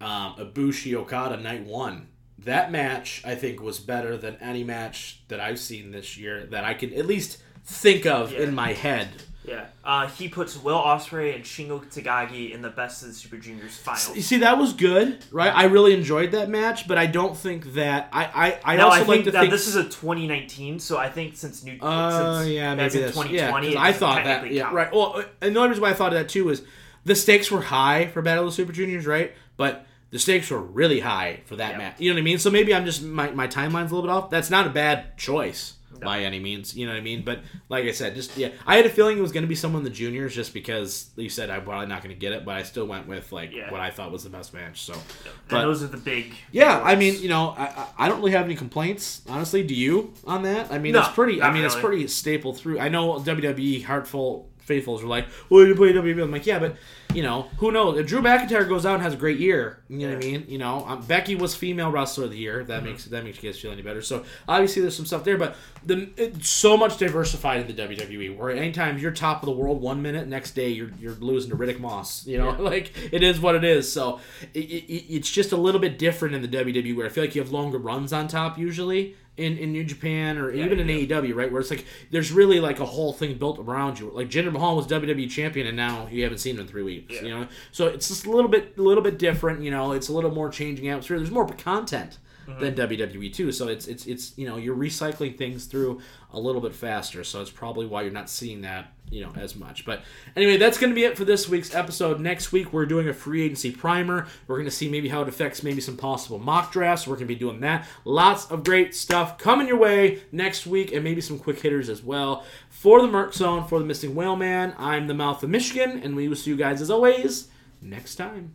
um, 0.00 0.34
Ibushi 0.36 0.94
Okada 0.94 1.38
night 1.38 1.64
one. 1.64 2.08
That 2.38 2.70
match, 2.70 3.22
I 3.24 3.34
think, 3.34 3.60
was 3.60 3.80
better 3.80 4.16
than 4.16 4.36
any 4.36 4.62
match 4.62 5.22
that 5.28 5.40
I've 5.40 5.58
seen 5.58 5.90
this 5.90 6.16
year 6.18 6.44
that 6.46 6.64
I 6.64 6.74
can 6.74 6.92
at 6.94 7.06
least 7.06 7.38
think 7.64 8.04
of 8.06 8.32
Yeah. 8.32 8.40
in 8.40 8.54
my 8.54 8.74
head. 8.74 9.08
Yeah, 9.46 9.66
uh, 9.84 10.06
he 10.08 10.28
puts 10.28 10.56
Will 10.62 10.78
Ospreay 10.78 11.34
and 11.34 11.44
Shingo 11.44 11.84
Takagi 11.84 12.52
in 12.52 12.62
the 12.62 12.70
Best 12.70 13.02
of 13.02 13.08
the 13.08 13.14
Super 13.14 13.36
Juniors 13.36 13.76
final. 13.76 14.16
You 14.16 14.22
see, 14.22 14.38
that 14.38 14.56
was 14.56 14.72
good, 14.72 15.22
right? 15.30 15.54
I 15.54 15.64
really 15.64 15.92
enjoyed 15.92 16.32
that 16.32 16.48
match, 16.48 16.88
but 16.88 16.96
I 16.96 17.04
don't 17.06 17.36
think 17.36 17.74
that 17.74 18.08
I 18.10 18.24
I, 18.64 18.72
I 18.74 18.76
Now 18.76 18.86
also 18.86 18.96
I 18.96 18.98
like 19.00 19.06
think 19.08 19.24
to 19.26 19.30
that 19.32 19.40
think 19.40 19.50
this 19.52 19.66
is 19.68 19.76
a 19.76 19.84
2019, 19.84 20.78
so 20.80 20.96
I 20.96 21.10
think 21.10 21.36
since 21.36 21.62
new, 21.62 21.76
Oh 21.82 22.38
since 22.40 22.52
yeah, 22.52 22.74
maybe 22.74 23.00
that's 23.00 23.14
yeah. 23.16 23.22
2020, 23.50 23.66
'cause 23.66 23.74
it 23.74 23.78
I 23.78 23.92
thought 23.92 24.24
that 24.24 24.50
yeah 24.50 24.62
count. 24.62 24.74
right. 24.74 24.92
Well, 24.92 25.14
uh, 25.18 25.22
another 25.42 25.68
reason 25.68 25.82
why 25.82 25.90
I 25.90 25.94
thought 25.94 26.12
of 26.14 26.18
that 26.18 26.30
too 26.30 26.46
was 26.46 26.62
the 27.04 27.14
stakes 27.14 27.50
were 27.50 27.60
high 27.60 28.06
for 28.06 28.22
Battle 28.22 28.44
of 28.44 28.50
the 28.50 28.54
Super 28.56 28.72
Juniors, 28.72 29.06
right? 29.06 29.32
But 29.58 29.84
the 30.10 30.18
stakes 30.18 30.48
were 30.50 30.58
really 30.60 31.00
high 31.00 31.40
for 31.44 31.56
that 31.56 31.72
Yeah. 31.72 31.78
match. 31.78 31.96
You 32.00 32.08
know 32.10 32.14
what 32.16 32.20
I 32.20 32.24
mean? 32.24 32.38
So 32.38 32.48
maybe 32.50 32.72
I'm 32.74 32.86
just 32.86 33.02
my 33.02 33.30
my 33.32 33.46
timeline's 33.46 33.90
a 33.90 33.94
little 33.94 34.02
bit 34.02 34.10
off. 34.10 34.30
That's 34.30 34.48
not 34.48 34.66
a 34.66 34.70
bad 34.70 35.18
choice 35.18 35.74
No. 36.04 36.10
by 36.10 36.20
any 36.20 36.38
means. 36.38 36.76
You 36.76 36.86
know 36.86 36.92
what 36.92 36.98
I 36.98 37.02
mean? 37.02 37.22
But 37.24 37.40
like 37.68 37.84
I 37.84 37.90
said, 37.90 38.14
just 38.14 38.36
yeah, 38.36 38.50
I 38.66 38.76
had 38.76 38.86
a 38.86 38.90
feeling 38.90 39.18
it 39.18 39.20
was 39.22 39.32
going 39.32 39.42
to 39.44 39.48
be 39.48 39.54
someone 39.54 39.80
in 39.80 39.84
the 39.84 39.90
juniors 39.90 40.34
just 40.34 40.54
because 40.54 41.10
you 41.16 41.28
said 41.28 41.50
I'm 41.50 41.64
probably 41.64 41.86
not 41.88 42.02
going 42.02 42.14
to 42.14 42.18
get 42.20 42.32
it, 42.32 42.44
but 42.44 42.54
I 42.56 42.62
still 42.62 42.86
went 42.86 43.08
with 43.08 43.32
like 43.32 43.52
Yeah. 43.52 43.70
what 43.72 43.80
I 43.80 43.90
thought 43.90 44.12
was 44.12 44.24
the 44.24 44.30
best 44.30 44.54
match. 44.54 44.82
So. 44.82 44.92
And 44.94 45.02
But- 45.48 45.62
those 45.62 45.82
are 45.82 45.88
the 45.88 45.96
big. 45.96 46.34
Yeah, 46.52 46.78
big 46.78 46.86
I 46.86 46.94
mean, 46.96 47.20
you 47.20 47.28
know, 47.28 47.54
I, 47.58 47.86
I 47.98 48.08
don't 48.08 48.18
really 48.20 48.32
have 48.32 48.44
any 48.44 48.54
complaints, 48.56 49.22
honestly. 49.28 49.62
Do 49.62 49.74
you 49.74 50.12
on 50.26 50.42
that? 50.44 50.70
I 50.70 50.78
mean, 50.78 50.92
No, 50.92 51.00
it's 51.00 51.08
pretty. 51.10 51.42
I 51.42 51.52
mean, 51.52 51.64
it's 51.64 51.74
pretty 51.76 52.06
staple 52.08 52.54
through. 52.54 52.78
I 52.78 52.88
know 52.88 53.14
WWE 53.18 53.82
heartful 53.84 54.48
faithfuls 54.64 55.02
were 55.02 55.08
like, 55.08 55.26
"Well, 55.48 55.66
you 55.66 55.74
play 55.74 55.92
WWE." 55.92 56.22
I'm 56.22 56.30
like, 56.30 56.46
yeah, 56.46 56.58
but 56.58 56.76
you 57.14 57.22
know, 57.22 57.42
who 57.58 57.70
knows? 57.70 57.98
If 57.98 58.06
Drew 58.06 58.20
McIntyre 58.20 58.68
goes 58.68 58.84
out 58.84 58.94
and 58.94 59.02
has 59.02 59.14
a 59.14 59.16
great 59.16 59.38
year, 59.38 59.78
you 59.88 60.08
know 60.08 60.14
what 60.14 60.24
I 60.24 60.26
mean? 60.26 60.46
You 60.48 60.58
know, 60.58 60.84
um, 60.86 61.02
Becky 61.06 61.36
was 61.36 61.54
female 61.54 61.90
wrestler 61.90 62.24
of 62.24 62.30
the 62.30 62.36
year. 62.36 62.60
Mm-hmm. 62.60 62.68
That 62.68 62.84
makes 62.84 63.04
that 63.04 63.24
makes 63.24 63.42
you 63.42 63.50
guys 63.50 63.60
feel 63.60 63.70
any 63.70 63.82
better. 63.82 64.02
So 64.02 64.24
obviously, 64.48 64.82
there's 64.82 64.96
some 64.96 65.06
stuff 65.06 65.24
there, 65.24 65.38
but 65.38 65.56
the 65.84 66.10
it's 66.16 66.48
so 66.48 66.76
much 66.76 66.98
diversified 66.98 67.60
in 67.60 67.74
the 67.74 67.82
WWE. 67.82 68.36
Where 68.36 68.50
anytime 68.50 68.98
you're 68.98 69.12
top 69.12 69.42
of 69.42 69.46
the 69.46 69.52
world 69.52 69.80
one 69.80 70.02
minute, 70.02 70.26
next 70.26 70.52
day 70.52 70.70
you're 70.70 70.90
you're 70.98 71.14
losing 71.14 71.50
to 71.50 71.56
Riddick 71.56 71.78
Moss. 71.78 72.26
You 72.26 72.38
know, 72.38 72.50
Yeah. 72.50 72.58
like 72.58 72.92
it 73.12 73.22
is 73.22 73.38
what 73.40 73.54
it 73.54 73.64
is. 73.64 73.90
So 73.90 74.20
it, 74.52 74.58
it, 74.58 75.14
it's 75.14 75.30
just 75.30 75.52
a 75.52 75.56
little 75.56 75.80
bit 75.80 75.98
different 75.98 76.34
in 76.34 76.42
the 76.42 76.48
WWE 76.48 76.96
where 76.96 77.06
I 77.06 77.10
feel 77.10 77.24
like 77.24 77.34
you 77.34 77.42
have 77.42 77.52
longer 77.52 77.78
runs 77.78 78.12
on 78.12 78.28
top 78.28 78.58
usually 78.58 79.14
in, 79.36 79.58
in 79.58 79.72
New 79.72 79.84
Japan 79.84 80.38
or 80.38 80.50
even 80.52 80.78
in 80.78 80.88
you 80.88 81.06
AEW, 81.06 81.34
right? 81.34 81.50
Where 81.50 81.60
it's 81.60 81.70
like 81.70 81.84
there's 82.10 82.30
really 82.30 82.60
like 82.60 82.78
a 82.80 82.86
whole 82.86 83.12
thing 83.12 83.36
built 83.36 83.58
around 83.58 83.98
you. 83.98 84.10
Like 84.10 84.28
Jinder 84.28 84.52
Mahal 84.52 84.76
was 84.76 84.86
WWE 84.86 85.28
champion 85.28 85.66
and 85.66 85.76
now 85.76 86.06
you 86.10 86.22
haven't 86.22 86.38
seen 86.38 86.54
him 86.54 86.62
in 86.62 86.68
three 86.68 86.82
weeks. 86.82 87.16
Yeah. 87.16 87.22
You 87.22 87.28
know, 87.30 87.48
so 87.72 87.88
it's 87.88 88.08
just 88.08 88.26
a 88.26 88.30
little 88.30 88.50
bit 88.50 88.74
a 88.78 88.82
little 88.82 89.02
bit 89.02 89.18
different. 89.18 89.62
You 89.62 89.70
know, 89.70 89.92
it's 89.92 90.08
a 90.08 90.12
little 90.12 90.30
more 90.30 90.48
changing 90.50 90.88
atmosphere. 90.88 91.18
There's 91.18 91.30
more 91.30 91.46
content. 91.48 92.18
Mm-hmm. 92.48 92.60
Than 92.60 92.74
WWE 92.74 93.32
too, 93.32 93.52
so 93.52 93.68
it's 93.68 93.86
it's 93.86 94.06
it's 94.06 94.36
you 94.36 94.46
know 94.46 94.56
you're 94.58 94.76
recycling 94.76 95.38
things 95.38 95.64
through 95.64 96.02
a 96.30 96.38
little 96.38 96.60
bit 96.60 96.74
faster, 96.74 97.24
so 97.24 97.40
it's 97.40 97.50
probably 97.50 97.86
why 97.86 98.02
you're 98.02 98.12
not 98.12 98.28
seeing 98.28 98.60
that 98.62 98.92
you 99.10 99.22
know 99.22 99.32
as 99.36 99.56
much. 99.56 99.86
But 99.86 100.02
anyway, 100.36 100.58
that's 100.58 100.76
going 100.76 100.90
to 100.90 100.94
be 100.94 101.04
it 101.04 101.16
for 101.16 101.24
this 101.24 101.48
week's 101.48 101.74
episode. 101.74 102.20
Next 102.20 102.52
week 102.52 102.72
we're 102.72 102.84
doing 102.86 103.08
a 103.08 103.14
free 103.14 103.44
agency 103.44 103.70
primer. 103.70 104.26
We're 104.46 104.56
going 104.56 104.66
to 104.66 104.70
see 104.70 104.90
maybe 104.90 105.08
how 105.08 105.22
it 105.22 105.28
affects 105.28 105.62
maybe 105.62 105.80
some 105.80 105.96
possible 105.96 106.38
mock 106.38 106.70
drafts. 106.70 107.06
We're 107.06 107.14
going 107.14 107.28
to 107.28 107.34
be 107.34 107.38
doing 107.38 107.60
that. 107.60 107.86
Lots 108.04 108.50
of 108.50 108.62
great 108.62 108.94
stuff 108.94 109.38
coming 109.38 109.66
your 109.66 109.78
way 109.78 110.22
next 110.30 110.66
week, 110.66 110.92
and 110.92 111.02
maybe 111.02 111.22
some 111.22 111.38
quick 111.38 111.60
hitters 111.60 111.88
as 111.88 112.02
well. 112.02 112.44
For 112.68 113.00
the 113.00 113.08
Merc 113.08 113.32
Zone, 113.32 113.66
for 113.66 113.78
the 113.78 113.86
Missing 113.86 114.14
Whale 114.14 114.36
Man, 114.36 114.74
I'm 114.76 115.06
the 115.06 115.14
Mouth 115.14 115.42
of 115.42 115.50
Michigan, 115.50 116.00
and 116.02 116.14
we 116.14 116.28
will 116.28 116.36
see 116.36 116.50
you 116.50 116.56
guys 116.56 116.82
as 116.82 116.90
always 116.90 117.48
next 117.80 118.16
time. 118.16 118.54